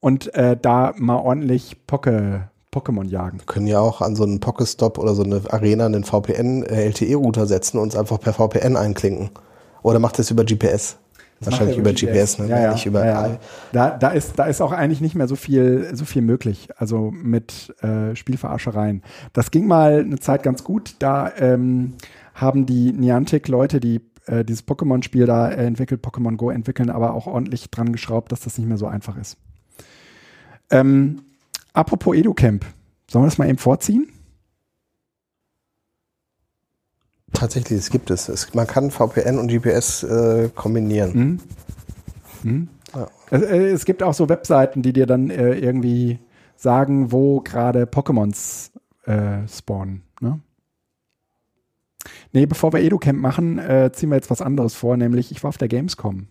[0.00, 3.38] und äh, da mal ordentlich Poke, Pokémon jagen.
[3.38, 7.78] Wir können ja auch an so einen Pokestop oder so eine Arena einen VPN-LTE-Router setzen
[7.78, 9.30] und uns einfach per VPN einklinken.
[9.82, 10.98] Oder macht das über GPS?
[11.40, 12.48] Wahrscheinlich über GPS, GPS, ne?
[12.48, 13.38] Ja, ja, nicht über ja.
[13.72, 17.12] Da, da, ist, da ist auch eigentlich nicht mehr so viel, so viel möglich, also
[17.12, 19.02] mit äh, Spielverarschereien.
[19.32, 20.96] Das ging mal eine Zeit ganz gut.
[20.98, 21.94] Da ähm,
[22.34, 27.70] haben die Niantic-Leute, die äh, dieses Pokémon-Spiel da entwickelt, Pokémon Go entwickeln, aber auch ordentlich
[27.70, 29.36] dran geschraubt, dass das nicht mehr so einfach ist.
[30.70, 31.22] Ähm,
[31.72, 32.64] apropos EduCamp,
[33.10, 34.08] sollen wir das mal eben vorziehen?
[37.38, 38.28] Tatsächlich, es gibt es.
[38.28, 41.38] es man kann VPN und GPS äh, kombinieren.
[42.42, 42.50] Mhm.
[42.50, 42.68] Mhm.
[42.92, 43.06] Ja.
[43.30, 46.18] Es, äh, es, gibt auch so Webseiten, die dir dann äh, irgendwie
[46.56, 48.72] sagen, wo gerade Pokémons
[49.04, 50.02] äh, spawnen.
[50.20, 50.40] Ne?
[52.32, 55.50] Nee, bevor wir EduCamp machen, äh, ziehen wir jetzt was anderes vor, nämlich ich war
[55.50, 56.26] auf der Gamescom.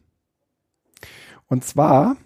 [1.47, 2.17] Und zwar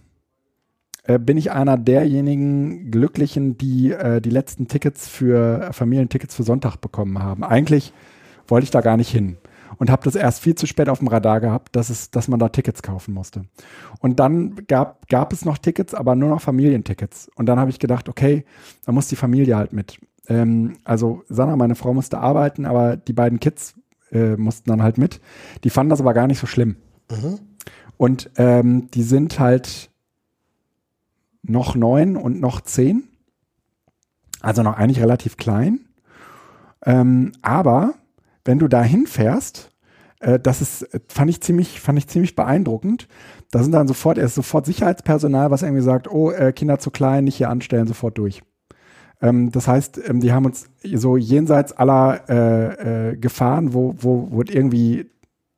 [1.03, 7.21] äh, bin ich einer derjenigen Glücklichen, die die letzten Tickets für Familientickets für Sonntag bekommen
[7.21, 7.43] haben.
[7.43, 7.93] Eigentlich
[8.51, 9.37] wollte ich da gar nicht hin
[9.77, 12.39] und habe das erst viel zu spät auf dem Radar gehabt, dass, es, dass man
[12.39, 13.45] da Tickets kaufen musste.
[13.99, 17.31] Und dann gab, gab es noch Tickets, aber nur noch Familientickets.
[17.33, 18.45] Und dann habe ich gedacht, okay,
[18.85, 19.97] da muss die Familie halt mit.
[20.27, 23.73] Ähm, also Sanna, meine Frau, musste arbeiten, aber die beiden Kids
[24.11, 25.19] äh, mussten dann halt mit.
[25.63, 26.75] Die fanden das aber gar nicht so schlimm.
[27.09, 27.39] Mhm.
[27.97, 29.89] Und ähm, die sind halt
[31.41, 33.07] noch neun und noch zehn.
[34.41, 35.79] Also noch eigentlich relativ klein.
[36.85, 37.95] Ähm, aber
[38.45, 39.71] wenn du da hinfährst,
[40.19, 43.07] äh, das ist, fand ich ziemlich, fand ich ziemlich beeindruckend.
[43.51, 46.91] Da sind dann sofort, er ist sofort Sicherheitspersonal, was irgendwie sagt, oh, äh, Kinder zu
[46.91, 48.41] klein, nicht hier anstellen, sofort durch.
[49.21, 54.27] Ähm, das heißt, ähm, die haben uns so jenseits aller äh, äh, Gefahren, wo, wo,
[54.31, 55.09] wo irgendwie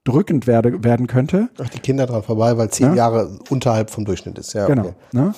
[0.04, 1.50] drückend werde, werden könnte.
[1.62, 2.96] Ach, die Kinder dran vorbei, weil zehn ja?
[2.96, 4.54] Jahre unterhalb vom Durchschnitt ist.
[4.54, 4.88] Ja, genau.
[4.88, 4.94] Okay.
[5.14, 5.34] Ne?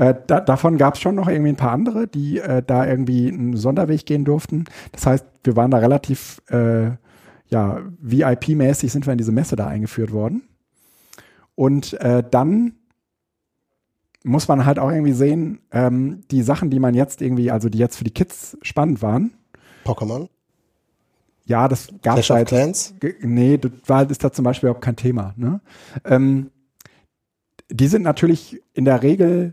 [0.00, 3.28] Äh, da, davon gab es schon noch irgendwie ein paar andere, die äh, da irgendwie
[3.28, 4.64] einen Sonderweg gehen durften.
[4.92, 6.92] Das heißt, wir waren da relativ, äh,
[7.48, 10.48] ja, VIP-mäßig sind wir in diese Messe da eingeführt worden.
[11.54, 12.76] Und äh, dann
[14.24, 17.78] muss man halt auch irgendwie sehen, ähm, die Sachen, die man jetzt irgendwie, also die
[17.78, 19.34] jetzt für die Kids spannend waren.
[19.84, 20.30] Pokémon?
[21.44, 22.48] Ja, das gab es halt.
[22.48, 22.94] Clans?
[23.20, 25.34] Nee, das war, ist da zum Beispiel überhaupt kein Thema.
[25.36, 25.60] Ne?
[26.06, 26.50] Ähm,
[27.68, 29.52] die sind natürlich in der Regel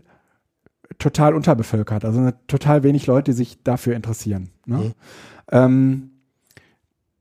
[0.98, 2.04] total unterbevölkert.
[2.04, 4.50] Also total wenig Leute, die sich dafür interessieren.
[4.66, 4.76] Ne?
[4.76, 4.92] Mhm.
[5.50, 6.10] Ähm,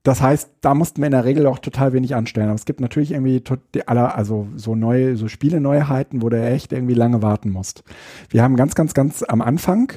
[0.03, 2.47] das heißt, da mussten wir in der Regel auch total wenig anstellen.
[2.47, 3.43] Aber es gibt natürlich irgendwie
[3.85, 7.83] also so neue, so Spiele-Neuheiten, wo du echt irgendwie lange warten musst.
[8.29, 9.91] Wir haben ganz, ganz, ganz am Anfang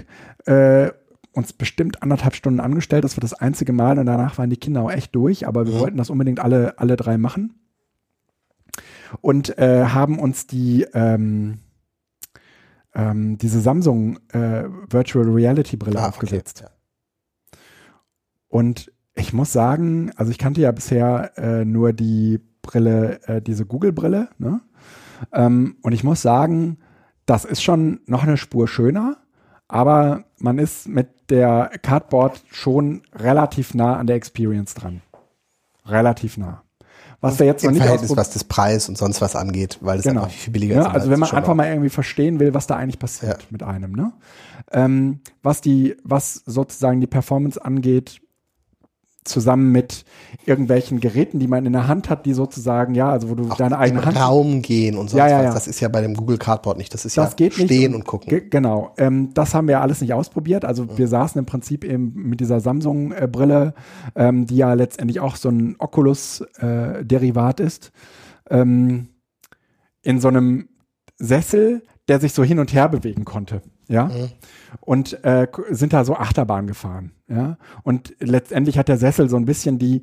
[0.46, 0.90] äh,
[1.32, 3.04] uns bestimmt anderthalb Stunden angestellt.
[3.04, 5.74] Das war das einzige Mal und danach waren die Kinder auch echt durch, aber wir
[5.74, 5.78] mhm.
[5.78, 7.54] wollten das unbedingt alle, alle drei machen.
[9.20, 11.58] Und äh, haben uns die, ähm,
[12.94, 16.62] ähm, diese Samsung äh, Virtual Reality Brille ah, aufgesetzt.
[16.62, 16.80] Okay, ja.
[18.48, 23.64] Und ich muss sagen, also ich kannte ja bisher äh, nur die Brille, äh, diese
[23.66, 24.60] Google-Brille, ne?
[25.32, 26.78] Ähm, und ich muss sagen,
[27.26, 29.18] das ist schon noch eine Spur schöner,
[29.68, 35.02] aber man ist mit der Cardboard schon relativ nah an der Experience dran.
[35.84, 36.62] Relativ nah.
[37.20, 40.04] Was wir jetzt noch nicht Verhältnis, was das Preis und sonst was angeht, weil es
[40.04, 40.22] genau.
[40.22, 40.94] einfach viel billiger ja, ist.
[40.94, 43.48] Also wenn man einfach mal irgendwie verstehen will, was da eigentlich passiert ja.
[43.50, 44.12] mit einem, ne?
[44.72, 48.20] Ähm, was die, was sozusagen die Performance angeht,
[49.24, 50.04] zusammen mit
[50.46, 53.56] irgendwelchen Geräten, die man in der Hand hat, die sozusagen, ja, also wo du Auch
[53.56, 54.18] deine eigene Hand.
[54.18, 55.54] Raum gehen und sonst ja, ja, was.
[55.54, 56.94] Das ist ja bei dem Google Cardboard nicht.
[56.94, 58.30] Das ist das ja geht stehen und, und gucken.
[58.30, 58.94] Ge genau.
[58.96, 60.64] Ähm, das haben wir alles nicht ausprobiert.
[60.64, 60.96] Also mhm.
[60.98, 63.74] wir saßen im Prinzip eben mit dieser Samsung-Brille,
[64.14, 67.92] ähm, die ja letztendlich auch so ein Oculus-Derivat äh, ist,
[68.48, 69.08] ähm,
[70.02, 70.68] in so einem
[71.18, 73.60] Sessel, der sich so hin und her bewegen konnte.
[73.90, 74.04] Ja.
[74.04, 74.30] Mhm
[74.80, 77.12] und äh, sind da so Achterbahn gefahren.
[77.28, 77.58] Ja?
[77.82, 80.02] Und letztendlich hat der Sessel so ein bisschen die,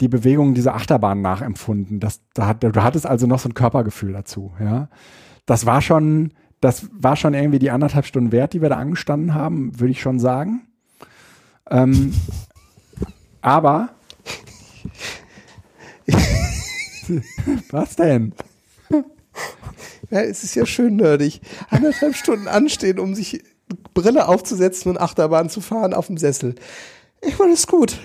[0.00, 2.00] die Bewegung dieser Achterbahn nachempfunden.
[2.00, 4.52] Das, da hat, du hattest also noch so ein Körpergefühl dazu.
[4.60, 4.88] Ja?
[5.46, 9.34] Das war schon, das war schon irgendwie die anderthalb Stunden wert, die wir da angestanden
[9.34, 10.66] haben, würde ich schon sagen.
[11.70, 12.14] Ähm,
[13.40, 13.90] aber
[17.70, 18.34] was denn?
[20.10, 21.40] Ja, es ist ja schön nerdig.
[21.70, 23.42] Anderthalb Stunden anstehen, um sich
[23.94, 26.54] Brille aufzusetzen und Achterbahn zu fahren auf dem Sessel.
[27.20, 27.98] Ich meine, ist gut.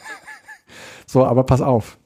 [1.06, 1.96] so, aber pass auf.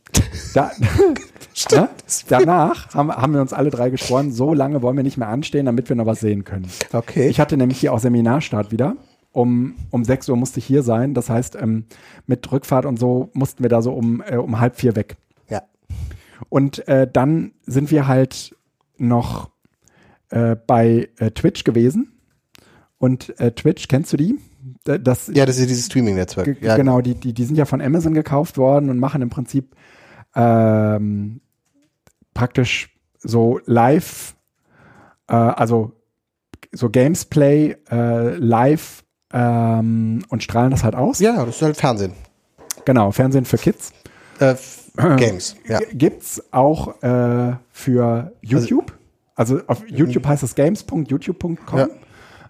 [0.54, 0.70] Da,
[1.54, 1.90] Stimmt,
[2.28, 5.66] danach haben, haben wir uns alle drei geschworen, so lange wollen wir nicht mehr anstehen,
[5.66, 6.70] damit wir noch was sehen können.
[6.92, 7.28] Okay.
[7.28, 8.96] Ich hatte nämlich hier auch Seminarstart wieder.
[9.32, 11.14] um, um 6 Uhr musste ich hier sein.
[11.14, 11.86] Das heißt, ähm,
[12.26, 15.16] mit Rückfahrt und so mussten wir da so um, äh, um halb vier weg.
[15.48, 15.62] Ja.
[16.48, 18.54] Und äh, dann sind wir halt
[18.98, 19.50] noch
[20.30, 22.12] äh, bei äh, Twitch gewesen.
[22.98, 24.38] Und äh, Twitch, kennst du die?
[24.84, 26.60] Das, Ja, das ist dieses Streaming-Netzwerk.
[26.60, 29.74] Ja, Genau, die, die, die sind ja von Amazon gekauft worden und machen im Prinzip
[30.34, 31.40] ähm,
[32.34, 34.34] praktisch so live,
[35.28, 35.92] äh, also
[36.72, 41.20] so Gamesplay äh, live ähm, und strahlen das halt aus.
[41.20, 42.12] ja, das ist halt Fernsehen.
[42.84, 43.92] Genau, Fernsehen für Kids.
[44.38, 44.54] Äh,
[45.16, 45.80] Games, ja.
[45.92, 48.92] Gibt's auch äh, für YouTube.
[49.34, 51.78] Also, auf YouTube heißt es games.youtube.com.
[51.78, 51.88] Ja.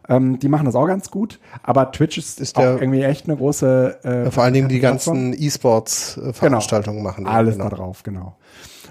[0.08, 1.38] Ähm, die machen das auch ganz gut.
[1.62, 4.80] Aber Twitch ist, Ist auch der- irgendwie echt eine große äh, Vor allen Dingen die
[4.80, 7.24] ganzen E-Sports-Veranstaltungen machen.
[7.24, 7.68] die, Alles genau.
[7.68, 8.36] da drauf, genau.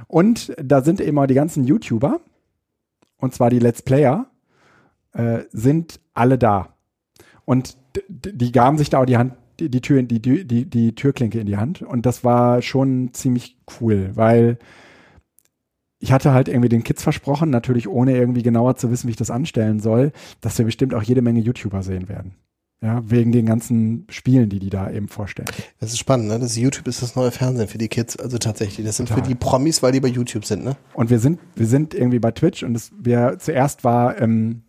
[0.08, 2.20] Und da sind immer die ganzen YouTuber,
[3.18, 4.28] und zwar die Let's Player,
[5.14, 6.70] äh, sind alle da.
[7.46, 7.78] Und
[8.10, 11.48] die gaben sich da auch die Hand, die, die, Tür, die, die, die, Türklinke in
[11.48, 11.82] die Hand.
[11.82, 14.58] Und das war schon ziemlich cool, weil
[16.00, 19.18] ich hatte halt irgendwie den Kids versprochen, natürlich ohne irgendwie genauer zu wissen, wie ich
[19.18, 20.12] das anstellen soll,
[20.42, 22.36] dass wir bestimmt auch jede Menge YouTuber sehen werden.
[22.80, 25.48] Ja, wegen den ganzen Spielen, die die da eben vorstellen.
[25.80, 26.38] Das ist spannend, ne?
[26.38, 28.18] Das YouTube ist das neue Fernsehen für die Kids.
[28.18, 29.24] Also tatsächlich, das sind Total.
[29.24, 30.78] für die Promis, weil die bei YouTube sind, ne?
[30.94, 34.62] Und wir sind, wir sind irgendwie bei Twitch und es, wir zuerst war, ähm,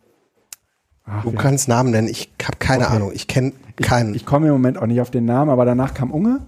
[1.11, 2.09] ach, Du kannst Namen nennen.
[2.09, 2.97] Ich habe keine Okay.
[2.97, 3.11] Ahnung.
[3.15, 4.15] Ich kenne keinen.
[4.15, 6.41] ich komme im Moment auch nicht auf den Namen, aber danach kam Unge.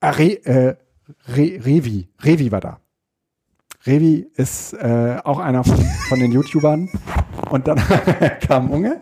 [0.00, 0.76] Ah, Re, äh,
[1.28, 2.80] Re, Revi, Revi war da.
[3.86, 5.76] Revi ist äh, auch einer von,
[6.08, 6.88] von den YouTubern.
[7.50, 7.78] Und dann
[8.46, 9.00] kam Unge.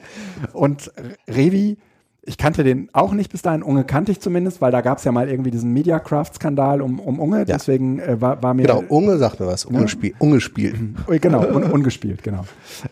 [0.52, 0.90] Und
[1.28, 1.78] Revi,
[2.22, 3.62] ich kannte den auch nicht bis dahin.
[3.62, 7.18] Unge kannte ich zumindest, weil da gab es ja mal irgendwie diesen Mediacraft-Skandal um, um
[7.20, 7.44] Unge.
[7.44, 9.64] Deswegen äh, war, war mir genau, Unge sagt mir was.
[9.64, 10.76] Unge, spiel, Unge spielt.
[11.20, 12.44] Genau, un, ungespielt, genau.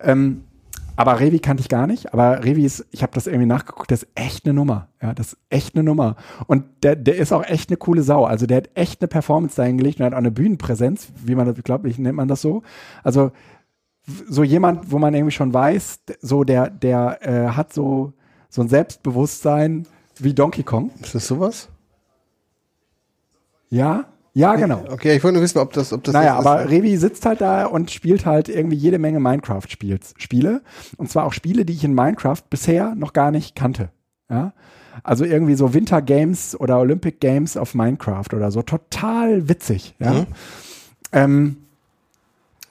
[0.02, 0.44] Ähm,
[1.01, 2.12] aber Revi kannte ich gar nicht.
[2.12, 4.89] Aber Revi ist, ich habe das irgendwie nachgeguckt, das ist echt eine Nummer.
[5.01, 6.16] Ja, das ist echt eine Nummer.
[6.47, 8.27] Und der, der ist auch echt eine coole Sau.
[8.27, 11.47] Also der hat echt eine Performance da hingelegt und hat auch eine Bühnenpräsenz, wie man
[11.47, 12.62] das, glaube ich, nennt man das so.
[13.02, 13.32] Also
[14.28, 18.12] so jemand, wo man irgendwie schon weiß, so der, der äh, hat so,
[18.51, 19.86] so ein Selbstbewusstsein
[20.18, 20.90] wie Donkey Kong.
[21.01, 21.70] Ist das sowas?
[23.70, 24.85] Ja, ja, genau.
[24.90, 26.70] Okay, ich wollte nur wissen, ob das, ob das Naja, das aber ist.
[26.70, 30.62] Revi sitzt halt da und spielt halt irgendwie jede Menge Minecraft-Spiele.
[30.97, 33.90] Und zwar auch Spiele, die ich in Minecraft bisher noch gar nicht kannte.
[34.31, 34.52] Ja?
[35.02, 38.62] Also irgendwie so Winter Games oder Olympic Games auf Minecraft oder so.
[38.62, 39.94] Total witzig.
[39.98, 40.12] Ja?
[40.12, 40.27] Mhm.
[41.12, 41.57] Ähm,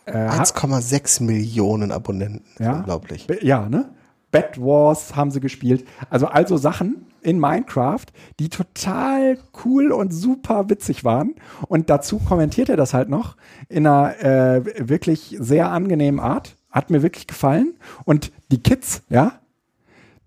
[0.06, 2.44] äh, ha- 1,6 Millionen Abonnenten.
[2.54, 2.78] Ist Ja.
[2.78, 3.28] unglaublich.
[3.42, 3.90] Ja, ne?
[4.32, 5.86] Bed Wars haben sie gespielt.
[6.10, 8.06] Also also Sachen in Minecraft,
[8.40, 11.36] die total cool und super witzig waren.
[11.68, 13.36] Und dazu kommentiert er das halt noch
[13.68, 16.56] in einer äh, wirklich sehr angenehmen Art.
[16.70, 17.74] Hat mir wirklich gefallen.
[18.06, 19.40] Und die Kids, ja,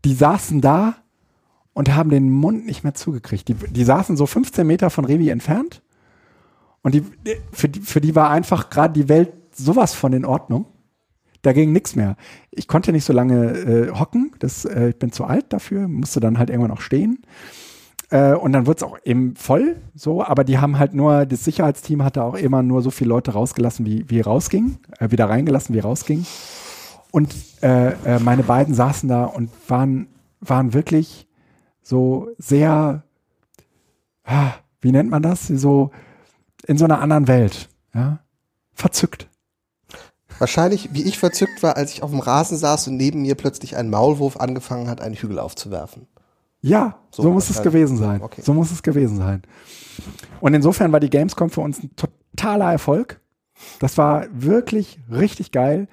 [0.05, 0.97] die saßen da
[1.73, 3.49] und haben den Mund nicht mehr zugekriegt.
[3.49, 5.83] Die, die saßen so 15 Meter von Revi entfernt.
[6.83, 7.05] Und die,
[7.53, 10.66] für, die, für die war einfach gerade die Welt sowas von in Ordnung.
[11.43, 12.16] Da ging nichts mehr.
[12.51, 16.20] Ich konnte nicht so lange äh, hocken, das, äh, ich bin zu alt dafür, musste
[16.20, 17.19] dann halt irgendwann auch stehen.
[18.10, 21.44] Äh, und dann wurde es auch eben voll, so, aber die haben halt nur, das
[21.44, 25.74] Sicherheitsteam hatte auch immer nur so viele Leute rausgelassen, wie, wie rausging, äh, wieder reingelassen,
[25.74, 26.27] wie rausging.
[27.10, 30.09] Und äh, äh, meine beiden saßen da und waren,
[30.40, 31.27] waren wirklich
[31.82, 33.02] so sehr,
[34.24, 35.47] ah, wie nennt man das?
[35.47, 35.90] So
[36.66, 38.20] in so einer anderen Welt, ja,
[38.74, 39.28] verzückt.
[40.43, 43.77] Wahrscheinlich, wie ich verzückt war, als ich auf dem Rasen saß und neben mir plötzlich
[43.77, 46.09] ein Maulwurf angefangen hat, einen Hügel aufzuwerfen.
[46.60, 48.20] Ja, so, So muss es gewesen sein.
[48.20, 48.43] Okay.
[48.43, 49.43] So muss es gewesen sein.
[50.40, 53.20] Und insofern war die Gamescom für uns ein totaler Erfolg.
[53.78, 55.86] Das war wirklich richtig geil.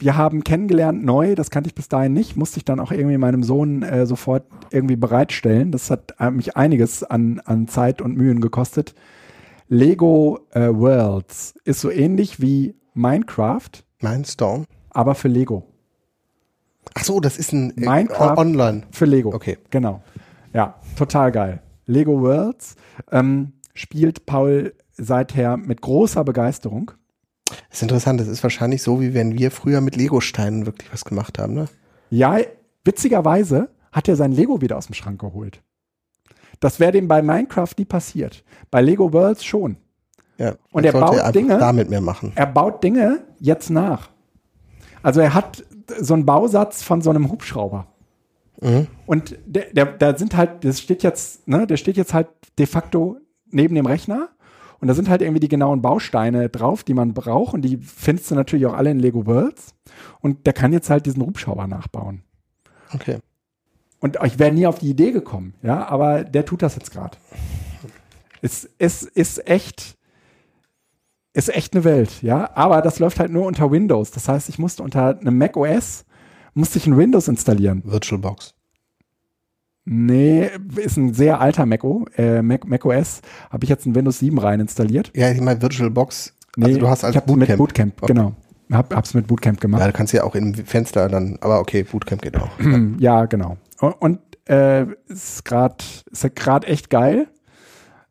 [0.00, 3.18] Wir haben kennengelernt neu, das kannte ich bis dahin nicht, musste ich dann auch irgendwie
[3.18, 5.70] meinem Sohn äh, sofort irgendwie bereitstellen.
[5.70, 8.96] Das hat äh, mich einiges an, an Zeit und Mühen gekostet.
[9.68, 13.70] Lego äh, Worlds ist so ähnlich wie Minecraft,
[14.02, 14.64] Mindstorm.
[14.90, 15.64] aber für Lego.
[16.94, 18.36] Ach so, das ist ein äh, Minecraft.
[18.36, 18.82] online.
[18.90, 19.32] Für Lego.
[19.34, 19.58] Okay.
[19.70, 20.02] Genau.
[20.52, 21.62] Ja, total geil.
[21.86, 22.76] Lego Worlds
[23.10, 26.90] ähm, spielt Paul seither mit großer Begeisterung.
[27.48, 31.04] Das ist interessant, das ist wahrscheinlich so, wie wenn wir früher mit Lego-Steinen wirklich was
[31.04, 31.66] gemacht haben, ne?
[32.10, 32.38] Ja,
[32.84, 35.62] witzigerweise hat er sein Lego wieder aus dem Schrank geholt.
[36.60, 38.44] Das wäre dem bei Minecraft nie passiert.
[38.70, 39.76] Bei Lego Worlds schon.
[40.38, 40.54] Ja.
[40.72, 42.32] Und er baut einfach Dinge- damit mehr machen.
[42.34, 44.10] Er baut Dinge jetzt nach.
[45.02, 45.64] Also er hat
[46.00, 47.86] so einen Bausatz von so einem Hubschrauber.
[48.60, 48.86] Mhm.
[49.06, 52.28] Und der, der, da sind halt, das steht jetzt, ne, der steht jetzt halt
[52.58, 53.18] de facto
[53.50, 54.28] neben dem Rechner.
[54.80, 57.54] Und da sind halt irgendwie die genauen Bausteine drauf, die man braucht.
[57.54, 59.74] Und die findest du natürlich auch alle in Lego Worlds.
[60.20, 62.22] Und der kann jetzt halt diesen Hubschrauber nachbauen.
[62.94, 63.18] Okay.
[64.00, 67.16] und ich wäre nie auf die Idee gekommen, ja, aber der tut das jetzt gerade.
[68.42, 69.96] Es, es ist echt,
[71.34, 74.10] ist echt eine Welt, ja, aber das läuft halt nur unter Windows.
[74.10, 76.04] Das heißt, ich musste unter einem Mac OS,
[76.54, 77.82] musste ich ein Windows installieren.
[77.84, 78.54] VirtualBox.
[79.84, 83.20] Nee, ist ein sehr alter Mac, o, äh, Mac, Mac OS.
[83.50, 85.10] Habe ich jetzt ein Windows 7 rein installiert.
[85.16, 86.34] Ja, ich meine VirtualBox.
[86.56, 87.48] Nee, also du hast als ich Bootcamp.
[87.48, 88.12] mit Bootcamp, Okay.
[88.12, 88.32] genau.
[88.70, 89.80] Hab, hab's mit Bootcamp gemacht.
[89.80, 92.48] Ja, du kannst ja auch im Fenster dann, aber okay, Bootcamp geht auch.
[92.98, 93.56] Ja, genau.
[93.80, 94.18] Und, und
[94.48, 95.76] äh, ist gerade
[96.10, 97.26] ist ja gerade echt geil,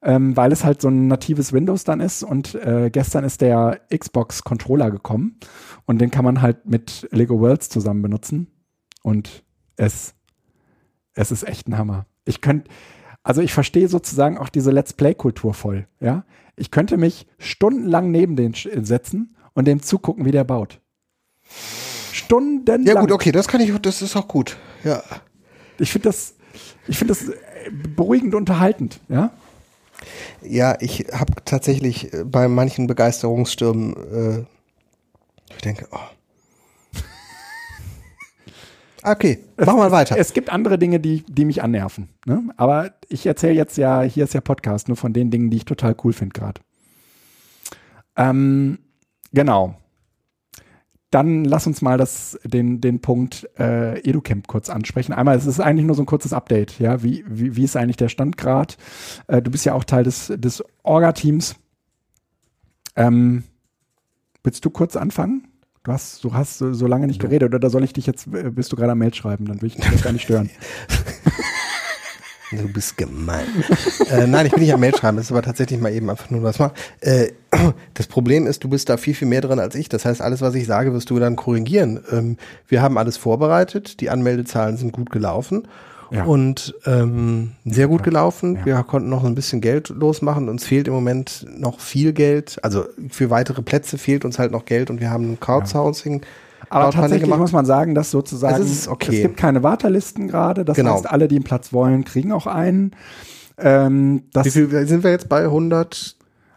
[0.02, 2.24] ähm, weil es halt so ein natives Windows dann ist.
[2.24, 5.40] Und äh, gestern ist der Xbox Controller gekommen
[5.86, 8.48] und den kann man halt mit Lego Worlds zusammen benutzen.
[9.04, 9.44] Und
[9.78, 10.14] es,
[11.14, 12.06] es ist echt ein Hammer.
[12.26, 12.70] Ich könnte,
[13.24, 15.88] also ich verstehe sozusagen auch diese Let's Play-Kultur voll.
[16.00, 16.24] Ja,
[16.56, 20.80] ich könnte mich stundenlang neben den sch- setzen und dem zugucken, wie der baut.
[22.12, 22.86] Stundenlang.
[22.86, 24.58] Ja gut, okay, das kann ich, das ist auch gut.
[24.84, 25.02] Ja.
[25.80, 26.36] Ich finde das,
[26.88, 27.36] ich finde das äh,
[27.96, 29.32] beruhigend unterhaltend, ja.
[30.42, 34.46] Ja, ich habe tatsächlich äh, bei manchen Begeisterungsstürmen, äh,
[35.56, 35.98] ich denke, oh.
[39.04, 40.18] Okay, mach mal weiter.
[40.18, 42.10] Es gibt andere Dinge, die, die mich annerven.
[42.26, 42.44] Ne?
[42.58, 45.66] Aber ich erzähle jetzt ja, hier ist ja Podcast, nur von den Dingen, die ich
[45.66, 46.62] total cool finde gerade.
[48.16, 48.80] Ähm,
[49.32, 49.76] genau.
[51.12, 55.12] Dann lass uns mal das, den, den Punkt äh, EduCamp kurz ansprechen.
[55.12, 57.04] Einmal, es ist eigentlich nur so ein kurzes Update, ja.
[57.04, 58.76] Wie, wie, wie ist eigentlich der Stand gerade?
[59.28, 61.56] Äh, du bist ja auch Teil des, des Orga-Teams.
[62.96, 63.44] Ähm,
[64.44, 65.48] willst du kurz anfangen?
[65.84, 68.50] Du hast, du hast so, so lange nicht geredet, oder soll ich dich jetzt, äh,
[68.50, 70.50] bist du gerade am Mail schreiben, dann will ich dich gar nicht stören.
[72.52, 73.48] Du bist gemein.
[74.10, 76.30] äh, nein, ich bin nicht am Mail schreiben, das ist aber tatsächlich mal eben einfach
[76.30, 76.74] nur was machen.
[77.00, 77.30] Äh,
[77.94, 79.90] das Problem ist, du bist da viel, viel mehr drin als ich.
[79.90, 82.02] Das heißt, alles, was ich sage, wirst du dann korrigieren.
[82.12, 82.38] Ähm,
[82.68, 85.68] wir haben alles vorbereitet, die Anmeldezahlen sind gut gelaufen.
[86.12, 86.26] Ja.
[86.26, 88.58] Und ähm, sehr gut gelaufen.
[88.58, 88.66] Ja.
[88.66, 90.50] Wir konnten noch ein bisschen Geld losmachen.
[90.50, 92.60] Uns fehlt im Moment noch viel Geld.
[92.64, 96.22] Also für weitere Plätze fehlt uns halt noch Geld und wir haben ein Crowdsourcing.
[96.72, 99.16] Aber tatsächlich muss man sagen, dass sozusagen es okay.
[99.18, 100.64] es gibt keine Wartelisten gerade.
[100.66, 100.94] Das Genau.
[100.94, 102.92] heißt, alle, die einen Platz wollen, kriegen auch einen.
[103.58, 105.44] Ähm, Wie viel sind wir jetzt bei?
[105.44, 106.16] 100,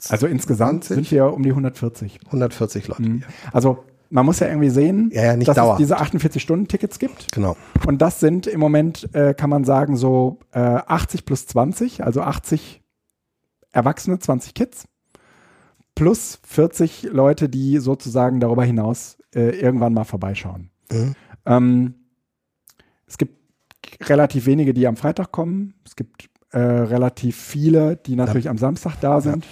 [0.08, 0.94] also insgesamt 20?
[1.08, 2.20] sind wir um die 140.
[2.26, 3.20] 140 Leute.
[3.52, 5.80] Also man muss ja irgendwie sehen, Ja, ja, dass dauerhaft.
[5.80, 7.32] es diese 48-Stunden-Tickets gibt.
[7.32, 7.56] Genau.
[7.86, 12.20] Und das sind im Moment, äh, kann man sagen, so äh, 80 plus 20, also
[12.22, 12.82] 80
[13.72, 14.84] Erwachsene, 20 Kids,
[15.96, 20.70] plus 40 Leute, die sozusagen darüber hinaus äh, irgendwann mal vorbeischauen.
[20.90, 21.14] Mhm.
[21.46, 21.94] Ähm,
[23.06, 23.36] es gibt
[24.08, 25.74] relativ wenige, die am Freitag kommen.
[25.84, 29.44] Es gibt äh, relativ viele, die natürlich am Samstag da sind.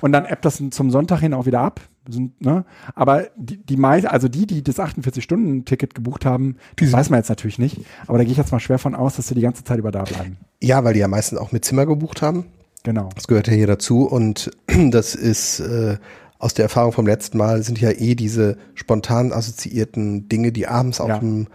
[0.00, 1.80] Und dann ebbt das zum Sonntag hin auch wieder ab.
[2.06, 2.66] Sind, ne?
[2.94, 7.30] Aber die, die meisten, also die, die das 48-Stunden-Ticket gebucht haben, das weiß man jetzt
[7.30, 7.80] natürlich nicht.
[8.06, 9.90] Aber da gehe ich jetzt mal schwer von aus, dass sie die ganze Zeit über
[9.90, 10.36] da bleiben.
[10.62, 12.44] Ja, weil die ja meistens auch mit Zimmer gebucht haben.
[12.82, 13.08] Genau.
[13.14, 14.50] Das gehört ja hier dazu und
[14.90, 15.96] das ist äh,
[16.44, 21.00] aus der Erfahrung vom letzten Mal sind ja eh diese spontan assoziierten Dinge, die abends
[21.00, 21.18] auf Ja.
[21.18, 21.46] dem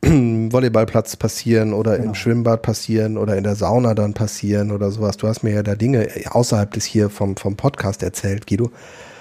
[0.52, 2.10] Volleyballplatz passieren oder Genau.
[2.10, 5.16] im Schwimmbad passieren oder in der Sauna dann passieren oder sowas.
[5.16, 8.70] Du hast mir ja da Dinge außerhalb des hier vom, vom Podcast erzählt, Guido.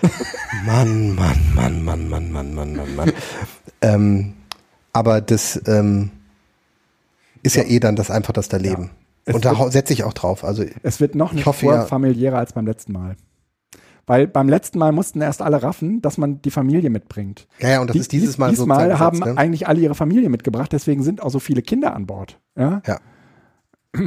[0.68, 3.12] Mann, Mann, Mann, Mann, Mann, Mann, Mann, Mann, Mann.
[3.82, 4.34] ähm,
[4.94, 6.12] aber das ähm,
[7.42, 8.92] ist ja eh dann das einfach das da Leben.
[9.26, 10.44] Es Und da setze ich auch drauf.
[10.44, 13.16] Also Es wird noch Ich nicht hoffe ja- familiärer als beim letzten Mal.
[14.08, 17.46] Weil beim letzten Mal mussten erst alle raffen, dass man die Familie mitbringt.
[17.60, 19.38] Ja, ja, und das Die- ist dieses dies- Mal Diesmal sozusagen haben ne?
[19.38, 22.40] eigentlich alle ihre Familie mitgebracht, deswegen sind auch so viele Kinder an Bord.
[22.58, 22.82] Ja.
[22.88, 23.00] Ja.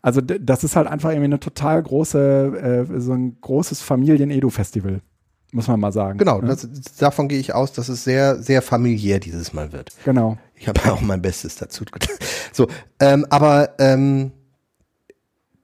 [0.00, 5.02] Also das ist halt einfach irgendwie eine total große, äh, so ein großes Familien-Edu-Festival,
[5.52, 6.16] muss man mal sagen.
[6.18, 6.46] Genau, ne?
[6.48, 6.66] das,
[6.98, 9.90] davon gehe ich aus, dass es sehr, sehr familiär dieses Mal wird.
[10.06, 10.38] genau.
[10.54, 12.16] Ich habe auch mein Bestes dazu getan.
[12.54, 12.68] So,
[13.00, 14.32] ähm, aber ähm,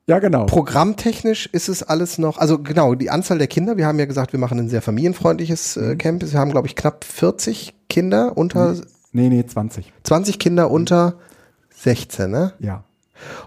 [0.09, 0.47] Ja, genau.
[0.47, 4.32] programmtechnisch ist es alles noch, also genau, die Anzahl der Kinder, wir haben ja gesagt,
[4.32, 5.98] wir machen ein sehr familienfreundliches äh, Mhm.
[5.98, 6.32] Camp.
[6.32, 8.74] Wir haben, glaube ich, knapp 40 Kinder unter,
[9.12, 9.93] nee, nee, 20.
[10.05, 11.14] 20 Kinder unter
[11.76, 12.55] 16, ne?
[12.59, 12.85] Ja.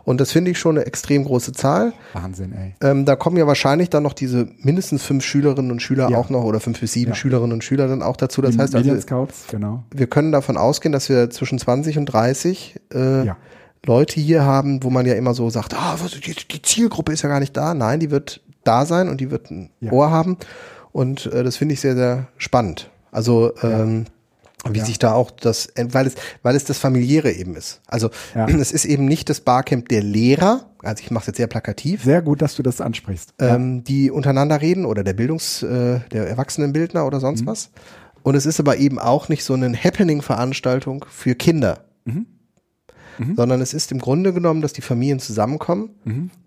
[0.03, 1.93] Und das finde ich schon eine extrem große Zahl.
[2.13, 2.75] Wahnsinn, ey.
[2.81, 6.17] Ähm, da kommen ja wahrscheinlich dann noch diese mindestens fünf Schülerinnen und Schüler Ja.
[6.17, 7.15] auch noch oder fünf bis sieben Ja.
[7.15, 8.41] Schülerinnen und Schüler dann auch dazu.
[8.41, 9.83] Das Die heißt also, Scouts, genau.
[9.95, 13.37] wir können davon ausgehen, dass wir zwischen 20 und 30 äh, Ja.
[13.85, 17.23] Leute hier haben, wo man ja immer so sagt, ah, was, die, die Zielgruppe ist
[17.23, 17.73] ja gar nicht da.
[17.73, 19.91] Nein, die wird da sein und die wird ein Ja.
[19.91, 20.37] Ohr haben.
[20.91, 22.89] Und äh, das finde ich sehr, sehr spannend.
[23.11, 24.05] Also ähm,
[24.69, 24.85] wie Ja.
[24.85, 26.13] sich da auch das, weil es,
[26.43, 27.81] weil es das familiäre eben ist.
[27.87, 28.11] Also
[28.59, 32.03] es ist eben nicht das Barcamp der Lehrer, also ich mache es jetzt sehr plakativ,
[32.03, 33.33] Sehr gut, dass du das ansprichst.
[33.39, 37.21] ähm, die untereinander reden oder der Bildungs, äh, der Erwachsenenbildner oder Mhm.
[37.21, 37.69] sonst was.
[38.21, 41.85] Und es ist aber eben auch nicht so eine Happening-Veranstaltung für Kinder.
[42.05, 42.27] Mhm.
[43.35, 45.89] Sondern es ist im Grunde genommen, dass die Familien zusammenkommen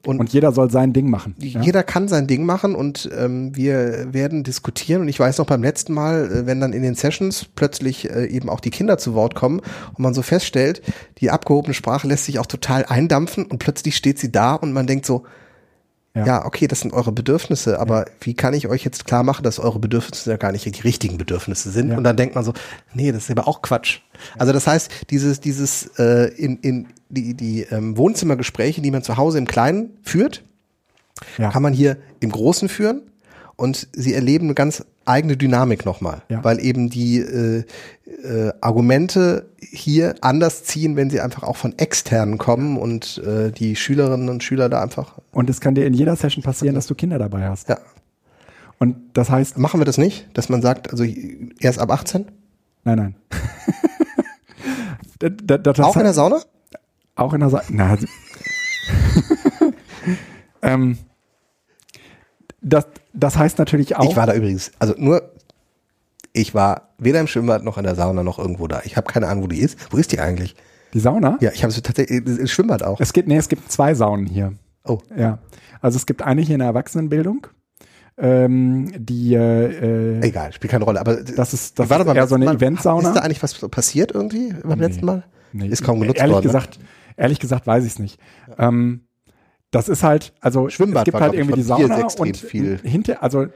[0.06, 1.34] und, Und jeder soll sein Ding machen.
[1.38, 1.62] Ja?
[1.62, 5.02] jeder kann sein Ding machen und ähm, wir werden diskutieren.
[5.02, 8.26] Und ich weiß noch beim letzten Mal, äh, wenn dann in den Sessions plötzlich äh,
[8.26, 10.82] eben auch die Kinder zu Wort kommen und man so feststellt,
[11.18, 14.86] die abgehobene Sprache lässt sich auch total eindampfen und plötzlich steht sie da und man
[14.86, 15.24] denkt so,
[16.16, 16.24] Ja.
[16.26, 19.58] ja, okay, das sind eure Bedürfnisse, aber wie kann ich euch jetzt klar machen, dass
[19.58, 21.90] eure Bedürfnisse ja gar nicht die richtigen Bedürfnisse sind?
[21.90, 21.96] Ja.
[21.96, 22.52] Und dann denkt man so,
[22.92, 23.98] nee, das ist aber auch Quatsch.
[24.38, 29.16] Also das heißt, dieses, dieses äh, in, in die, die ähm, Wohnzimmergespräche, die man zu
[29.16, 30.44] Hause im Kleinen führt,
[31.36, 31.50] Ja.
[31.50, 33.02] kann man hier im Großen führen
[33.56, 36.42] und sie erleben eine ganz eigene Dynamik nochmal, Ja.
[36.44, 37.64] weil eben die äh,
[38.22, 43.76] äh, Argumente hier anders ziehen, wenn sie einfach auch von externen kommen und äh, die
[43.76, 46.94] Schülerinnen und Schüler da einfach, Und es kann dir in jeder Session passieren, dass du
[46.94, 47.68] Kinder dabei hast.
[47.68, 47.78] ja.
[48.78, 51.04] Und das heißt, Machen wir das nicht, dass man sagt, also
[51.60, 52.26] erst ab 18?
[52.84, 53.14] nein, nein.
[55.20, 56.40] Da- da- da- das auch in der Sauna?
[57.14, 58.06] Auch in der Sa Na, also-
[60.62, 60.98] ähm,
[62.64, 64.10] das, das heißt natürlich auch.
[64.10, 65.30] Ich war da übrigens, also nur,
[66.32, 68.82] ich war weder im Schwimmbad noch in der Sauna noch irgendwo da.
[68.84, 69.78] Ich habe keine Ahnung, wo die ist.
[69.92, 70.56] Wo ist die eigentlich?
[70.92, 71.38] die Sauna?
[71.40, 73.00] Ja, ich habe sie tatsächlich, im Schwimmbad auch.
[73.00, 74.52] Es gibt, nee, es gibt zwei Saunen hier.
[74.84, 75.38] Oh, Ja.
[75.80, 77.46] Also es gibt eine hier in der Erwachsenenbildung.
[78.16, 81.00] Ähm, die, äh, äh, egal, spielt keine Rolle.
[81.00, 83.08] Aber das ist, das War ist eher so eine Eventsauna.
[83.08, 85.24] Ist da eigentlich was passiert irgendwie beim letzten Mal?
[85.52, 86.46] Nee, Ist kaum genutzt ehrlich worden.
[86.46, 86.52] ne?
[86.52, 86.78] Gesagt,
[87.16, 88.18] Ehrlich gesagt weiß ich es nicht.
[88.58, 89.02] Ähm,
[89.74, 92.78] das ist halt, also Schwimmbad es gibt war, halt irgendwie die Sauna und viel.
[92.82, 93.46] hinter, also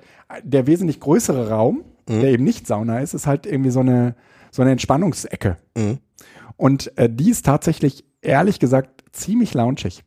[0.43, 2.20] der wesentlich größere Raum, Mhm.
[2.20, 4.15] der eben nicht Sauna ist, ist halt irgendwie so eine,
[4.51, 5.59] so eine Entspannungsecke.
[5.77, 5.99] Mhm.
[6.57, 10.05] Und äh, die ist tatsächlich, ehrlich gesagt, ziemlich launchig.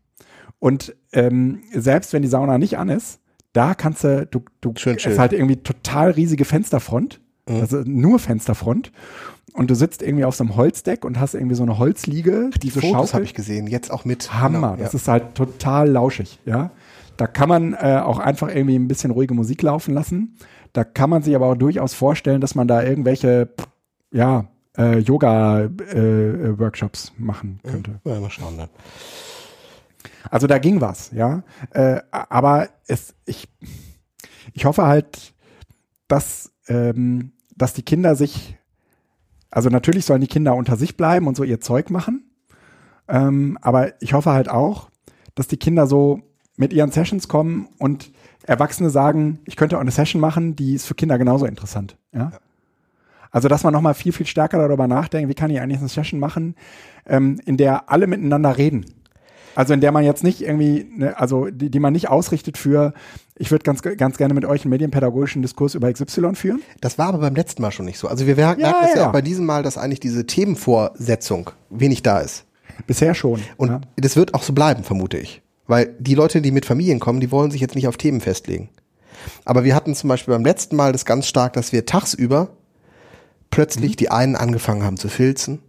[0.59, 3.19] Und ähm, selbst wenn die Sauna nicht an ist,
[3.53, 7.55] da kannst du, du, du Schön ist halt irgendwie total riesige Fensterfront, Mhm.
[7.61, 8.91] also nur Fensterfront.
[9.53, 12.69] Und du sitzt irgendwie auf so einem Holzdeck und hast irgendwie so eine Holzliege, die
[12.69, 14.33] so Fotos habe ich gesehen, jetzt auch mit.
[14.33, 14.99] Hammer, Genau, das ja.
[14.99, 16.71] ist halt total lauschig, ja.
[17.17, 20.37] Da kann man äh, auch einfach irgendwie ein bisschen ruhige Musik laufen lassen.
[20.73, 23.49] Da kann man sich aber auch durchaus vorstellen, dass man da irgendwelche,
[24.11, 24.45] ja,
[24.77, 27.99] äh, Yoga-Workshops machen könnte.
[28.05, 28.69] ja, mal schauen dann.
[30.29, 31.43] Also da ging was, ja.
[31.71, 33.47] Äh, aber es, ich,
[34.53, 35.33] ich hoffe halt,
[36.07, 38.57] dass, ähm, dass die Kinder sich,
[39.51, 42.23] also natürlich sollen die Kinder unter sich bleiben und so ihr Zeug machen.
[43.07, 44.89] Ähm, aber ich hoffe halt auch,
[45.35, 46.21] dass die Kinder so
[46.55, 48.11] mit ihren Sessions kommen und
[48.43, 51.97] Erwachsene sagen, ich könnte auch eine Session machen, die ist für Kinder genauso interessant.
[52.13, 52.31] Ja.
[53.29, 56.19] Also, dass man nochmal viel, viel stärker darüber nachdenkt, wie kann ich eigentlich eine Session
[56.19, 56.55] machen,
[57.05, 58.85] ähm, in der alle miteinander reden.
[59.55, 62.93] Also in der man jetzt nicht irgendwie, ne, also die, die man nicht ausrichtet für,
[63.37, 66.61] ich würde ganz, ganz gerne mit euch einen medienpädagogischen Diskurs über XY führen.
[66.79, 68.07] Das war aber beim letzten Mal schon nicht so.
[68.07, 69.07] Also wir merken Ja, es ja, ja.
[69.07, 72.45] auch bei diesem Mal, dass eigentlich diese Themenvorsetzung wenig da ist.
[72.87, 73.41] Bisher schon.
[73.57, 73.81] Und ja.
[73.97, 75.41] das wird auch so bleiben, vermute ich.
[75.67, 78.69] Weil die Leute, die mit Familien kommen, die wollen sich jetzt nicht auf Themen festlegen.
[79.45, 82.49] Aber wir hatten zum Beispiel beim letzten Mal das ganz stark, dass wir tagsüber
[83.49, 85.59] plötzlich die einen angefangen haben zu filzen.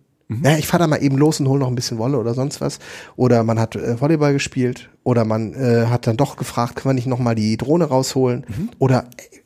[0.43, 2.61] Ja, ich fahre da mal eben los und hole noch ein bisschen Wolle oder sonst
[2.61, 2.79] was.
[3.17, 4.91] Oder man hat äh, Volleyball gespielt.
[5.05, 8.45] Oder man äh, hat dann doch gefragt, kann man nicht noch mal die Drohne rausholen?
[8.79, 9.39] Oder äh,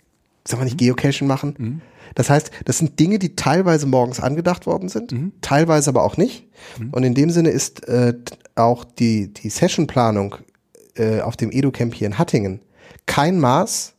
[0.47, 1.55] soll man nicht Geocaching machen?
[2.15, 6.47] Das heißt, das sind Dinge, die teilweise morgens angedacht worden sind, teilweise aber auch nicht.
[6.93, 8.15] Und in dem Sinne ist äh,
[8.55, 10.37] auch die, die Sessionplanung
[10.97, 12.61] äh, auf dem EduCamp hier in Hattingen
[13.07, 13.95] kein Maß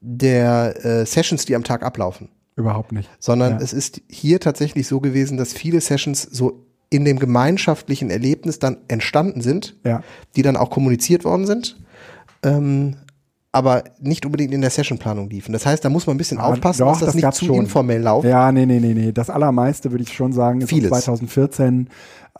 [0.00, 2.28] der äh, Sessions, die am Tag ablaufen
[2.60, 3.08] Überhaupt nicht.
[3.18, 3.58] sondern Ja.
[3.60, 8.78] es ist hier tatsächlich so gewesen, dass viele Sessions so in dem gemeinschaftlichen Erlebnis dann
[8.88, 10.02] entstanden sind, Ja.
[10.36, 11.76] die dann auch kommuniziert worden sind,
[12.42, 12.96] ähm,
[13.52, 15.52] aber nicht unbedingt in der Sessionplanung liefen.
[15.52, 17.46] Das heißt, da muss man ein bisschen Aber aufpassen, doch, dass das, das nicht zu
[17.46, 17.56] schon.
[17.56, 18.24] informell läuft.
[18.26, 19.12] Ja, nee, nee, nee, nee.
[19.12, 20.88] Das allermeiste würde ich schon sagen, ist Vieles.
[20.90, 21.88] 2014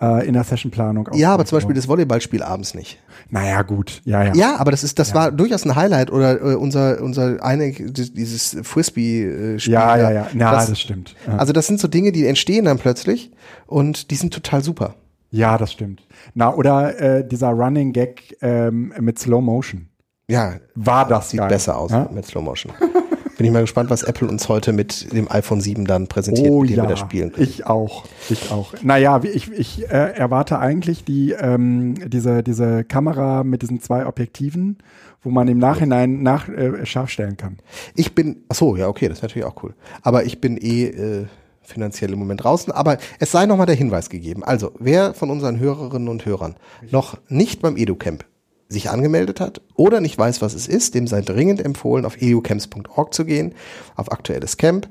[0.00, 1.08] äh, in der Sessionplanung.
[1.14, 3.00] Ja, aber zum Beispiel das Volleyballspiel abends nicht.
[3.28, 4.02] Naja, gut.
[4.04, 4.34] Ja, ja.
[4.34, 8.56] Ja, aber das ist, das war durchaus ein Highlight oder äh, unser, unser eine, dieses
[8.62, 9.72] Frisbee-Spiel.
[9.72, 10.26] Ja, ja, ja.
[10.32, 11.16] Ja, das, stimmt.
[11.26, 11.38] Ja.
[11.38, 13.32] Also das sind so Dinge, die entstehen dann plötzlich
[13.66, 14.94] und die sind total super.
[15.32, 16.06] ja, das stimmt.
[16.34, 19.89] Na, oder äh, dieser Running Gag ähm, mit Slow Motion.
[20.30, 21.48] Ja, War das sieht geil.
[21.48, 22.08] besser aus Ja?
[22.12, 22.72] mit Slow Motion.
[23.36, 26.60] Bin ich mal gespannt, was Apple uns heute mit dem iPhone 7 dann präsentiert, Oh
[26.60, 27.48] mit dem ja, wir das spielen können.
[27.48, 28.74] ich auch, ich auch.
[28.82, 34.76] Naja, ich, ich äh, erwarte eigentlich die, ähm, diese, diese Kamera mit diesen zwei Objektiven,
[35.22, 37.56] wo man im Nachhinein nach, äh, scharf stellen kann.
[37.94, 39.72] Ich bin, ach so, ja, okay, das ist natürlich auch cool.
[40.02, 41.26] Aber ich bin eh äh,
[41.62, 42.70] finanziell im Moment draußen.
[42.74, 44.44] Aber es sei nochmal der Hinweis gegeben.
[44.44, 46.56] Also, wer von unseren Hörerinnen und Hörern
[46.90, 48.26] noch nicht beim EduCamp
[48.70, 53.12] sich angemeldet hat oder nicht weiß, was es ist, dem sei dringend empfohlen, auf educamps.org
[53.12, 53.54] zu gehen,
[53.96, 54.88] auf aktuelles Camp.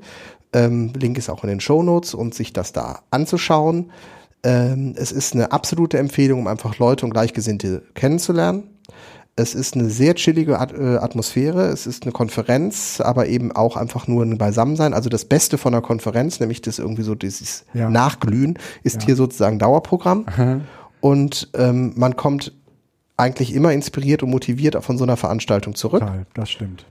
[0.52, 3.90] Ähm, Link ist auch in den Show Notes und sich das da anzuschauen.
[4.42, 8.64] Ähm, es ist eine absolute Empfehlung, um einfach Leute und Gleichgesinnte kennenzulernen.
[9.36, 11.68] Es ist eine sehr chillige At äh, Atmosphäre.
[11.68, 14.92] Es ist eine Konferenz, aber eben auch einfach nur ein Beisammensein.
[14.92, 17.88] Also das Beste von einer Konferenz, nämlich das irgendwie so dieses Ja.
[17.88, 19.06] Nachglühen, ist Ja.
[19.06, 20.26] hier sozusagen Dauerprogramm.
[21.00, 22.52] Und ähm, man kommt
[23.20, 26.00] eigentlich immer inspiriert und motiviert von so einer Veranstaltung zurück.
[26.00, 26.86] Total, das stimmt.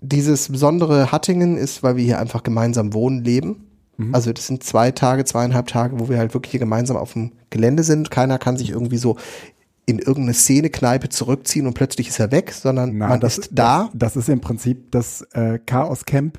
[0.00, 3.64] Dieses besondere Hattingen ist, weil wir hier einfach gemeinsam wohnen, leben.
[4.12, 7.32] Also das sind zwei Tage, zweieinhalb Tage, wo wir halt wirklich hier gemeinsam auf dem
[7.50, 8.12] Gelände sind.
[8.12, 9.16] Keiner kann sich irgendwie so
[9.86, 13.90] in irgendeine Szene-Kneipe zurückziehen und plötzlich ist er weg, sondern Na, man das, ist da.
[13.92, 16.38] Das, das ist im Prinzip das äh, Chaos-Camp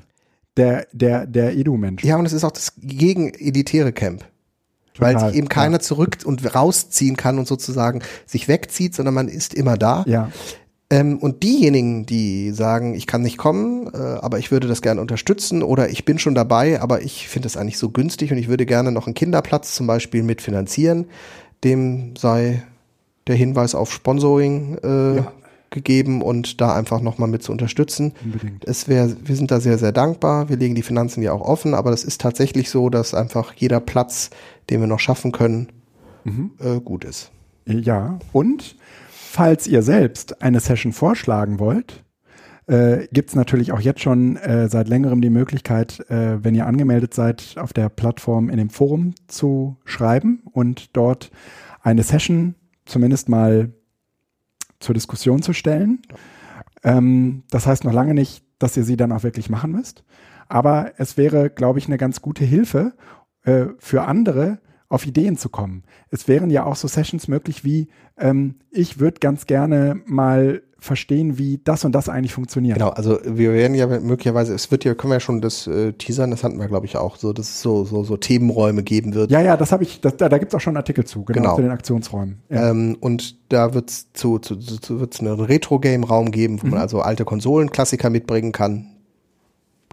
[0.56, 2.08] der, der, der Edu-Menschen.
[2.08, 4.24] Ja, und es ist auch das gegen-elitäre Camp.
[5.00, 5.80] Weil Total, sich eben keiner ja.
[5.80, 10.04] zurück und rausziehen kann und sozusagen sich wegzieht, sondern man ist immer da.
[10.06, 10.30] Ja,
[10.92, 15.00] Ähm, und diejenigen, die sagen, ich kann nicht kommen, äh, aber ich würde das gerne
[15.00, 18.48] unterstützen oder ich bin schon dabei, aber ich finde es eigentlich so günstig und ich
[18.48, 21.06] würde gerne noch einen Kinderplatz zum Beispiel mitfinanzieren,
[21.62, 22.64] dem sei
[23.28, 25.32] der Hinweis auf Sponsoring äh, Ja.
[25.70, 28.12] Gegeben und da einfach nochmal mit zu unterstützen.
[28.24, 28.64] unbedingt.
[28.66, 30.48] Es wäre, wir sind da sehr, sehr dankbar.
[30.48, 33.80] Wir legen die Finanzen ja auch offen, aber das ist tatsächlich so, dass einfach jeder
[33.80, 34.30] Platz,
[34.68, 35.68] den wir noch schaffen können,
[36.24, 36.50] Mhm.
[36.60, 37.30] äh, gut ist.
[37.66, 38.76] Ja, und
[39.08, 42.04] falls ihr selbst eine Session vorschlagen wollt,
[42.66, 46.66] äh, gibt es natürlich auch jetzt schon äh, seit längerem die Möglichkeit, äh, wenn ihr
[46.66, 51.30] angemeldet seid, auf der Plattform in dem Forum zu schreiben und dort
[51.82, 53.72] eine Session zumindest mal
[54.80, 56.02] zur Diskussion zu stellen.
[56.82, 60.04] Ähm, das heißt noch lange nicht, dass ihr sie dann auch wirklich machen müsst.
[60.48, 62.94] Aber es wäre, glaube ich, eine ganz gute Hilfe
[63.44, 64.58] äh, für andere,
[64.88, 65.84] auf Ideen zu kommen.
[66.10, 67.88] Es wären ja auch so Sessions möglich wie,
[68.18, 72.78] ähm, ich würde ganz gerne mal verstehen, wie das und das eigentlich funktioniert.
[72.78, 75.92] Genau, also wir werden ja möglicherweise, es wird ja, können wir ja schon das äh,
[75.92, 79.14] teasern, das hatten wir glaube ich auch, so, dass es so, so, so Themenräume geben
[79.14, 79.30] wird.
[79.30, 81.40] Ja, ja, das habe ich, das, da, da gibt es auch schon Artikel zu, genau,
[81.40, 81.56] Genau.
[81.56, 82.40] zu den Aktionsräumen.
[82.48, 82.70] Ja.
[82.70, 86.72] Ähm, und da wird es zu, zu, zu, zu wird's einen Retro-Game-Raum geben, wo Mhm.
[86.72, 88.89] man also alte Konsolen-Klassiker mitbringen kann.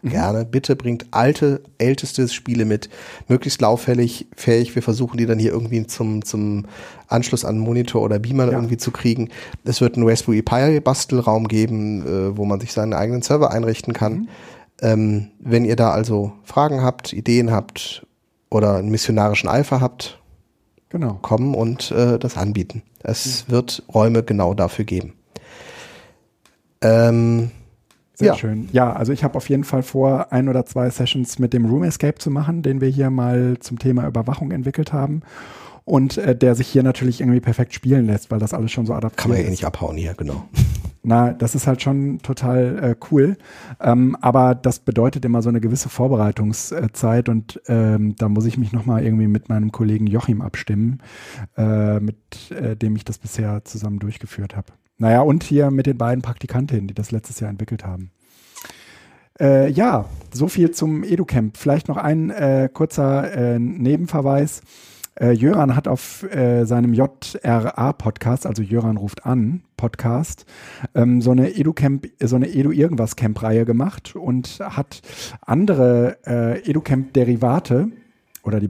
[0.04, 0.10] Mhm.
[0.10, 2.90] Gerne, bitte bringt alte, älteste Spiele mit,
[3.28, 4.76] möglichst lauffällig, fähig.
[4.76, 6.66] Wir versuchen die dann hier irgendwie zum, zum
[7.08, 8.52] Anschluss an Monitor oder Beamer Ja.
[8.52, 9.30] irgendwie zu kriegen.
[9.64, 13.94] Es wird einen Raspberry Pi Bastelraum geben, äh, wo man sich seinen eigenen Server einrichten
[13.94, 14.14] kann.
[14.14, 14.28] Mhm.
[14.80, 18.06] Ähm, wenn ihr da also Fragen habt, Ideen habt
[18.52, 20.20] oder einen missionarischen Eifer habt,
[20.90, 21.16] Genau.
[21.22, 22.82] kommen und äh, das anbieten.
[23.04, 25.14] Es wird Räume genau dafür geben.
[26.82, 27.52] Ähm,
[28.18, 28.68] Sehr ja, schön.
[28.72, 31.84] Ja, also ich habe auf jeden Fall vor, ein oder zwei Sessions mit dem Room
[31.84, 35.22] Escape zu machen, den wir hier mal zum Thema Überwachung entwickelt haben.
[35.86, 38.94] Und äh, der sich hier natürlich irgendwie perfekt spielen lässt, weil das alles schon so
[38.94, 39.52] adaptiert kann man ja eh ist.
[39.52, 40.46] nicht abhauen hier, genau.
[41.04, 43.38] Na, das ist halt schon total äh, cool.
[43.80, 48.74] Ähm, aber das bedeutet immer so eine gewisse Vorbereitungszeit und ähm, da muss ich mich
[48.74, 51.04] nochmal irgendwie mit meinem Kollegen Joachim abstimmen,
[51.56, 52.18] äh, mit
[52.50, 54.74] äh, dem ich das bisher zusammen durchgeführt habe.
[54.98, 58.12] Naja, und hier mit den beiden Praktikantinnen, die das letztes Jahr entwickelt haben.
[59.40, 61.58] Äh, ja, so viel zum EduCamp.
[61.58, 64.62] Vielleicht noch ein äh, kurzer äh, Nebenverweis.
[65.20, 70.46] Äh, Jöran hat auf äh, seinem JRA-Podcast, also Jöran ruft an, Podcast,
[70.94, 75.02] ähm, so eine EduCamp, so eine Edu-Irgendwas-Camp-Reihe gemacht und hat
[75.42, 77.90] andere äh, EduCamp-Derivate
[78.44, 78.70] oder die,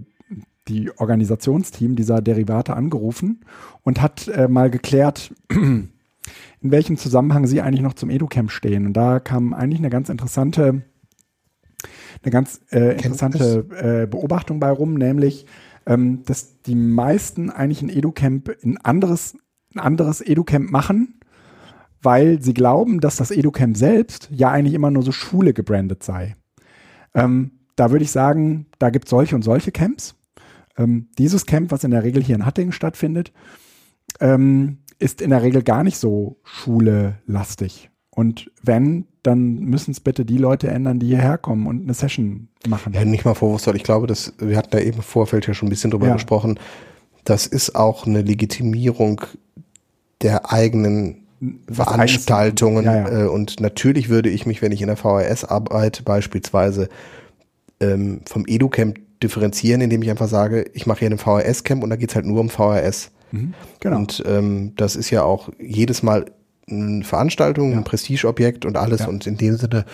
[0.69, 3.41] die Organisationsteam dieser Derivate angerufen
[3.83, 5.33] und hat äh, mal geklärt,
[6.67, 8.87] in welchem Zusammenhang sie eigentlich noch zum EduCamp stehen.
[8.87, 10.81] Und da kam eigentlich eine ganz interessante,
[12.21, 15.45] eine ganz äh, interessante äh, Beobachtung bei rum, nämlich,
[15.85, 19.37] ähm, dass die meisten eigentlich ein EduCamp ein anderes,
[19.73, 21.21] ein anderes EduCamp machen,
[22.01, 26.35] weil sie glauben, dass das EduCamp selbst ja eigentlich immer nur so Schule gebrandet sei.
[27.13, 30.15] Ähm, da würde ich sagen, da gibt es solche und solche Camps.
[30.77, 33.31] Ähm, dieses Camp, was in der Regel hier in Hattingen stattfindet,
[34.19, 37.89] ähm, ist in der Regel gar nicht so Schule-lastig.
[38.09, 42.47] Und wenn, dann müssen es bitte die Leute ändern, die hierher kommen und eine Session
[42.67, 42.93] machen.
[42.93, 43.75] Ja, nicht mal vorwurfsvoll.
[43.75, 46.13] Ich glaube, dass, wir hatten da eben im Vorfeld ja schon ein bisschen drüber Ja.
[46.13, 46.59] gesprochen.
[47.25, 49.21] Das ist auch eine Legitimierung
[50.21, 51.27] der eigenen
[51.67, 52.85] Was Veranstaltungen.
[52.85, 53.25] Ja, ja.
[53.25, 56.89] Äh, und natürlich würde ich mich, wenn ich in der VHS arbeite, beispielsweise
[57.79, 61.95] ähm, vom EduCamp differenzieren, indem ich einfach sage, ich mache hier ein VHS-Camp und da
[61.95, 63.11] geht's halt nur um VHS.
[63.31, 63.97] Mhm, genau.
[63.97, 66.25] Und ähm, das ist ja auch jedes Mal
[66.69, 68.99] eine Veranstaltung, ein Prestigeobjekt und alles.
[68.99, 69.07] Ja.
[69.07, 69.85] Und in dem Sinne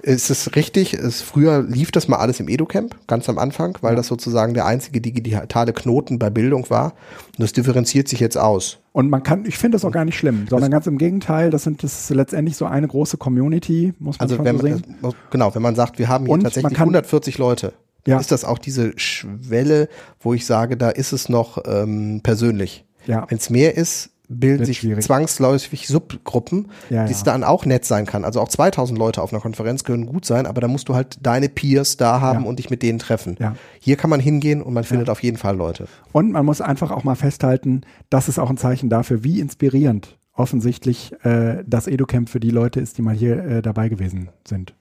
[0.00, 0.94] ist es richtig.
[0.94, 4.64] Es, früher lief das mal alles im EduCamp, ganz am Anfang, weil das sozusagen der
[4.64, 6.94] einzige digitale Knoten bei Bildung war.
[7.36, 8.78] Und das differenziert sich jetzt aus.
[8.92, 11.64] Und man kann, ich finde das auch gar nicht schlimm, sondern ganz im Gegenteil, das
[11.64, 14.76] sind das ist letztendlich so eine große Community, muss man Also schon wenn so man,
[14.78, 14.96] sehen.
[15.30, 17.74] genau, wenn man sagt, wir haben hier Und man tatsächlich kann- 140 Leute,
[18.06, 18.18] Ja.
[18.18, 19.88] ist das auch diese Schwelle,
[20.20, 22.84] wo ich sage, da ist es noch ähm, persönlich.
[23.06, 23.26] Ja.
[23.28, 25.04] Wenn es mehr ist, bilden Wird sich schwierig.
[25.04, 27.24] zwangsläufig Subgruppen, Ja, die es ja.
[27.24, 28.24] dann auch nett sein kann.
[28.24, 31.18] Also auch 2000 Leute auf einer Konferenz können gut sein, aber da musst du halt
[31.22, 32.48] deine Peers da haben Ja.
[32.48, 33.36] und dich mit denen treffen.
[33.78, 35.86] Hier kann man hingehen und man findet auf jeden Fall Leute.
[36.12, 40.16] Und man muss einfach auch mal festhalten, das ist auch ein Zeichen dafür, wie inspirierend
[40.34, 44.72] offensichtlich äh, das EduCamp für die Leute ist, die mal hier äh, dabei gewesen sind.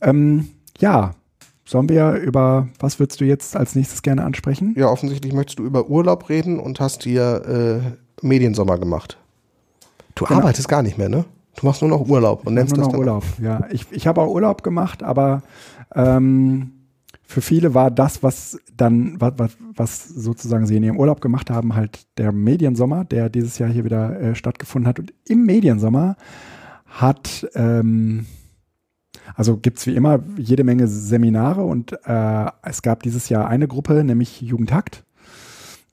[0.00, 0.48] Ähm,
[0.78, 1.14] ja,
[1.68, 4.74] sollen wir über, was würdest du jetzt als nächstes gerne ansprechen?
[4.76, 7.82] Ja, offensichtlich möchtest du über Urlaub reden und hast dir
[8.22, 9.18] äh, Mediensommer gemacht.
[10.14, 10.40] Du Genau.
[10.40, 11.26] arbeitest gar nicht mehr, ne?
[11.56, 13.66] Du machst nur noch Urlaub und nennst Nur das noch Urlaub, ja.
[13.70, 15.42] Ich, ich habe auch Urlaub gemacht, aber
[15.94, 16.72] ähm,
[17.22, 21.50] für viele war das, was dann, was, was, was sozusagen sie in ihrem Urlaub gemacht
[21.50, 24.98] haben, halt der Mediensommer, der dieses Jahr hier wieder äh, stattgefunden hat.
[24.98, 26.16] Und im Mediensommer
[26.86, 28.24] hat, ähm,
[29.34, 34.04] also gibt's wie immer jede Menge Seminare und äh, es gab dieses Jahr eine Gruppe,
[34.04, 35.04] nämlich Jugendhakt.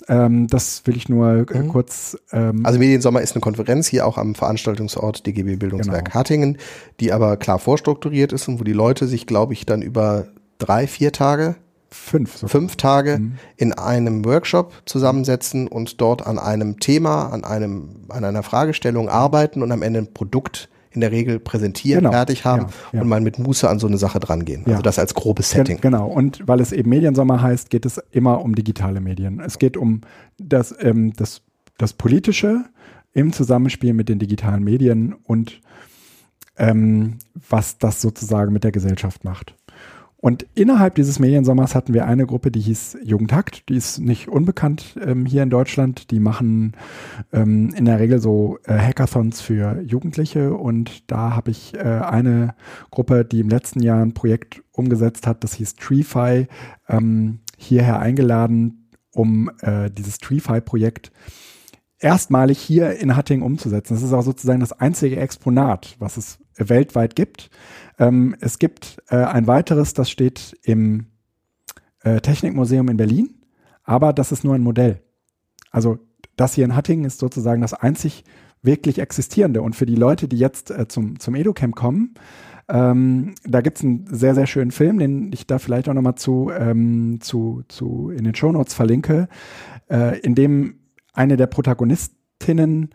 [0.07, 1.68] Ähm, das will ich nur äh, Mhm.
[1.70, 6.16] kurz ähm, Also Mediensommer ist eine Konferenz hier auch am Veranstaltungsort DGB Bildungswerk Genau.
[6.16, 6.57] Hattingen,
[6.99, 10.28] die aber klar vorstrukturiert ist und wo die Leute sich, glaube ich, dann über
[10.60, 11.56] drei, vier Tage,
[11.90, 12.38] fünf.
[12.38, 12.48] So.
[12.48, 13.34] fünf Tage Mhm.
[13.57, 19.64] in einem Workshop zusammensetzen und dort an einem Thema, an einem, an einer Fragestellung arbeiten
[19.64, 22.11] und am Ende ein Produkt in der Regel präsentieren, Genau.
[22.11, 23.01] fertig haben Ja, ja.
[23.01, 24.63] und mal mit Muße an so eine Sache drangehen.
[24.65, 24.72] Ja.
[24.73, 25.80] Also das als grobes Setting.
[25.81, 29.39] Genau, und weil es eben Mediensommer heißt, geht es immer um digitale Medien.
[29.39, 30.01] Es geht um
[30.39, 31.41] das, ähm, das,
[31.77, 32.65] das Politische
[33.13, 35.61] im Zusammenspiel mit den digitalen Medien und
[36.57, 37.19] ähm,
[37.49, 39.55] was das sozusagen mit der Gesellschaft macht.
[40.26, 43.69] Und innerhalb dieses Mediensommers hatten wir eine Gruppe, die hieß Jugendhakt.
[43.69, 46.10] Die ist nicht unbekannt ähm, hier in Deutschland.
[46.10, 46.76] Die machen
[47.31, 50.56] ähm, in der Regel so äh, Hackathons für Jugendliche.
[50.56, 52.56] Und da habe ich äh, eine
[52.89, 56.47] Gruppe, die im letzten Jahr ein Projekt umgesetzt hat, das hieß TreeFi,
[56.89, 61.11] ähm, hierher eingeladen, um äh, dieses TreeFi-Projekt
[61.99, 63.93] erstmalig hier in Hattingen umzusetzen.
[63.93, 67.52] Das ist auch sozusagen das einzige Exponat, was es weltweit gibt.
[67.97, 71.07] Ähm, es gibt äh, ein weiteres, das steht im
[72.03, 73.41] äh, Technikmuseum in Berlin,
[73.84, 75.01] aber das ist nur ein Modell.
[75.72, 75.99] Also
[76.35, 78.23] das hier in Hattingen ist sozusagen das einzig
[78.61, 79.61] wirklich existierende.
[79.61, 82.15] Und für die Leute, die jetzt äh, zum, zum EduCamp kommen,
[82.67, 86.15] ähm, da gibt es einen sehr, sehr schönen Film, den ich da vielleicht auch nochmal
[86.15, 89.27] zu, ähm, zu, zu in den Shownotes verlinke,
[89.89, 90.80] äh, in dem
[91.13, 92.89] eine der Protagonistinnen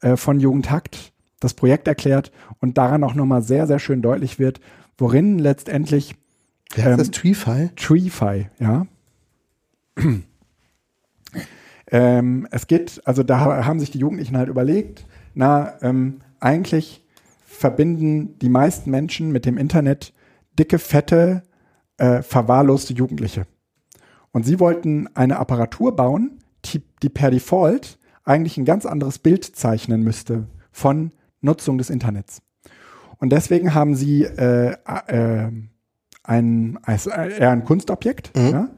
[0.00, 1.11] äh, von Jugendhakt
[1.42, 4.60] das Projekt erklärt und daran auch nochmal sehr, sehr schön deutlich wird,
[4.98, 6.14] worin letztendlich
[6.74, 7.70] Wer heißt ähm, das TreeFi?
[7.76, 8.86] TreeFi, ja.
[11.90, 17.06] ähm, es geht, also da ha- haben sich die Jugendlichen halt überlegt, na, ähm, eigentlich
[17.46, 20.12] verbinden die meisten Menschen mit dem Internet
[20.58, 21.42] dicke, fette,
[21.98, 23.46] äh, verwahrloste Jugendliche.
[24.32, 29.44] Und sie wollten eine Apparatur bauen, die, die per Default eigentlich ein ganz anderes Bild
[29.44, 31.12] zeichnen müsste von
[31.42, 32.40] Nutzung des Internets.
[33.18, 35.50] Und deswegen haben sie äh, äh,
[36.24, 38.48] ein, also eher ein Kunstobjekt, Mhm.
[38.50, 38.68] ja?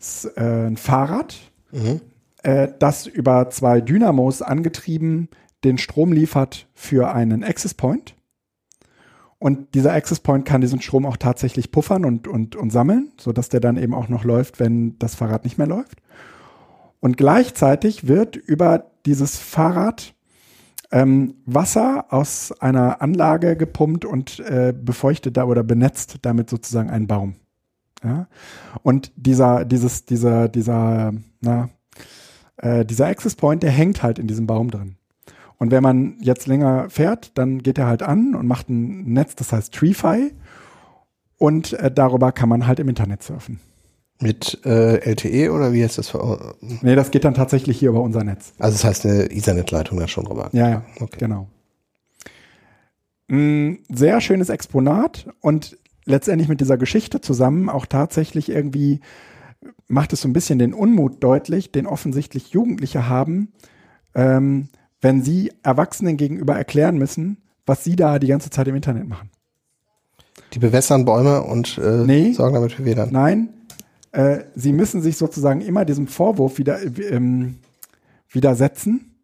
[0.00, 1.36] S- äh, ein Fahrrad,
[1.72, 2.00] Mhm.
[2.42, 5.28] äh, das über zwei Dynamos angetrieben
[5.64, 8.14] den Strom liefert für einen Access Point.
[9.38, 13.48] Und dieser Access Point kann diesen Strom auch tatsächlich puffern und, und, und sammeln, sodass
[13.48, 16.00] der dann eben auch noch läuft, wenn das Fahrrad nicht mehr läuft.
[17.00, 20.13] Und gleichzeitig wird über dieses Fahrrad
[20.90, 27.06] ähm, Wasser aus einer Anlage gepumpt und äh, befeuchtet da oder benetzt damit sozusagen einen
[27.06, 27.34] Baum.
[28.02, 28.28] Ja?
[28.82, 31.70] Und dieser, dieses, dieser, dieser, na,
[32.56, 34.96] äh, dieser Access Point, der hängt halt in diesem Baum drin.
[35.56, 39.34] Und wenn man jetzt länger fährt, dann geht er halt an und macht ein Netz,
[39.36, 40.32] das heißt TreeFi.
[41.38, 43.60] Und äh, darüber kann man halt im Internet surfen.
[44.20, 46.08] Mit äh, LTE oder wie heißt das?
[46.08, 48.52] Für, Nee, das geht dann tatsächlich hier über unser Netz.
[48.58, 50.50] also das heißt eine Ethernet-Leitung da schon drüber.
[50.52, 51.16] Ja, ja, Okay.
[51.18, 51.48] genau.
[53.30, 59.00] Ein sehr schönes Exponat und letztendlich mit dieser Geschichte zusammen auch tatsächlich irgendwie
[59.88, 63.52] macht es so ein bisschen den Unmut deutlich, den offensichtlich Jugendliche haben,
[64.14, 64.68] ähm,
[65.00, 69.30] wenn sie Erwachsenen gegenüber erklären müssen, was sie da die ganze Zeit im Internet machen.
[70.52, 72.32] Die bewässern Bäume und äh, Nee.
[72.32, 73.08] sorgen damit für WLAN.
[73.10, 73.48] Nein,
[74.14, 77.58] äh, sie müssen sich sozusagen immer diesem Vorwurf wieder, äh, ähm,
[78.28, 79.14] widersetzen,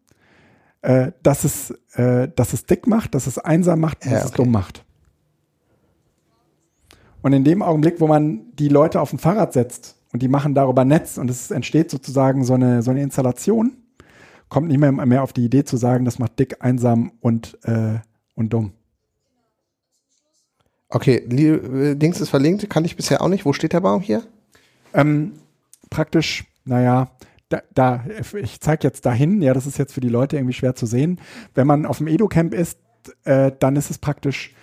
[0.81, 4.25] äh, dass, es, äh, dass es dick macht, dass es einsam macht, dass Ja, es
[4.27, 4.37] okay.
[4.37, 4.83] dumm macht.
[7.21, 10.55] Und in dem Augenblick, wo man die Leute auf ein Fahrrad setzt und die machen
[10.55, 13.77] darüber Netz und es entsteht sozusagen so eine, so eine Installation,
[14.49, 17.99] kommt nicht mehr, mehr auf die Idee zu sagen, das macht dick, einsam und, äh,
[18.35, 18.73] und dumm.
[20.89, 23.45] Okay, Li- Dings ist verlinkt, kann ich bisher auch nicht.
[23.45, 24.23] Wo steht der Baum hier?
[24.93, 25.33] Ähm,
[25.89, 27.11] praktisch, naja,
[27.49, 28.03] da, da
[28.41, 31.19] ich zeige jetzt dahin, ja, das ist jetzt für die Leute irgendwie schwer zu sehen.
[31.53, 32.77] Wenn man auf dem Edo-Camp ist,
[33.25, 34.53] äh, dann ist es praktisch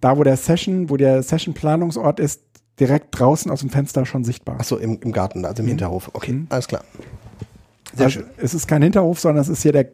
[0.00, 2.42] da, wo der Session, wo der Session-Planungsort ist,
[2.78, 4.58] direkt draußen aus dem Fenster schon sichtbar.
[4.58, 6.10] Achso, im, im Garten, also im Hinterhof.
[6.12, 6.46] Okay, Mhm.
[6.50, 6.84] alles klar.
[7.94, 8.30] Sehr also, schön.
[8.36, 9.86] es ist kein Hinterhof, sondern es ist hier der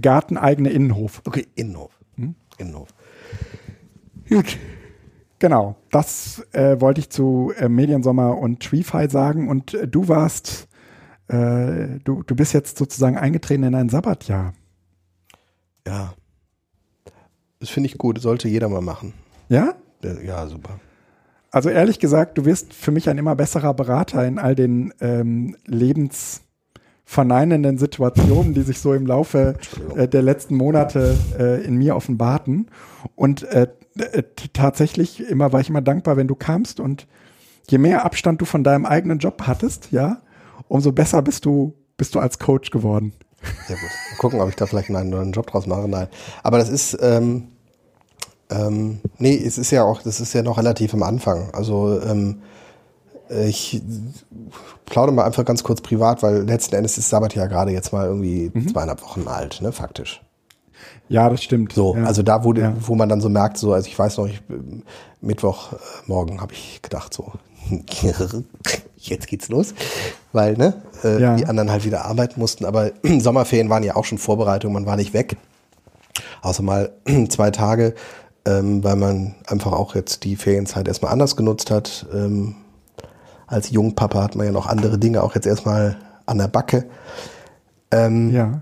[0.00, 1.20] garteneigene Innenhof.
[1.26, 1.92] Okay, Innenhof.
[2.16, 2.34] Hm?
[2.56, 2.88] Innenhof.
[4.28, 4.56] Gut.
[5.38, 9.48] Genau, das äh, wollte ich zu äh, Mediensommer und TreeFi sagen.
[9.48, 10.66] Und äh, du warst,
[11.28, 14.52] äh, du, du bist jetzt sozusagen eingetreten in ein Sabbatjahr.
[15.86, 16.14] Ja.
[17.60, 19.14] Das finde ich gut, sollte jeder mal machen.
[19.48, 19.74] Ja?
[20.02, 20.78] Ja, super.
[21.50, 25.56] Also ehrlich gesagt, du wirst für mich ein immer besserer Berater in all den ähm,
[25.64, 29.56] lebensverneinenden Situationen, die sich so im Laufe
[29.96, 32.70] äh, der letzten Monate äh, in mir offenbarten.
[33.16, 33.68] Und äh,
[33.98, 34.22] äh,
[34.52, 37.06] tatsächlich immer war ich immer dankbar, wenn du kamst und
[37.68, 40.22] je mehr Abstand du von deinem eigenen Job hattest, ja,
[40.68, 43.12] umso besser bist du bist du als Coach geworden.
[43.66, 43.90] Sehr gut.
[44.10, 45.88] Mal gucken, ob ich da vielleicht einen neuen Job draus mache.
[45.88, 46.08] Nein.
[46.42, 47.48] Aber das ist, ähm,
[48.50, 51.50] ähm, nee, es ist ja auch, das ist ja noch relativ am Anfang.
[51.52, 52.42] Also ähm,
[53.28, 53.82] ich
[54.86, 58.06] plaudere mal einfach ganz kurz privat, weil letzten Endes ist Sabbat ja gerade jetzt mal
[58.06, 60.22] irgendwie zweieinhalb Wochen alt, ne, faktisch.
[61.08, 61.72] Ja, das stimmt.
[61.72, 62.04] So, ja.
[62.04, 62.74] also da, wo, Ja.
[62.80, 64.82] wo man dann so merkt, so, also ich weiß noch, ich, ähm,
[65.20, 65.76] Mittwoch äh,
[66.06, 67.32] morgen habe ich gedacht, so,
[68.98, 69.74] jetzt geht's los,
[70.32, 70.74] weil ne,
[71.04, 71.36] äh, Ja.
[71.36, 74.96] die anderen halt wieder arbeiten mussten, aber Sommerferien waren ja auch schon Vorbereitung, man war
[74.96, 75.36] nicht weg,
[76.42, 76.92] außer mal
[77.30, 77.94] zwei Tage,
[78.44, 82.06] ähm, weil man einfach auch jetzt die Ferienzeit erstmal anders genutzt hat.
[82.14, 82.54] Ähm,
[83.46, 85.96] als Jungpapa hat man ja noch andere Dinge auch jetzt erstmal
[86.26, 86.84] an der Backe.
[87.90, 88.60] Ähm, ja.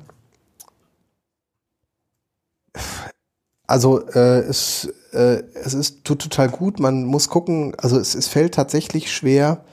[3.66, 6.78] Also äh, es, äh, es ist tut total gut.
[6.78, 7.74] Man muss gucken.
[7.78, 9.64] Also es, es fällt tatsächlich schwer,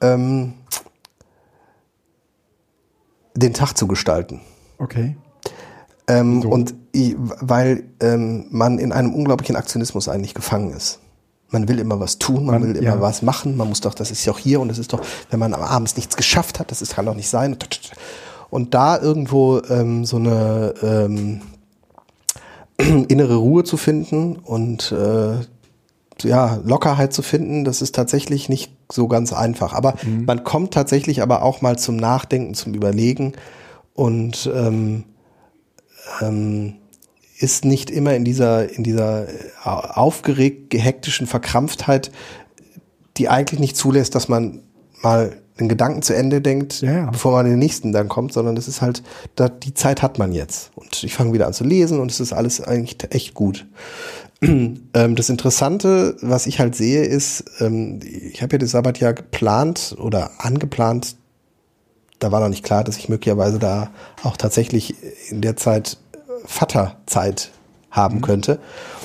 [0.00, 0.54] ähm,
[3.34, 4.40] den Tag zu gestalten.
[4.78, 5.16] Okay.
[6.08, 6.48] Ähm, So.
[6.48, 6.74] Und
[7.40, 11.00] weil ähm, man in einem unglaublichen Aktionismus eigentlich gefangen ist.
[11.50, 13.00] Man will immer was tun, man, Man- will immer ja.
[13.00, 13.56] was machen.
[13.56, 15.62] Man muss doch, das ist ja auch hier und das ist doch, wenn man am
[15.62, 17.56] abends nichts geschafft hat, das ist, kann doch nicht sein.
[18.50, 21.42] Und da irgendwo ähm, so eine ähm,
[23.08, 25.36] innere Ruhe zu finden und äh,
[26.22, 29.74] ja, Lockerheit zu finden, das ist tatsächlich nicht so ganz einfach.
[29.74, 29.94] Aber
[30.24, 33.32] man kommt tatsächlich aber auch mal zum Nachdenken, zum Überlegen
[33.92, 35.04] und ähm,
[36.20, 36.76] ähm,
[37.38, 39.32] ist nicht immer in dieser, in dieser äh,
[39.62, 42.10] aufgeregt, hektischen Verkrampftheit,
[43.18, 44.62] die eigentlich nicht zulässt, dass man
[45.02, 47.10] mal den Gedanken zu Ende denkt, Ja, ja.
[47.10, 49.02] bevor man den nächsten dann kommt, sondern das ist halt,
[49.36, 50.70] da, die Zeit hat man jetzt.
[50.74, 53.66] Und ich fange wieder an zu lesen und es ist alles eigentlich echt gut.
[54.42, 59.96] ähm, das Interessante, was ich halt sehe, ist, ähm, ich habe ja das Sabbatjahr geplant
[59.98, 61.16] oder angeplant.
[62.18, 63.90] Da war noch nicht klar, dass ich möglicherweise da
[64.22, 64.94] auch tatsächlich
[65.30, 65.98] in der Zeit
[66.44, 67.50] Vaterzeit
[67.90, 68.58] haben könnte.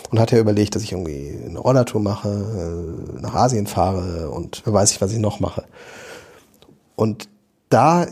[0.09, 4.61] Und hat ja überlegt, dass ich irgendwie eine Rollertour mache, äh, nach Asien fahre und
[4.65, 5.63] wer weiß ich, was ich noch mache.
[6.95, 7.29] Und
[7.69, 8.07] da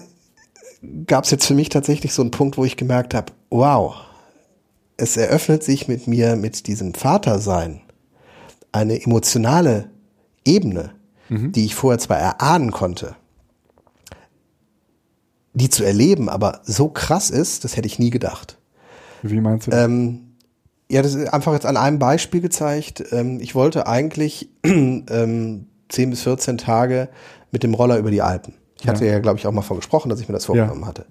[1.05, 3.95] gab es jetzt für mich tatsächlich so einen Punkt, wo ich gemerkt habe, wow,
[4.97, 7.81] es eröffnet sich mit mir, mit diesem Vatersein,
[8.71, 9.89] eine emotionale
[10.45, 10.91] Ebene,
[11.29, 13.15] die ich vorher zwar erahnen konnte,
[15.53, 18.57] die zu erleben, aber so krass ist, das hätte ich nie gedacht.
[19.21, 19.71] Wie meinst du?
[19.71, 19.85] das?
[19.85, 20.35] Ähm,
[20.91, 23.03] ja, das ist einfach jetzt an einem Beispiel gezeigt.
[23.11, 27.09] Ähm, ich wollte eigentlich ähm, 10 bis 14 Tage
[27.51, 28.55] mit dem Roller über die Alpen.
[28.81, 31.05] Ich hatte ja, glaube ich, auch mal von gesprochen, dass ich mir das vorgenommen hatte.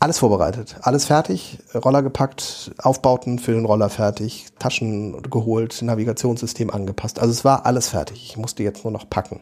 [0.00, 7.18] Alles vorbereitet, alles fertig, Roller gepackt, Aufbauten für den Roller fertig, Taschen geholt, Navigationssystem angepasst.
[7.18, 8.24] Also es war alles fertig.
[8.24, 9.40] Ich musste jetzt nur noch packen.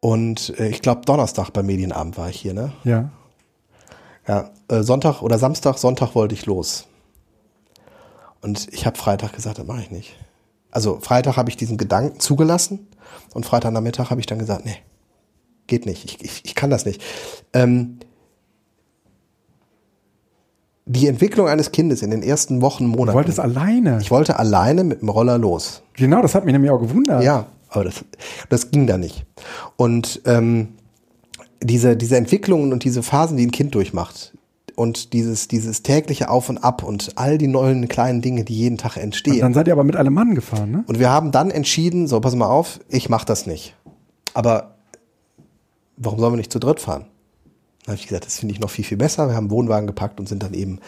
[0.00, 2.72] Und äh, ich glaube, Donnerstag beim Medienabend war ich hier, ne?
[2.84, 3.10] ja.
[4.28, 6.86] Ja, äh, Sonntag oder Samstag, Sonntag wollte ich los.
[8.40, 10.16] Und ich habe Freitag gesagt, das mache ich nicht.
[10.70, 12.88] Also Freitag habe ich diesen Gedanken zugelassen
[13.34, 14.76] und Freitagnachmittag habe ich dann gesagt, nee,
[15.66, 17.02] geht nicht, ich, ich, ich kann das nicht.
[17.52, 17.98] Ähm,
[20.84, 23.16] die Entwicklung eines Kindes in den ersten Wochen, Du Monaten.
[23.16, 23.98] wolltest alleine.
[24.00, 25.82] ich wollte alleine mit dem Roller los.
[25.94, 27.22] genau, das hat mich nämlich auch gewundert.
[27.22, 28.04] Ja, aber das,
[28.48, 29.24] das ging da nicht.
[29.76, 30.74] Und ähm,
[31.62, 34.36] diese, diese Entwicklungen und diese Phasen, die ein Kind durchmacht
[34.76, 38.78] und dieses, dieses tägliche Auf und Ab und all die neuen kleinen Dinge, die jeden
[38.78, 39.40] Tag entstehen.
[39.40, 40.84] Dann seid ihr aber mit allem Mann gefahren, ne?
[40.86, 43.74] Und wir haben dann entschieden, so pass mal auf, ich mache das nicht.
[44.34, 44.76] Aber
[45.96, 47.06] warum sollen wir nicht zu dritt fahren?
[47.84, 49.26] Dann habe ich gesagt, das finde ich noch viel, viel besser.
[49.28, 50.78] Wir haben einen Wohnwagen gepackt und sind dann eben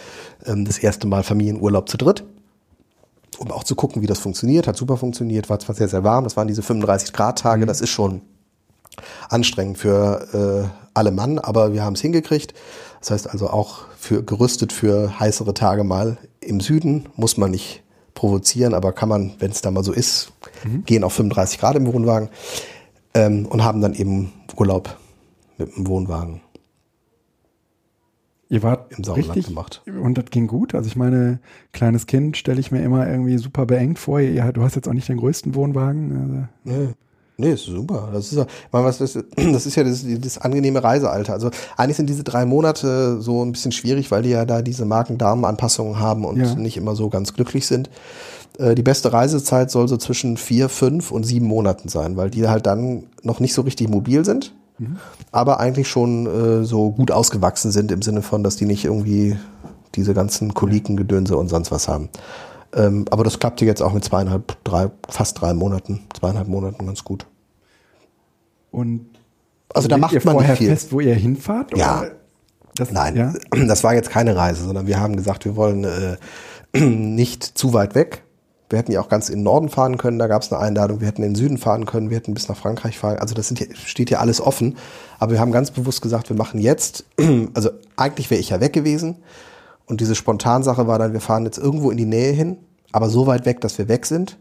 [0.47, 2.24] ähm, das erste Mal Familienurlaub zu dritt.
[3.39, 4.69] um auch zu gucken, wie das funktioniert.
[4.69, 7.66] Hat super funktioniert, war zwar sehr, sehr warm, das waren diese 35 Grad Tage, Mhm.
[7.69, 8.20] das ist schon
[9.28, 12.55] anstrengend für äh, alle Mann, aber wir haben es hingekriegt.
[13.05, 17.83] Das heißt also auch für gerüstet für heißere Tage mal im Süden muss man nicht
[18.15, 20.33] provozieren, aber kann man, wenn es da mal so ist,
[20.87, 22.31] gehen auf 35 Grad im Wohnwagen
[23.13, 24.97] ähm, und haben dann eben Urlaub
[25.59, 26.41] mit dem Wohnwagen.
[28.49, 29.83] Ihr wart Im Sauerland richtig gemacht.
[29.87, 30.75] und das ging gut.
[30.75, 31.41] Also ich meine,
[31.75, 34.21] kleines Kind stelle ich mir immer irgendwie super beengt vor.
[34.21, 36.49] Ja, du hast jetzt auch nicht den größten Wohnwagen.
[36.65, 36.95] Also, Nee.
[37.36, 38.11] Nee, ist super.
[38.12, 41.32] Das ist ja, ich meine, was das, das ist ja das, das angenehme Reisealter.
[41.32, 44.85] Also eigentlich sind diese drei Monate so ein bisschen schwierig, weil die ja da diese
[44.85, 46.55] Magen-Darm-Anpassungen haben und Ja.
[46.55, 47.90] nicht immer so ganz glücklich sind.
[48.59, 52.47] Äh, Die beste Reisezeit soll so zwischen vier, fünf und sieben Monaten sein, weil die
[52.47, 54.55] halt dann noch nicht so richtig mobil sind,
[55.32, 59.36] aber eigentlich schon äh, so gut ausgewachsen sind im Sinne von, dass die nicht irgendwie
[59.94, 62.09] diese ganzen Koliken, Gedönse und sonst was haben.
[62.75, 67.05] Ähm, aber das klappte jetzt auch mit zweieinhalb, drei, fast drei Monaten, zweieinhalb Monaten ganz
[67.05, 67.27] gut.
[68.71, 69.07] und
[69.73, 70.69] Also da macht ihr man vorher viel.
[70.69, 71.77] fest, wo ihr hinfahrt?
[71.77, 72.01] Ja.
[72.01, 72.11] Oder?
[72.77, 73.33] Das, Nein, Ja?
[73.67, 76.17] das war jetzt keine Reise, sondern wir haben gesagt, wir wollen äh,
[76.79, 78.23] nicht zu weit weg.
[78.71, 81.01] Wir hätten ja auch ganz in den Norden fahren können, da gab es eine Einladung.
[81.01, 83.19] Wir hätten in den Süden fahren können, wir hätten bis nach Frankreich fahren.
[83.19, 84.77] Also das hier, steht hier alles offen.
[85.21, 87.05] Aber wir haben ganz bewusst gesagt, wir machen jetzt,
[87.55, 89.17] also eigentlich wäre ich ja weg gewesen.
[89.86, 92.56] Und diese Spontansache war dann, wir fahren jetzt irgendwo in die Nähe hin,
[92.93, 94.39] aber so weit weg, dass wir weg sind.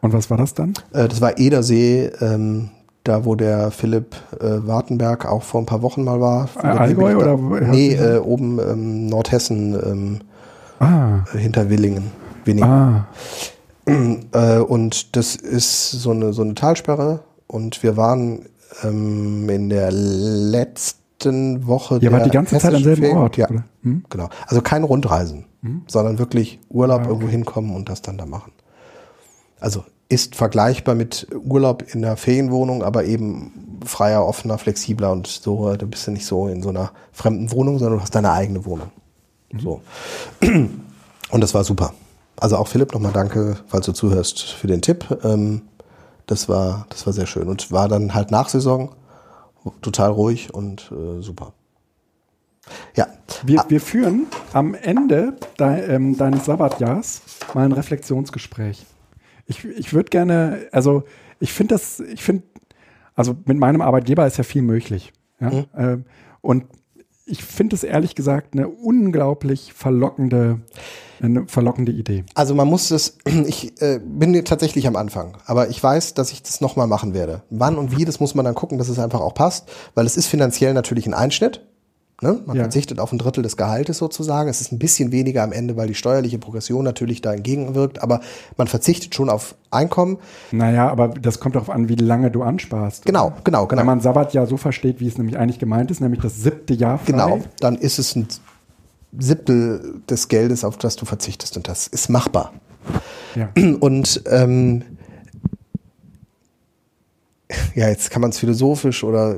[0.00, 0.72] Und was war das dann?
[0.92, 2.70] Äh, das war Edersee, ähm,
[3.04, 6.48] da wo der Philipp äh, Wartenberg auch vor ein paar Wochen mal war.
[6.56, 10.20] Allgäu oder Nee, äh, oben ähm, Nordhessen ähm,
[10.78, 12.10] Ah, hinter Willingen.
[12.44, 12.70] Willingen.
[12.70, 13.06] ah.
[14.32, 18.46] Äh, und das ist so eine, so eine Talsperre und wir waren
[18.84, 20.99] ähm, in der letzten
[21.66, 23.16] Woche Ihr wart die ganze Zeit am selben.
[23.16, 23.48] Ort, Ja?
[23.82, 24.04] Hm?
[24.08, 24.28] genau.
[24.46, 25.44] Also kein Rundreisen,
[25.86, 27.08] sondern wirklich Urlaub Ah, okay.
[27.10, 28.52] irgendwo hinkommen und das dann da machen.
[29.60, 35.74] Also ist vergleichbar mit Urlaub in einer Ferienwohnung, aber eben freier, offener, flexibler und so.
[35.76, 38.64] Da bist du nicht so in so einer fremden Wohnung, sondern du hast deine eigene
[38.64, 38.88] Wohnung.
[39.58, 39.80] So.
[40.42, 41.92] Und das war super.
[42.40, 45.04] Also auch Philipp nochmal danke, falls du zuhörst, für den Tipp.
[45.22, 45.62] Ähm,
[46.26, 48.90] das war, das war sehr schön und war dann halt nach Saison
[49.82, 51.52] total ruhig und äh, super.
[52.94, 53.06] Ja,
[53.44, 57.22] Wir, wir führen am Ende de, ähm, deines Sabbatjahrs
[57.54, 58.84] mal ein Reflexionsgespräch.
[59.46, 61.04] Ich, ich würde gerne, also
[61.40, 62.44] ich finde das, ich finde,
[63.14, 65.12] also mit meinem Arbeitgeber ist ja viel möglich.
[65.40, 65.50] Ja?
[65.50, 65.64] Mhm.
[65.76, 66.04] Ähm,
[66.42, 66.64] und
[67.30, 70.60] ich finde es ehrlich gesagt eine unglaublich verlockende,
[71.22, 72.24] eine verlockende Idee.
[72.34, 76.42] Also man muss es, ich äh, bin tatsächlich am Anfang, aber ich weiß, dass ich
[76.42, 77.42] das nochmal machen werde.
[77.50, 80.16] Wann und wie, das muss man dann gucken, dass es einfach auch passt, weil es
[80.16, 81.62] ist finanziell natürlich ein Einschnitt.
[82.22, 82.38] Ne?
[82.44, 82.64] Man Ja.
[82.64, 84.50] verzichtet auf ein Drittel des Gehaltes sozusagen.
[84.50, 88.20] Es ist ein bisschen weniger am Ende, weil die steuerliche Progression natürlich da entgegenwirkt, aber
[88.56, 90.18] man verzichtet schon auf Einkommen.
[90.52, 93.06] Naja, aber das kommt darauf an, wie lange du ansparst.
[93.06, 93.80] Genau, genau, genau.
[93.80, 96.98] Wenn man Sabbatjahr so versteht, wie es nämlich eigentlich gemeint ist, nämlich das siebte Jahr
[96.98, 97.06] frei.
[97.12, 98.26] Genau, dann ist es ein
[99.18, 102.52] Siebtel des Geldes, auf das du verzichtest und das ist machbar.
[103.34, 103.48] Ja.
[103.80, 104.82] Und ähm,
[107.74, 109.36] ja, jetzt kann man es philosophisch oder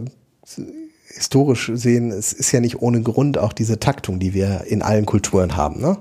[1.14, 2.10] historisch sehen.
[2.10, 5.80] Es ist ja nicht ohne Grund auch diese Taktung, die wir in allen Kulturen haben.
[5.80, 5.98] Ne?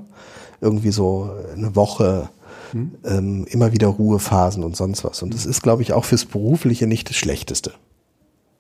[0.62, 2.30] Irgendwie so eine Woche,
[2.74, 5.22] ähm, immer wieder Ruhephasen und sonst was.
[5.22, 7.74] Und das ist, glaube ich, auch fürs Berufliche nicht das Schlechteste.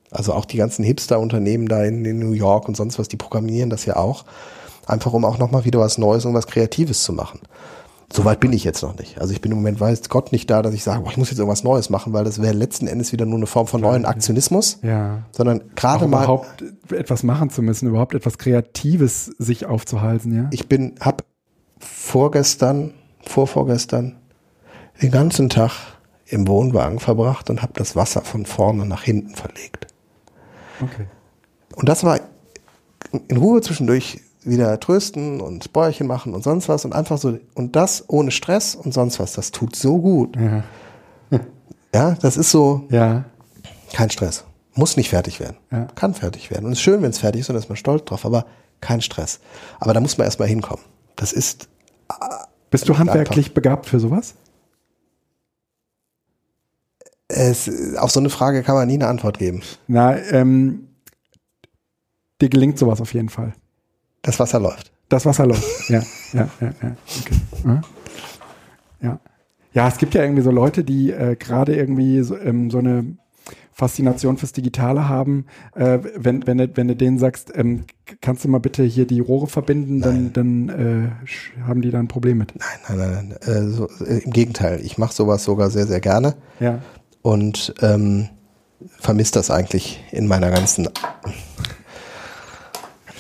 [0.10, 3.70] Also auch die ganzen Hipster-Unternehmen da in, in New York und sonst was, die programmieren
[3.70, 4.26] das ja auch.
[4.86, 7.40] Einfach um auch nochmal wieder was Neues und was Kreatives zu machen.
[8.14, 9.20] Soweit bin ich jetzt noch nicht.
[9.20, 11.30] Also ich bin im Moment, weiß Gott, nicht da, dass ich sage, boah, ich muss
[11.30, 14.06] jetzt irgendwas Neues machen, weil das wäre letzten Endes wieder nur eine Form von neuen
[14.06, 14.80] Aktionismus.
[14.82, 15.24] Ja.
[15.32, 20.48] Sondern gerade mal, überhaupt etwas machen zu müssen, überhaupt etwas Kreatives sich aufzuhalten, ja.
[20.52, 21.24] ich bin, hab
[21.80, 22.94] vorgestern,
[23.26, 24.18] vorvorgestern,
[25.02, 25.72] den ganzen Tag
[26.26, 29.88] im Wohnwagen verbracht und habe das Wasser von vorne nach hinten verlegt.
[30.82, 31.08] Okay.
[31.76, 32.20] Und das war
[33.28, 37.76] in Ruhe zwischendurch wieder trösten und Bäuerchen machen und sonst was und einfach so, und
[37.76, 40.36] das ohne Stress und sonst was, das tut so gut.
[40.36, 40.64] Ja.
[41.94, 43.26] Ja, das ist so, Ja.
[43.92, 44.46] kein Stress.
[44.76, 45.58] Muss nicht fertig werden.
[45.72, 45.88] Ja.
[45.96, 46.66] Kann fertig werden.
[46.66, 48.46] Und es ist schön, wenn es fertig ist und da ist man stolz drauf, aber
[48.80, 49.42] kein Stress.
[49.82, 50.84] Aber da muss man erstmal hinkommen.
[51.18, 51.68] Das ist,
[52.70, 54.36] Bist du handwerklich begabt für sowas?
[57.28, 59.62] es, auf so eine Frage kann man nie eine Antwort geben.
[59.88, 60.88] Na, ähm,
[62.42, 63.54] dir gelingt sowas auf jeden Fall.
[64.22, 64.92] Das Wasser läuft.
[65.10, 65.90] Das Wasser läuft.
[65.90, 66.02] ja,
[66.34, 66.96] ja, ja, ja.
[67.20, 67.82] Okay.
[69.02, 69.20] Ja.
[69.74, 69.88] ja.
[69.88, 73.18] Es gibt ja irgendwie so Leute, die äh, gerade irgendwie so, ähm, so eine
[73.74, 75.46] Faszination fürs Digitale haben,
[75.76, 77.86] äh, wenn, wenn, du, wenn du denen sagst, ähm,
[78.20, 82.08] kannst du mal bitte hier die Rohre verbinden, dann, dann äh, haben die da ein
[82.08, 82.54] Problem mit.
[82.56, 83.36] Nein, nein, nein.
[83.46, 83.56] nein.
[83.56, 86.36] Äh, so, äh, Im Gegenteil, ich mache sowas sogar sehr, sehr gerne.
[86.60, 86.80] Ja.
[87.24, 88.30] Und ähm,
[89.00, 90.88] vermisse das eigentlich in meiner ganzen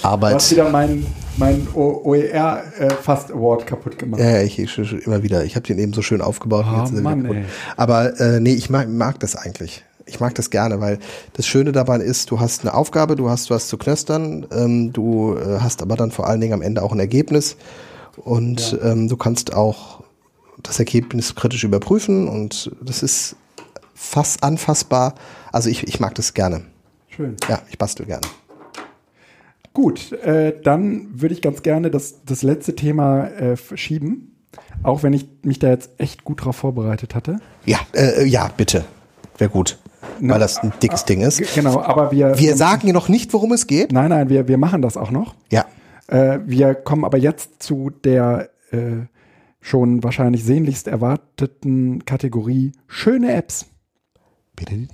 [0.03, 0.31] Arbeit.
[0.31, 1.05] Du hast wieder meinen
[1.37, 4.21] mein OER äh, Fast Award kaputt gemacht.
[4.21, 5.45] Ja, ich, ich, ich immer wieder.
[5.45, 6.65] Ich habe den eben so schön aufgebaut.
[6.67, 7.45] Oh, Mann.
[7.77, 9.83] Aber äh, nee, ich mag, mag das eigentlich.
[10.05, 10.99] Ich mag das gerne, weil
[11.33, 15.35] das Schöne dabei ist, du hast eine Aufgabe, du hast was zu knöstern, ähm, du
[15.37, 17.55] äh, hast aber dann vor allen Dingen am Ende auch ein Ergebnis
[18.17, 18.91] und ja.
[18.91, 20.03] ähm, du kannst auch
[20.63, 23.35] das Ergebnis kritisch überprüfen und das ist
[23.93, 25.15] fast anfassbar.
[25.51, 26.63] Also ich, ich mag das gerne.
[27.09, 27.37] Schön.
[27.47, 28.21] Ja, ich bastel gerne.
[29.73, 34.35] Gut, äh, dann würde ich ganz gerne das, das letzte Thema äh, schieben,
[34.83, 37.39] auch wenn ich mich da jetzt echt gut drauf vorbereitet hatte.
[37.65, 38.83] Ja, äh, ja, bitte.
[39.37, 39.77] Wäre gut.
[40.19, 41.55] Na, weil das ein dickes Ding ist.
[41.55, 42.37] Genau, aber wir.
[42.37, 43.91] Wir sagen ja noch nicht, worum es geht.
[43.91, 45.35] Nein, nein, wir, wir machen das auch noch.
[45.49, 45.65] Ja.
[46.07, 49.05] Äh, wir kommen aber jetzt zu der äh,
[49.61, 53.67] schon wahrscheinlich sehnlichst erwarteten Kategorie schöne Apps.
[54.55, 54.87] Bitte.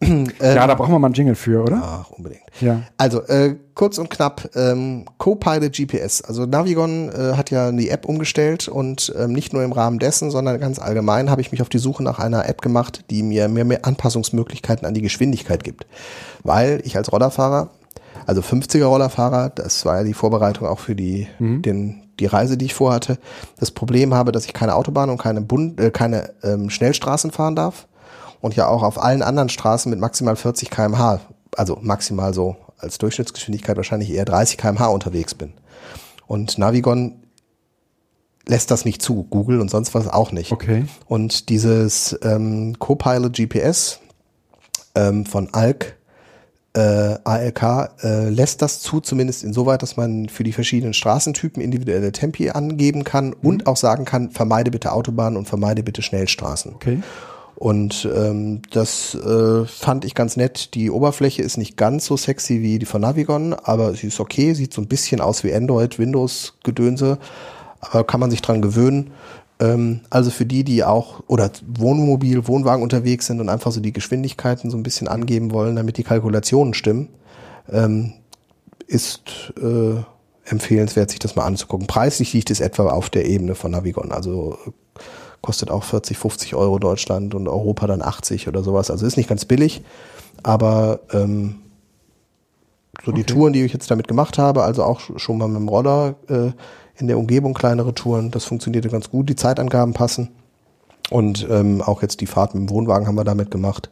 [0.08, 1.80] Ähm, ja, da brauchen wir mal einen Jingle für, oder?
[1.82, 2.42] Ach, unbedingt.
[2.60, 2.82] Ja.
[2.96, 6.22] Also, äh, kurz und knapp, ähm, Copilot GPS.
[6.22, 10.30] Also Navigon äh, hat ja die App umgestellt und ähm, nicht nur im Rahmen dessen,
[10.30, 13.48] sondern ganz allgemein habe ich mich auf die Suche nach einer App gemacht, die mir
[13.48, 15.86] mehr, mehr Anpassungsmöglichkeiten an die Geschwindigkeit gibt.
[16.44, 17.70] Weil ich als Rollerfahrer,
[18.26, 21.62] also 50er Rollerfahrer, das war ja die Vorbereitung auch für die, mhm.
[21.62, 23.18] den, die Reise, die ich vorhatte,
[23.58, 27.56] das Problem habe, dass ich keine Autobahn und keine, Bund, äh, keine ähm, Schnellstraßen fahren
[27.56, 27.88] darf
[28.40, 31.20] und ja auch auf allen anderen Straßen mit maximal 40 kmh,
[31.56, 35.52] also maximal so als Durchschnittsgeschwindigkeit wahrscheinlich eher 30 kmh unterwegs bin.
[36.26, 37.22] Und Navigon
[38.46, 40.52] lässt das nicht zu, Google und sonst was auch nicht.
[40.52, 40.86] Okay.
[41.06, 44.00] Und dieses ähm, Copilot GPS
[44.94, 45.96] ähm, von ALK,
[46.74, 46.80] äh,
[47.24, 52.50] ALK äh, lässt das zu, zumindest insoweit, dass man für die verschiedenen Straßentypen individuelle Tempi
[52.50, 53.34] angeben kann mhm.
[53.42, 56.74] und auch sagen kann, vermeide bitte Autobahnen und vermeide bitte Schnellstraßen.
[56.74, 57.02] Okay.
[57.58, 60.74] Und ähm, das äh, fand ich ganz nett.
[60.74, 64.54] Die Oberfläche ist nicht ganz so sexy wie die von Navigon, aber sie ist okay,
[64.54, 67.18] sieht so ein bisschen aus wie Android, Windows-Gedönse,
[67.80, 69.10] aber kann man sich dran gewöhnen.
[69.58, 73.92] Ähm, also für die, die auch oder Wohnmobil, Wohnwagen unterwegs sind und einfach so die
[73.92, 77.08] Geschwindigkeiten so ein bisschen angeben wollen, damit die Kalkulationen stimmen,
[77.72, 78.12] ähm,
[78.86, 80.00] ist äh,
[80.44, 81.88] empfehlenswert, sich das mal anzugucken.
[81.88, 84.12] Preislich liegt es etwa auf der Ebene von Navigon.
[84.12, 84.56] Also
[85.42, 88.90] kostet auch 40, 50 Euro Deutschland und Europa dann 80 oder sowas.
[88.90, 89.82] Also ist nicht ganz billig,
[90.42, 91.56] aber ähm,
[93.04, 93.22] so okay.
[93.22, 96.16] die Touren, die ich jetzt damit gemacht habe, also auch schon mal mit dem Roller
[96.28, 96.50] äh,
[96.96, 99.28] in der Umgebung kleinere Touren, das funktionierte ganz gut.
[99.28, 100.30] Die Zeitangaben passen
[101.10, 103.88] und ähm, auch jetzt die Fahrt mit dem Wohnwagen haben wir damit gemacht.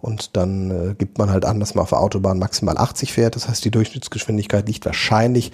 [0.00, 3.34] Und dann äh, gibt man halt an, dass man auf der Autobahn maximal 80 fährt.
[3.34, 5.52] Das heißt, die Durchschnittsgeschwindigkeit liegt wahrscheinlich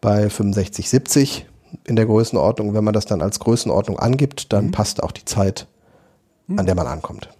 [0.00, 1.46] bei 65, 70
[1.84, 2.74] in der Größenordnung.
[2.74, 4.70] Wenn man das dann als Größenordnung angibt, dann mhm.
[4.72, 5.66] passt auch die Zeit,
[6.56, 7.30] an der man ankommt.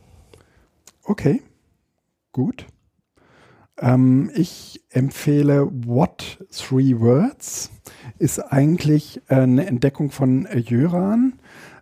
[1.05, 1.43] Okay,
[2.33, 2.67] gut.
[3.81, 7.71] Ähm, ich empfehle What Three Words.
[8.19, 11.35] Ist eigentlich äh, eine Entdeckung von äh, Jöran.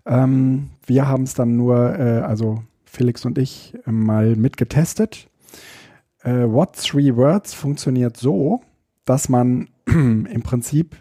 [0.06, 5.28] Ähm, wir haben es dann nur, äh, also Felix und ich, äh, mal mitgetestet.
[6.22, 8.62] Äh, What Three Words funktioniert so,
[9.04, 10.96] dass man im Prinzip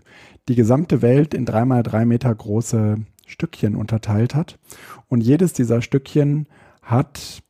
[0.48, 4.58] die gesamte Welt in dreimal drei Meter große Stückchen unterteilt hat.
[5.10, 6.48] Und jedes dieser Stückchen
[6.82, 7.44] hat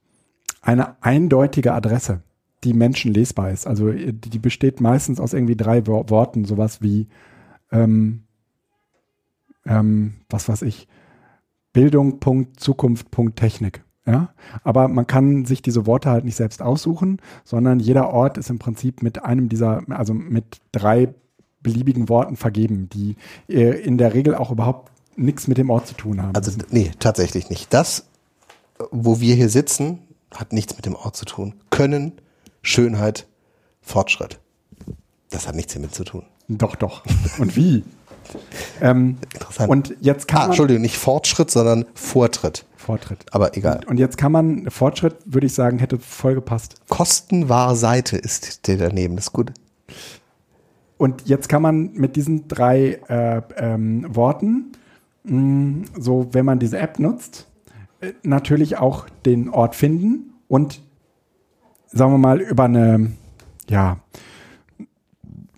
[0.62, 2.22] eine eindeutige Adresse,
[2.64, 3.68] die menschenlesbar ist.
[3.68, 7.08] Also die besteht meistens aus irgendwie drei Worten, sowas wie,
[7.72, 8.24] ähm,
[9.66, 10.88] ähm, was weiß ich,
[11.74, 13.84] Bildung, Punkt, Zukunft, Punkt, Technik.
[14.06, 14.34] Ja,
[14.64, 18.58] aber man kann sich diese Worte halt nicht selbst aussuchen, sondern jeder Ort ist im
[18.58, 21.14] Prinzip mit einem dieser, also mit drei
[21.62, 23.16] beliebigen Worten vergeben, die
[23.50, 26.36] äh, in der Regel auch überhaupt nichts mit dem Ort zu tun haben.
[26.36, 27.74] Also nee, tatsächlich nicht.
[27.74, 28.06] Das,
[28.92, 30.00] wo wir hier sitzen,
[30.34, 31.56] hat nichts mit dem Ort zu tun.
[31.70, 32.14] Können,
[32.62, 33.28] Schönheit,
[33.82, 34.40] Fortschritt.
[35.30, 36.24] Das hat nichts damit zu tun.
[36.48, 37.04] Doch, doch.
[37.40, 37.84] Und wie?
[38.82, 39.70] ähm, Interessant.
[39.70, 42.66] Und jetzt kann ah, Entschuldigung, nicht Fortschritt, sondern Vortritt.
[42.76, 43.26] Vortritt.
[43.32, 43.80] Aber egal.
[43.80, 46.76] Und, und jetzt kann man, Fortschritt, würde ich sagen, hätte voll gepasst.
[46.90, 49.52] Kostenwahre Seite ist der daneben, das ist gut.
[50.98, 54.72] Und jetzt kann man mit diesen drei äh, ähm, Worten,
[55.24, 57.48] mh, mm, so wenn man diese App nutzt,
[58.02, 60.82] äh, natürlich auch den Ort finden und
[61.88, 63.12] sagen wir mal über eine
[63.70, 64.00] ja,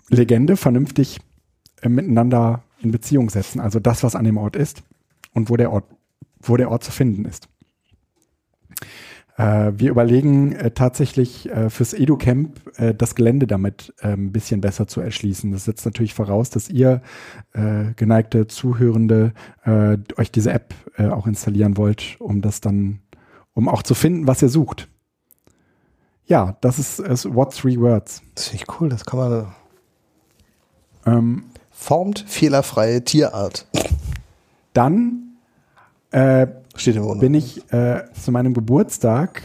[0.08, 1.20] Legende vernünftig
[1.82, 3.60] äh, miteinander in Beziehung setzen.
[3.60, 4.82] Also das, was an dem Ort ist
[5.32, 5.84] und wo der Ort,
[6.40, 7.48] wo der Ort zu finden ist.
[9.36, 14.60] Äh, wir überlegen äh, tatsächlich äh, fürs EduCamp äh, das Gelände damit äh, ein bisschen
[14.60, 15.52] besser zu erschließen.
[15.52, 17.02] Das setzt natürlich voraus, dass ihr
[17.52, 19.32] äh, geneigte Zuhörende
[19.64, 23.00] äh, euch diese App äh, auch installieren wollt, um das dann,
[23.54, 24.88] um auch zu finden, was ihr sucht.
[26.26, 28.22] Ja, das ist, ist What Three Words.
[28.34, 29.54] Das finde ich cool, das kann man.
[31.06, 33.66] Ähm, Formt fehlerfreie Tierart.
[34.74, 35.30] dann
[36.10, 37.20] äh, Steht im Wohnung.
[37.20, 39.42] bin ich äh, zu meinem Geburtstag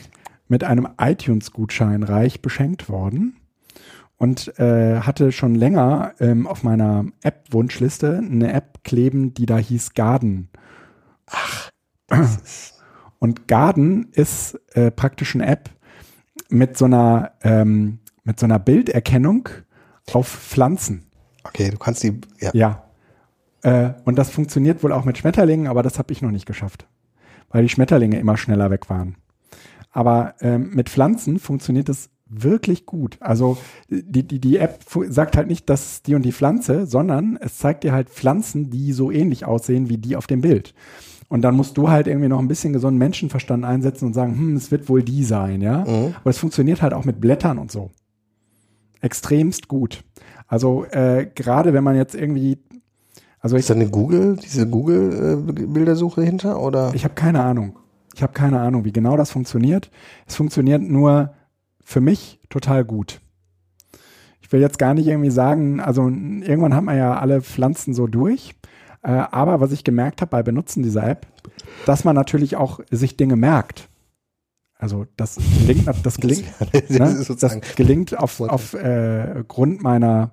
[0.47, 3.37] mit einem iTunes-Gutschein reich beschenkt worden
[4.17, 9.93] und äh, hatte schon länger ähm, auf meiner App-Wunschliste eine App kleben, die da hieß
[9.93, 10.49] Garden.
[11.27, 11.69] Ach.
[13.17, 15.71] Und Garden ist äh, praktisch eine App
[16.49, 19.49] mit so einer ähm, mit so einer Bilderkennung
[20.11, 21.05] auf Pflanzen.
[21.43, 22.19] Okay, du kannst die.
[22.39, 22.51] Ja.
[22.53, 22.83] Ja.
[23.61, 26.87] Äh, und das funktioniert wohl auch mit Schmetterlingen, aber das habe ich noch nicht geschafft,
[27.49, 29.15] weil die Schmetterlinge immer schneller weg waren.
[29.91, 33.17] Aber ähm, mit Pflanzen funktioniert es wirklich gut.
[33.21, 33.57] Also
[33.89, 37.57] die, die, die App sagt halt nicht, das ist die und die Pflanze, sondern es
[37.57, 40.73] zeigt dir halt Pflanzen, die so ähnlich aussehen wie die auf dem Bild.
[41.27, 44.55] Und dann musst du halt irgendwie noch ein bisschen gesunden Menschenverstand einsetzen und sagen, hm,
[44.55, 45.83] es wird wohl die sein, ja.
[46.21, 47.91] Aber es funktioniert halt auch mit Blättern und so.
[49.01, 50.03] Extremst gut.
[50.47, 52.59] Also äh, gerade wenn man jetzt irgendwie,
[53.45, 56.59] also Ist da eine Google, diese Google-Bildersuche hinter?
[56.59, 56.91] Oder?
[56.95, 57.77] ich habe keine Ahnung.
[58.15, 59.91] Ich habe keine Ahnung, wie genau das funktioniert.
[60.25, 61.35] Es funktioniert nur
[61.79, 63.21] für mich total gut.
[64.41, 68.07] Ich will jetzt gar nicht irgendwie sagen, also irgendwann hat man ja alle Pflanzen so
[68.07, 68.55] durch.
[69.03, 71.27] Äh, aber was ich gemerkt habe bei Benutzen dieser App,
[71.85, 73.89] dass man natürlich auch sich Dinge merkt.
[74.79, 76.47] Also das gelingt, das gelingt,
[76.89, 77.25] ne?
[77.39, 80.31] das gelingt auf, auf äh, Grund meiner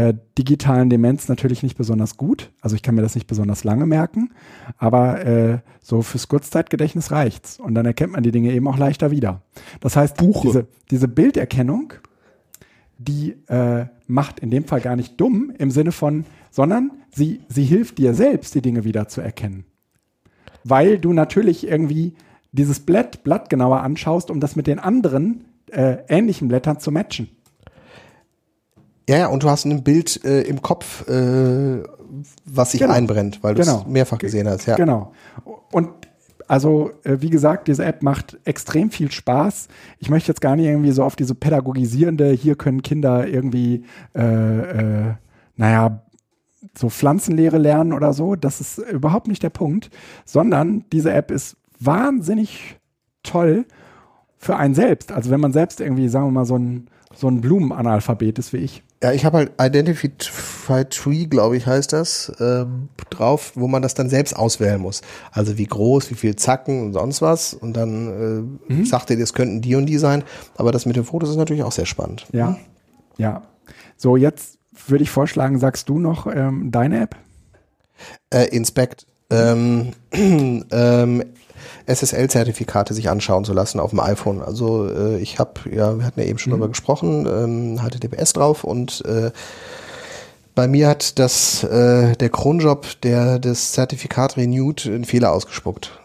[0.00, 2.50] äh, digitalen Demenz natürlich nicht besonders gut.
[2.62, 4.30] Also ich kann mir das nicht besonders lange merken,
[4.78, 7.60] aber äh, so fürs Kurzzeitgedächtnis reicht's.
[7.60, 9.42] Und dann erkennt man die Dinge eben auch leichter wieder.
[9.80, 11.92] Das heißt, diese, diese Bilderkennung,
[12.98, 17.64] die äh, macht in dem Fall gar nicht dumm im Sinne von, sondern sie, sie
[17.64, 19.64] hilft dir selbst, die Dinge wieder zu erkennen.
[20.64, 22.14] Weil du natürlich irgendwie
[22.52, 27.28] dieses Blatt, Blatt genauer anschaust, um das mit den anderen äh, ähnlichen Blättern zu matchen.
[29.10, 31.82] Ja, ja, und du hast ein Bild äh, im Kopf, äh,
[32.44, 32.92] was sich Genau.
[32.92, 33.80] einbrennt, weil du Genau.
[33.80, 34.66] es mehrfach gesehen hast.
[34.66, 34.76] Ja.
[34.76, 35.12] Genau.
[35.72, 35.88] Und
[36.46, 39.66] also, äh, wie gesagt, diese App macht extrem viel Spaß.
[39.98, 43.84] Ich möchte jetzt gar nicht irgendwie so auf diese pädagogisierende, hier können Kinder irgendwie,
[44.14, 45.14] äh, äh,
[45.56, 46.02] naja,
[46.78, 48.36] so Pflanzenlehre lernen oder so.
[48.36, 49.90] Das ist überhaupt nicht der Punkt,
[50.24, 52.78] sondern diese App ist wahnsinnig
[53.24, 53.64] toll
[54.38, 55.10] für einen selbst.
[55.10, 58.58] Also wenn man selbst irgendwie, sagen wir mal, so ein, so ein Blumenanalphabet ist wie
[58.58, 58.84] ich.
[59.02, 60.18] Ja, ich habe halt Identified
[60.90, 65.00] Tree, glaube ich, heißt das, ähm, drauf, wo man das dann selbst auswählen muss.
[65.32, 67.54] Also wie groß, wie viel Zacken und sonst was.
[67.54, 70.22] Und dann äh, sagt er, das könnten die und die sein.
[70.56, 72.26] Aber das mit den Fotos ist natürlich auch sehr spannend.
[72.32, 72.58] Ja.
[73.16, 73.42] Ja.
[73.96, 77.16] So, jetzt würde ich vorschlagen, sagst du noch ähm, deine App?
[78.28, 79.06] Äh, Inspect.
[79.30, 81.24] Ähm, ähm,
[81.86, 84.42] SSL-Zertifikate sich anschauen zu lassen auf dem iPhone.
[84.42, 88.64] Also äh, ich habe, ja, wir hatten ja eben schon darüber gesprochen, ähm, HTTPS drauf
[88.64, 89.30] und äh,
[90.54, 95.99] bei mir hat das äh, der Cronjob, der das Zertifikat renewed, einen Fehler ausgespuckt.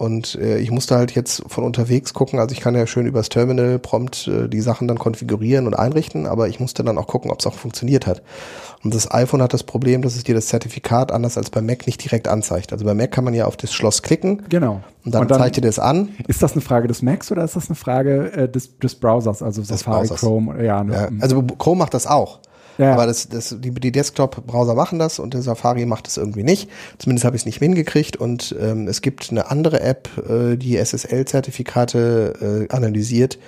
[0.00, 3.28] Und äh, ich musste halt jetzt von unterwegs gucken, also ich kann ja schön übers
[3.28, 7.30] Terminal prompt äh, die Sachen dann konfigurieren und einrichten, aber ich musste dann auch gucken,
[7.30, 8.22] ob es auch funktioniert hat.
[8.82, 11.86] Und das iPhone hat das Problem, dass es dir das Zertifikat anders als bei Mac
[11.86, 12.72] nicht direkt anzeigt.
[12.72, 14.80] Also bei Mac kann man ja auf das Schloss klicken Genau.
[15.04, 16.08] und dann, zeigt dir das an.
[16.28, 19.42] ist das eine Frage des Macs oder ist das eine Frage äh, des, des Browsers,
[19.42, 20.20] also Safari, Browsers.
[20.20, 20.64] Chrome?
[20.64, 20.94] Ja, ne?
[20.94, 22.38] Ja, also Chrome macht das auch.
[22.80, 22.94] Ja.
[22.94, 26.70] Aber das, das, die, die Desktop-Browser machen das und der Safari macht das irgendwie nicht.
[26.98, 28.16] Zumindest habe ich es nicht hingekriegt.
[28.16, 33.38] Und ähm, es gibt eine andere App, äh, die SSL-Zertifikate äh, analysiert.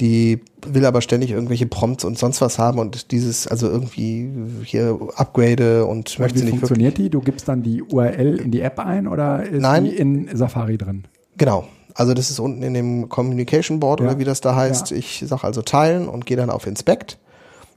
[0.00, 4.30] Die will aber ständig irgendwelche Prompts und sonst was haben und dieses, also irgendwie
[4.64, 7.08] hier Upgrade und Und möchte wie nicht funktioniert die?
[7.08, 9.84] Du gibst dann die URL in die App ein oder ist Nein.
[9.84, 11.04] die in Safari drin?
[11.38, 11.66] Genau.
[11.94, 14.06] Also das ist unten in dem Communication Board Ja.
[14.06, 14.90] oder wie das da heißt.
[14.90, 14.98] Ja.
[14.98, 17.18] Ich sage also teilen und gehe dann auf Inspect.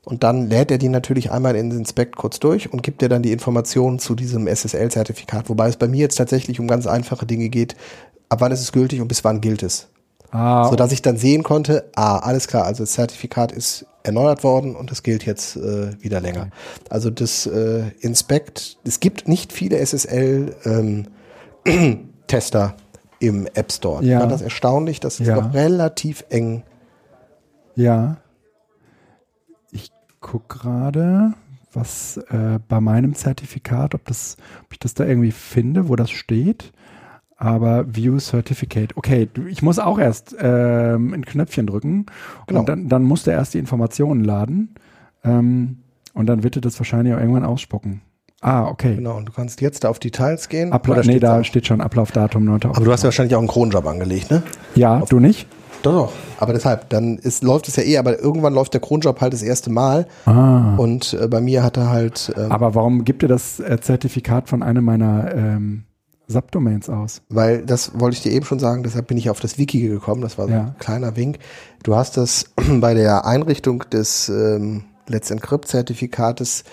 [0.06, 3.22] Und dann lädt er die natürlich einmal in Inspect kurz durch und gibt dir dann
[3.22, 5.50] die Informationen zu diesem SSL-Zertifikat.
[5.50, 7.76] Wobei es bei mir jetzt tatsächlich um ganz einfache Dinge geht.
[8.30, 9.88] Ab wann ist es gültig und bis wann gilt es?
[10.32, 14.44] Ah, So dass ich dann sehen konnte, ah, alles klar, also das Zertifikat ist erneuert
[14.44, 16.50] worden und es gilt jetzt äh, wieder länger.
[16.90, 22.76] Also das äh, Inspect, es gibt nicht viele SSL-Tester
[23.20, 24.04] im App Store.
[24.04, 24.16] Ja.
[24.16, 25.36] Ich fand das erstaunlich, das ist Ja.
[25.42, 26.64] noch relativ eng.
[27.76, 28.18] ja.
[30.22, 31.34] Guck gerade,
[31.74, 36.10] was äh, bei meinem Zertifikat, ob das, ob ich das da irgendwie finde, wo das
[36.12, 36.72] steht.
[37.38, 38.98] aber View Certificate.
[38.98, 42.06] Okay, ich muss auch erst ähm, ein Knöpfchen drücken
[42.48, 42.60] Genau.
[42.62, 44.76] und dann, dann musst du erst die Informationen laden
[45.24, 45.78] ähm,
[46.14, 48.02] und dann wird dir das wahrscheinlich auch irgendwann ausspucken.
[48.41, 48.96] Ah, okay.
[48.96, 50.72] Genau, und du kannst jetzt da auf Details gehen.
[50.74, 51.44] Abla nee, da auch?
[51.46, 52.64] steht schon Ablaufdatum 9.
[52.66, 54.44] Aber du hast ja wahrscheinlich auch einen Kronjob angelegt, ne?
[54.76, 55.46] Ja, du nicht?
[55.84, 56.12] Doch, doch.
[56.40, 59.42] Aber deshalb, dann ist, läuft es ja eh, aber irgendwann läuft der Kronjob halt das
[59.42, 60.08] erste Mal.
[60.26, 60.76] Ah.
[60.76, 64.50] Und äh, bei mir hat er halt, ähm, Aber warum gibt dir das äh, Zertifikat
[64.50, 65.84] von einem meiner ähm,
[66.28, 67.22] Subdomains aus?
[67.30, 70.22] weil das wollte ich dir eben schon sagen, deshalb bin ich auf das Wiki gekommen,
[70.22, 70.60] das war so Ja.
[70.62, 71.40] ein kleiner Wink.
[71.84, 72.46] Du hast das
[72.80, 76.64] bei der Einrichtung des ähm, Let's Encrypt-Zertifikates,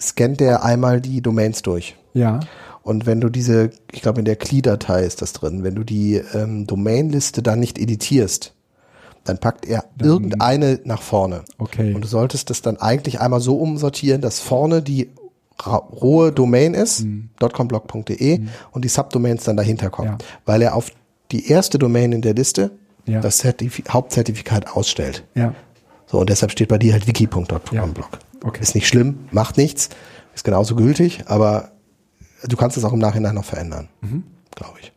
[0.00, 1.96] scannt der einmal die Domains durch.
[2.14, 2.40] Ja.
[2.82, 6.16] Und wenn du diese, ich glaube in der CLI-Datei ist das drin, wenn du die
[6.34, 8.54] ähm, Domainliste dann nicht editierst,
[9.24, 11.42] dann packt er irgendeine nach vorne.
[11.58, 11.94] Okay.
[11.94, 15.10] Und du solltest das dann eigentlich einmal so umsortieren, dass vorne die
[15.64, 17.28] rohe Domain ist, Mhm.
[17.38, 18.40] .comblog.de
[18.72, 20.08] und die Subdomains dann dahinter kommen.
[20.08, 20.18] Ja.
[20.44, 20.90] Weil er auf
[21.30, 22.72] die erste Domain in der Liste
[23.06, 23.20] Ja.
[23.20, 25.24] das Zertifi Hauptzertifikat ausstellt.
[25.36, 25.54] Ja.
[26.06, 27.62] So, und deshalb steht bei dir halt wiki.comblog.
[27.72, 27.84] Ja.
[28.44, 28.60] Okay.
[28.60, 29.88] Ist nicht schlimm, macht nichts,
[30.34, 31.70] ist genauso gültig, aber
[32.44, 34.24] du kannst es auch im Nachhinein noch verändern, Mhm.
[34.54, 34.92] glaube ich.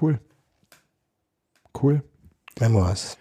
[0.00, 0.18] Cool.
[1.80, 2.02] Cool.
[2.60, 3.16] Memoirs.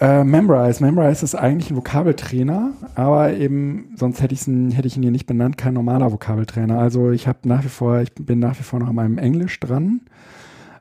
[0.00, 0.82] Äh, Memrise.
[0.84, 5.58] Memrise ist eigentlich ein Vokabeltrainer, aber eben, sonst hätte, hätte ich ihn hier nicht benannt,
[5.58, 6.78] kein normaler Vokabeltrainer.
[6.78, 9.58] Also ich habe nach wie vor, ich bin nach wie vor noch an meinem Englisch
[9.58, 10.02] dran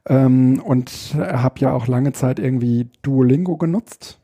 [0.08, 4.20] ähm, und habe ja auch lange Zeit irgendwie Duolingo genutzt.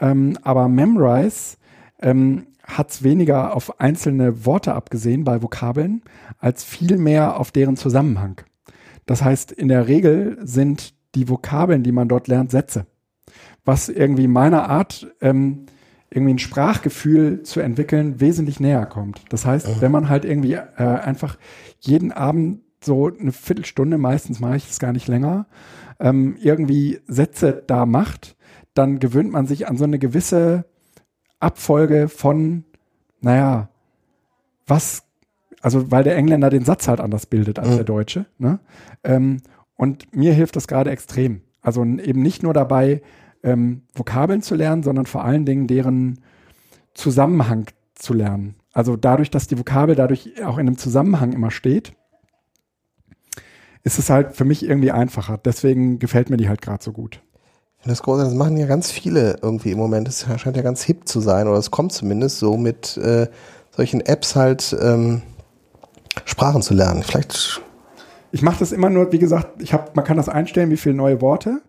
[0.00, 1.56] Ähm, aber Memrise
[2.02, 6.02] ähm, hat es weniger auf einzelne Worte abgesehen bei Vokabeln,
[6.38, 8.40] als viel mehr auf deren Zusammenhang.
[9.06, 12.86] Das heißt, in der Regel sind die Vokabeln, die man dort lernt, Sätze.
[13.64, 15.66] Was irgendwie meiner Art, ähm,
[16.10, 19.22] irgendwie ein Sprachgefühl zu entwickeln, wesentlich näher kommt.
[19.28, 21.38] Das heißt, wenn man halt irgendwie äh, einfach
[21.80, 25.46] jeden Abend so eine Viertelstunde, meistens mache ich es gar nicht länger,
[25.98, 28.36] ähm, irgendwie Sätze da macht,
[28.74, 30.64] dann gewöhnt man sich an so eine gewisse
[31.40, 32.64] Abfolge von,
[33.20, 33.68] naja,
[34.66, 35.04] was,
[35.60, 37.76] also weil der Engländer den Satz halt anders bildet als Mhm.
[37.76, 38.26] der Deutsche.
[38.38, 38.58] Ne?
[39.04, 39.38] Ähm,
[39.76, 41.42] und mir hilft das gerade extrem.
[41.60, 43.02] Also eben nicht nur dabei,
[43.42, 46.20] ähm, Vokabeln zu lernen, sondern vor allen Dingen deren
[46.94, 48.54] Zusammenhang zu lernen.
[48.72, 51.92] Also dadurch, dass die Vokabel dadurch auch in einem Zusammenhang immer steht,
[53.84, 55.38] ist es halt für mich irgendwie einfacher.
[55.38, 57.22] Deswegen gefällt mir die halt gerade so gut.
[57.86, 60.08] Das großartig, das machen ja ganz viele irgendwie im Moment.
[60.08, 63.28] Das scheint ja ganz hip zu sein, oder es kommt zumindest so mit äh,
[63.70, 65.22] solchen Apps halt ähm,
[66.24, 67.02] Sprachen zu lernen.
[67.02, 67.62] Vielleicht,
[68.32, 70.94] Ich mache das immer nur, wie gesagt, ich habe, man kann das einstellen, wie viele
[70.94, 71.62] neue Worte.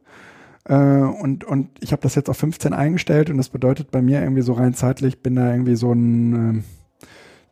[0.65, 4.21] Äh, und, und ich habe das jetzt auf 15 eingestellt und das bedeutet bei mir
[4.21, 6.61] irgendwie so rein zeitlich, bin da irgendwie so ein äh,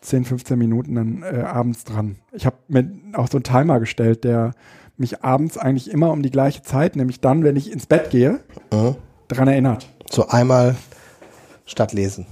[0.02, 2.18] 10, 15 Minuten dann äh, abends dran.
[2.32, 4.52] Ich habe mir auch so einen Timer gestellt, der
[4.98, 8.40] mich abends eigentlich immer um die gleiche Zeit, nämlich dann, wenn ich ins Bett gehe,
[8.74, 8.96] Mhm.
[9.28, 9.90] daran erinnert.
[10.10, 10.76] so einmal
[11.66, 12.28] statt lesen.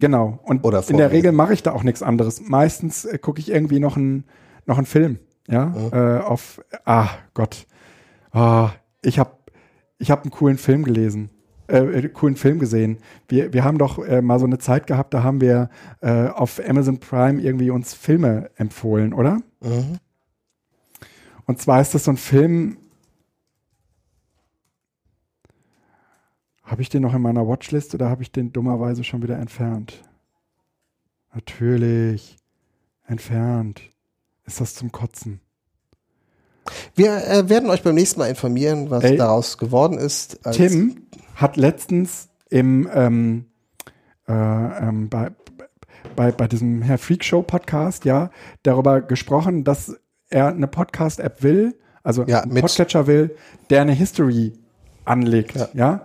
[0.00, 0.38] Genau.
[0.44, 1.10] Und Oder in der vorlesen.
[1.10, 2.40] Regel mache ich da auch nichts anderes.
[2.40, 4.24] Meistens äh, gucke ich irgendwie noch einen
[4.66, 5.18] noch einen Film.
[5.48, 5.90] Ja, Mhm.
[5.92, 7.66] äh, auf, ah Gott,
[8.32, 8.70] ah,
[9.02, 9.30] ich habe
[9.98, 11.30] ich hab einen coolen Film gelesen,
[11.68, 12.98] äh, äh, coolen Film gesehen.
[13.28, 15.70] Wir, wir haben doch äh, mal so eine Zeit gehabt, da haben wir
[16.00, 19.40] äh, auf Amazon Prime irgendwie uns Filme empfohlen, oder?
[19.62, 19.98] Mhm.
[21.48, 22.76] Und zwar ist das so ein Film.
[26.62, 30.02] Habe ich den noch in meiner Watchlist oder habe ich den dummerweise schon wieder entfernt?
[31.32, 32.36] Natürlich.
[33.06, 33.80] Entfernt.
[34.44, 35.40] Ist das zum Kotzen?
[36.94, 39.16] Wir äh, werden euch beim nächsten Mal informieren, was Ey.
[39.16, 40.40] daraus geworden ist.
[40.52, 43.46] Tim hat letztens im ähm,
[44.28, 45.30] äh, ähm, bei,
[46.14, 48.30] bei, bei diesem Herr Freak Show Podcast ja
[48.62, 49.98] darüber gesprochen, dass
[50.30, 53.34] er eine Podcast-App will, also Ja, einen Podcatcher will,
[53.70, 54.52] der eine History
[55.04, 55.68] anlegt, Ja.
[55.74, 56.00] ja.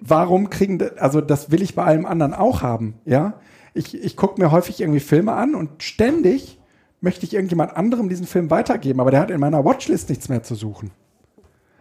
[0.00, 3.34] Warum kriegen, also das will ich bei allem anderen auch haben, ja.
[3.74, 6.58] Ich, ich gucke mir häufig irgendwie Filme an und ständig
[7.00, 10.42] möchte ich irgendjemand anderem diesen Film weitergeben, aber der hat in meiner Watchlist nichts mehr
[10.42, 10.90] zu suchen.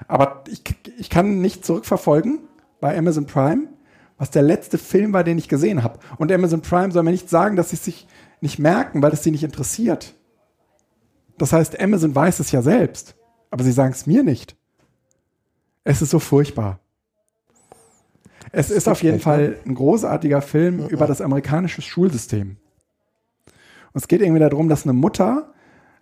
[0.07, 0.61] Aber ich,
[0.97, 2.39] ich kann nicht zurückverfolgen
[2.79, 3.67] bei Amazon Prime,
[4.17, 5.99] was der letzte Film war, den ich gesehen habe.
[6.17, 8.07] Und Amazon Prime soll mir nicht sagen, dass sie sich
[8.41, 10.13] nicht merken, weil es sie nicht interessiert.
[11.39, 13.15] Das heißt, Amazon weiß es ja selbst,
[13.49, 14.55] aber sie sagen es mir nicht.
[15.83, 16.79] Es ist so furchtbar.
[18.51, 19.19] Es ist auf jeden?
[19.19, 22.57] Fall ein großartiger Film über das amerikanische Schulsystem.
[23.93, 25.53] Und es geht irgendwie darum, dass eine Mutter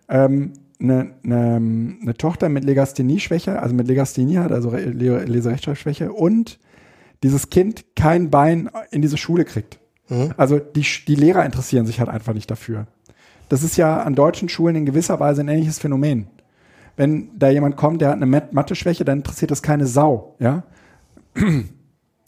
[0.08, 6.12] ähm, eine, eine, eine Tochter mit Legasthenie-Schwäche, also mit Legasthenie hat, also Re- Le- Leserechtschreibschwäche
[6.12, 6.58] und
[7.22, 9.78] dieses Kind kein Bein in diese Schule kriegt.
[10.08, 10.32] Mhm.
[10.36, 12.86] Also die, die Lehrer interessieren sich halt einfach nicht dafür.
[13.48, 16.28] Das ist ja an deutschen Schulen in gewisser Weise ein ähnliches Phänomen.
[16.96, 20.64] wenn da jemand kommt, der hat eine Mathe-Schwäche, dann interessiert das keine Sau, ja.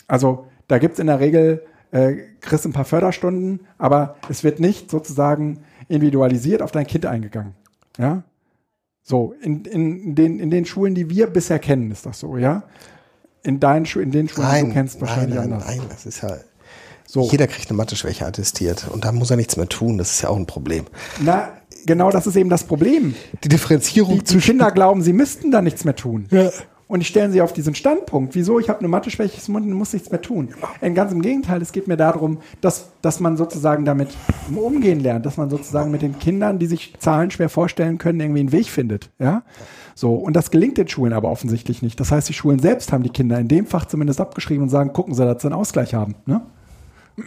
[0.06, 4.58] Also da gibt es in der Regel, äh, kriegst ein paar Förderstunden, aber es wird
[4.58, 7.54] nicht sozusagen individualisiert auf dein Kind eingegangen,
[7.98, 8.22] ja.
[9.02, 12.62] So, in, in, den, in den Schulen, die wir bisher kennen, ist das so, ja.
[13.42, 15.76] In deinen Schulen, in den Schulen, nein, die du kennst, wahrscheinlich nein, nein, anders.
[15.76, 16.36] Nein, das ist ja.
[17.10, 17.28] So.
[17.28, 19.98] Jeder kriegt eine Mathe-Schwäche attestiert und da muss er nichts mehr tun.
[19.98, 20.84] Das ist ja auch ein Problem.
[21.18, 21.48] Na,
[21.84, 23.16] genau das ist eben das Problem.
[23.42, 26.28] Die Differenzierung Die, die Kinder glauben, sie müssten da nichts mehr tun.
[26.30, 26.50] Ja.
[26.86, 28.36] Und ich stellen sie auf diesen Standpunkt.
[28.36, 28.60] Wieso?
[28.60, 30.50] Ich habe eine Mathe-Schwäche, ich muss nichts mehr tun.
[30.80, 34.10] Äh, Ganz im Gegenteil, es geht mir darum, dass, dass man sozusagen damit
[34.54, 38.40] umgehen lernt, dass man sozusagen mit den Kindern, die sich Zahlen schwer vorstellen können, irgendwie
[38.40, 39.10] einen Weg findet.
[39.18, 39.42] Ja?
[39.96, 40.14] So.
[40.14, 41.98] Und das gelingt den Schulen aber offensichtlich nicht.
[41.98, 44.92] Das heißt, die Schulen selbst haben die Kinder in dem Fach zumindest abgeschrieben und sagen,
[44.92, 46.14] gucken Sie, dass Sie einen Ausgleich haben.
[46.26, 46.42] Ne?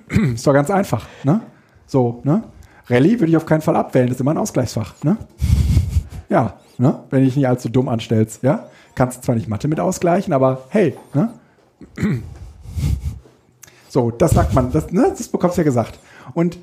[0.33, 1.07] Ist doch ganz einfach.
[1.23, 1.41] Ne?
[1.85, 2.43] So, ne?
[2.87, 4.95] Rallye würde ich auf keinen Fall abwählen, das ist immer ein Ausgleichsfach.
[5.03, 5.17] Ne?
[6.29, 6.99] Ja, ne?
[7.09, 8.43] wenn ich nicht allzu dumm anstellst.
[8.43, 8.67] Ja?
[8.95, 11.29] Kannst zwar nicht Mathe mit ausgleichen, aber hey, ne?
[13.89, 15.99] So, das sagt man, das, ne, das bekommst du ja gesagt.
[16.33, 16.57] Und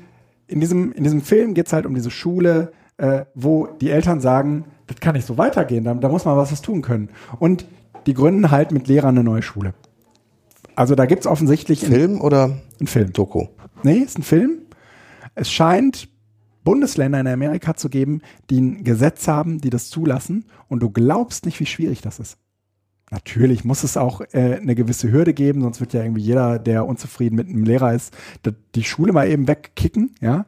[0.47, 4.19] in diesem, in diesem Film geht es halt um diese Schule, äh, wo die Eltern
[4.19, 7.07] sagen, das kann nicht so weitergehen, da, da muss man was tun können.
[7.39, 7.65] Und
[8.05, 9.73] die gründen halt mit Lehrern eine neue Schule.
[10.81, 13.13] Also da gibt es offensichtlich Film oder einen Film.
[13.13, 13.45] Doku?
[13.83, 14.63] Nee, ist ein Film.
[15.35, 16.09] Es scheint
[16.63, 20.45] Bundesländer in Amerika zu geben, die ein Gesetz haben, die das zulassen.
[20.69, 22.39] Und du glaubst nicht, wie schwierig das ist.
[23.11, 26.87] Natürlich muss es auch äh, eine gewisse Hürde geben, sonst wird ja irgendwie jeder, der
[26.87, 28.17] unzufrieden mit einem Lehrer ist,
[28.73, 30.47] die Schule mal eben wegkicken, ja.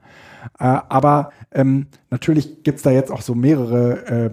[0.57, 4.31] Äh, aber ähm, natürlich gibt's da jetzt auch so mehrere äh,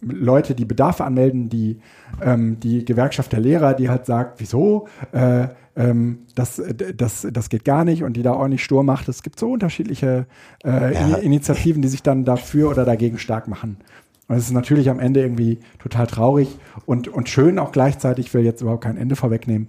[0.00, 1.78] Leute, die Bedarfe anmelden, die
[2.22, 6.62] ähm, die Gewerkschaft der Lehrer, die halt sagt, wieso, äh, ähm, das,
[6.96, 9.08] das, das geht gar nicht und die da ordentlich Sturm macht.
[9.08, 10.26] Es gibt so unterschiedliche
[10.64, 11.00] äh, Ja.
[11.00, 13.76] Ini- Initiativen, die sich dann dafür oder dagegen stark machen.
[14.28, 16.48] Und es ist natürlich am Ende irgendwie total traurig
[16.84, 18.26] und, und schön auch gleichzeitig.
[18.26, 19.68] Ich will jetzt überhaupt kein Ende vorwegnehmen.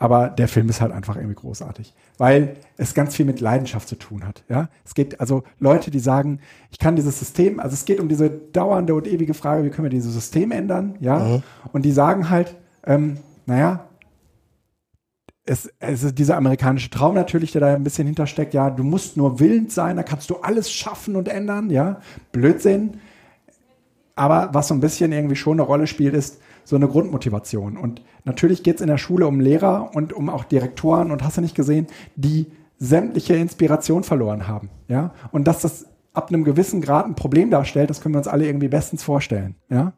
[0.00, 3.96] Aber der Film ist halt einfach irgendwie großartig, weil es ganz viel mit Leidenschaft zu
[3.96, 4.44] tun hat.
[4.48, 6.38] Ja, es geht also Leute, die sagen,
[6.70, 9.86] ich kann dieses System, also es geht um diese dauernde und ewige Frage, wie können
[9.86, 10.94] wir dieses System ändern?
[11.00, 11.42] Ja,
[11.72, 12.54] und die sagen halt,
[12.86, 13.88] ähm, naja,
[15.44, 18.54] es, es ist dieser amerikanische Traum natürlich, der da ein bisschen hintersteckt.
[18.54, 21.70] Ja, du musst nur willens sein, da kannst du alles schaffen und ändern.
[21.70, 22.00] Ja,
[22.30, 23.00] Blödsinn.
[24.14, 27.78] Aber was so ein bisschen irgendwie schon eine Rolle spielt, ist so eine Grundmotivation.
[27.78, 31.38] Und natürlich geht es in der Schule um Lehrer und um auch Direktoren und hast
[31.38, 32.44] du nicht gesehen, die
[32.78, 34.68] sämtliche Inspiration verloren haben.
[34.86, 38.28] Ja, und dass das ab einem gewissen Grad ein Problem darstellt, das können wir uns
[38.28, 39.54] alle irgendwie bestens vorstellen.
[39.70, 39.94] Ja,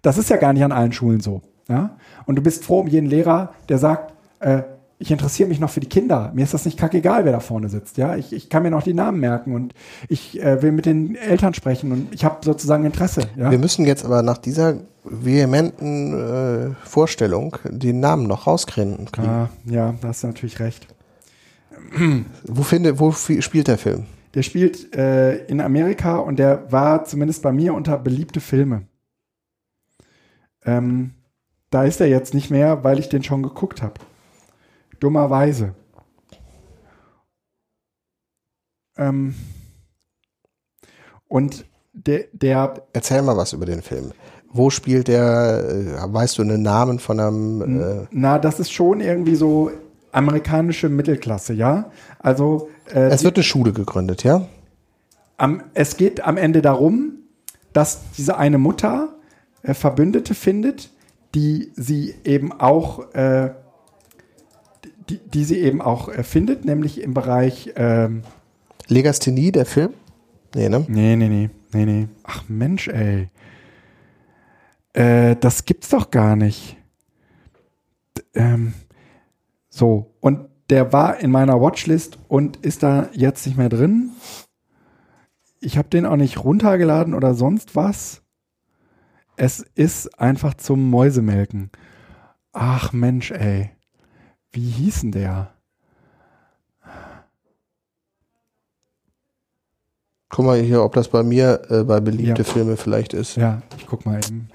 [0.00, 1.42] das ist ja gar nicht an allen Schulen so.
[1.68, 1.96] Ja?
[2.26, 4.62] Und du bist froh um jeden Lehrer, der sagt, äh,
[5.00, 6.32] ich interessiere mich noch für die Kinder.
[6.34, 7.98] Mir ist das nicht kackegal, wer da vorne sitzt.
[7.98, 9.72] Ja, ich, ich kann mir noch die Namen merken und
[10.08, 13.22] ich äh, will mit den Eltern sprechen und ich habe sozusagen Interesse.
[13.36, 13.50] Ja?
[13.50, 19.06] Wir müssen jetzt aber nach dieser vehementen äh, Vorstellung den Namen noch rauskriegen.
[19.12, 19.28] kriegen.
[19.28, 20.88] Ah, ja, da hast du natürlich recht.
[22.44, 24.06] Wo, finde, wo spielt der Film?
[24.34, 28.82] Der spielt äh, in Amerika und der war zumindest bei mir unter beliebte Filme.
[30.64, 31.12] Ähm,
[31.70, 33.94] da ist er jetzt nicht mehr, weil ich den schon geguckt habe.
[35.00, 35.74] Dummerweise.
[38.96, 39.34] Ähm,
[41.28, 44.12] und der, der Erzähl mal was über den Film.
[44.50, 45.64] Wo spielt der?
[45.68, 47.80] Äh, weißt du einen Namen von einem?
[47.80, 49.70] Äh, na, das ist schon irgendwie so
[50.10, 51.90] amerikanische Mittelklasse, ja.
[52.18, 54.48] Also äh, es wird eine Schule gegründet, ja?
[55.38, 57.20] am, es geht am Ende darum,
[57.72, 59.16] dass diese eine Mutter
[59.62, 60.90] äh, Verbündete findet,
[61.34, 63.54] die sie eben auch, äh,
[65.08, 68.22] die, die sie eben auch äh, findet, nämlich im Bereich, ähm,
[68.88, 69.92] Legasthenie, der Film?
[70.54, 70.84] Nee, ne?
[70.88, 72.08] nee, nee, nee, nee, nee.
[72.24, 73.28] Ach Mensch, ey.
[74.94, 76.76] Äh, das gibt's doch gar nicht.
[78.16, 78.72] D ähm,
[79.68, 84.10] so, und der war in meiner Watchlist und ist da jetzt nicht mehr drin.
[85.60, 88.22] Ich habe den auch nicht runtergeladen oder sonst was.
[89.36, 91.70] Es ist einfach zum Mäusemelken.
[92.52, 93.70] Ach Mensch, ey.
[94.52, 95.54] Wie hieß denn der?
[100.30, 102.48] Guck mal hier, ob das bei mir äh, bei beliebte Ja.
[102.48, 103.36] Filme vielleicht ist.
[103.36, 104.50] Ja, ich guck mal eben.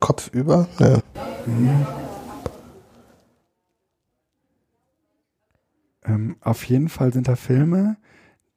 [0.00, 0.68] Kopf über?
[0.78, 1.00] Ja.
[6.04, 7.96] Ähm, auf jeden Fall sind da Filme,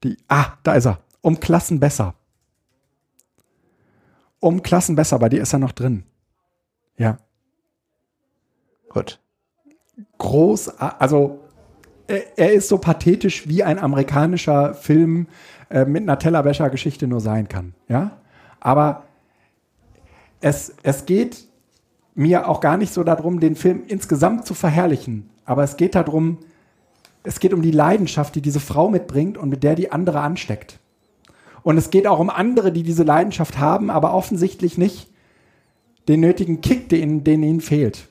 [0.03, 0.17] die.
[0.27, 0.99] Ah, da ist er.
[1.21, 2.15] Um Klassen besser.
[4.39, 6.03] Um Klassen besser, bei dir ist er noch drin.
[6.97, 7.17] Ja.
[8.95, 9.19] Gut.
[10.19, 11.41] Groß, also
[12.07, 15.27] er, er ist so pathetisch, wie ein amerikanischer Film
[15.69, 17.73] äh, mit einer Tellerwäscher-Geschichte nur sein kann.
[17.89, 18.17] Ja?
[18.61, 19.03] Aber
[20.39, 21.45] es, es geht
[22.13, 25.29] mir auch gar nicht so darum, den Film insgesamt zu verherrlichen.
[25.43, 26.37] Aber es geht darum,
[27.23, 30.79] es geht um die Leidenschaft, die diese Frau mitbringt und mit der die andere ansteckt.
[31.63, 35.09] Und es geht auch um andere, die diese Leidenschaft haben, aber offensichtlich nicht
[36.07, 38.07] den nötigen Kick, den, den ihnen fehlt,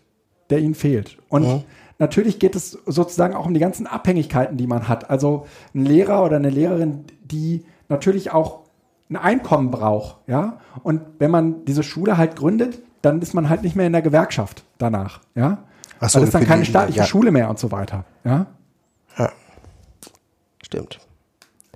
[0.50, 1.18] der ihnen fehlt.
[1.28, 1.62] Und Mhm.
[1.98, 5.10] natürlich geht es sozusagen auch um die ganzen Abhängigkeiten, die man hat.
[5.10, 8.60] Also ein Lehrer oder eine Lehrerin, die natürlich auch
[9.10, 10.58] ein Einkommen braucht, ja.
[10.82, 14.00] Und wenn man diese Schule halt gründet, dann ist man halt nicht mehr in der
[14.02, 15.58] Gewerkschaft danach, ja.
[16.00, 17.04] Ach so, Weil das ist dann keine staatliche ja.
[17.06, 18.46] Schule mehr und so weiter, ja.
[19.18, 19.30] Ja.
[20.62, 20.98] Stimmt.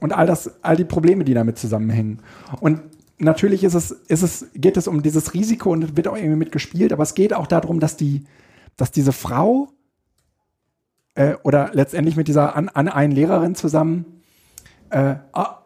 [0.01, 2.20] und all das, all die Probleme, die damit zusammenhängen.
[2.61, 2.81] Und
[3.19, 6.36] natürlich ist es, ist es, geht es um dieses Risiko und es wird auch irgendwie
[6.36, 8.24] mitgespielt, aber es geht auch darum, dass die,
[8.79, 9.69] dass diese Frau
[11.15, 14.23] äh, oder letztendlich mit dieser an, an einen Lehrerin zusammen
[14.89, 15.17] äh,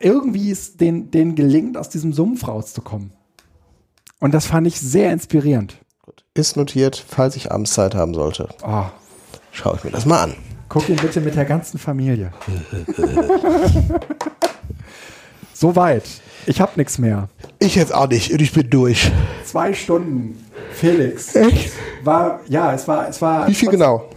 [0.01, 3.13] irgendwie es den, denen gelingt, aus diesem Sumpf rauszukommen.
[4.19, 5.77] Und das fand ich sehr inspirierend.
[6.03, 6.25] Gut.
[6.35, 8.49] Ist notiert, falls ich abends Zeit haben sollte.
[8.67, 8.87] Oh,
[9.53, 10.35] Schaue ich mir das mal an.
[10.69, 12.33] guck ihn bitte mit der ganzen Familie.
[15.53, 16.05] Soweit.
[16.47, 17.29] Ich habe nichts mehr.
[17.59, 19.11] Ich jetzt auch nicht und ich bin durch.
[19.45, 20.45] Zwei Stunden.
[20.73, 21.35] Felix.
[21.35, 21.73] Echt?
[22.05, 24.09] War, ja, es war, es war Wie viel genau?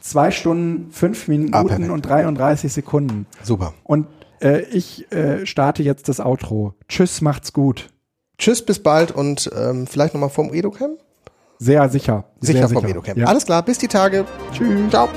[0.00, 1.60] zwei Stunden, fünf Minuten Ah,
[1.92, 3.26] und 33 Sekunden.
[3.42, 3.74] Super.
[3.84, 4.06] Und
[4.40, 6.74] äh, ich äh, starte jetzt das Outro.
[6.88, 7.88] Tschüss, macht's gut.
[8.38, 10.98] Tschüss, bis bald und ähm, vielleicht nochmal vom Edocamp?
[11.58, 12.24] Sehr sicher.
[12.40, 13.16] Sicher sehr vom Edocamp.
[13.18, 13.26] Ja.
[13.26, 14.24] Alles klar, bis die Tage.
[14.52, 14.90] Tschüss.
[14.90, 15.08] Ciao.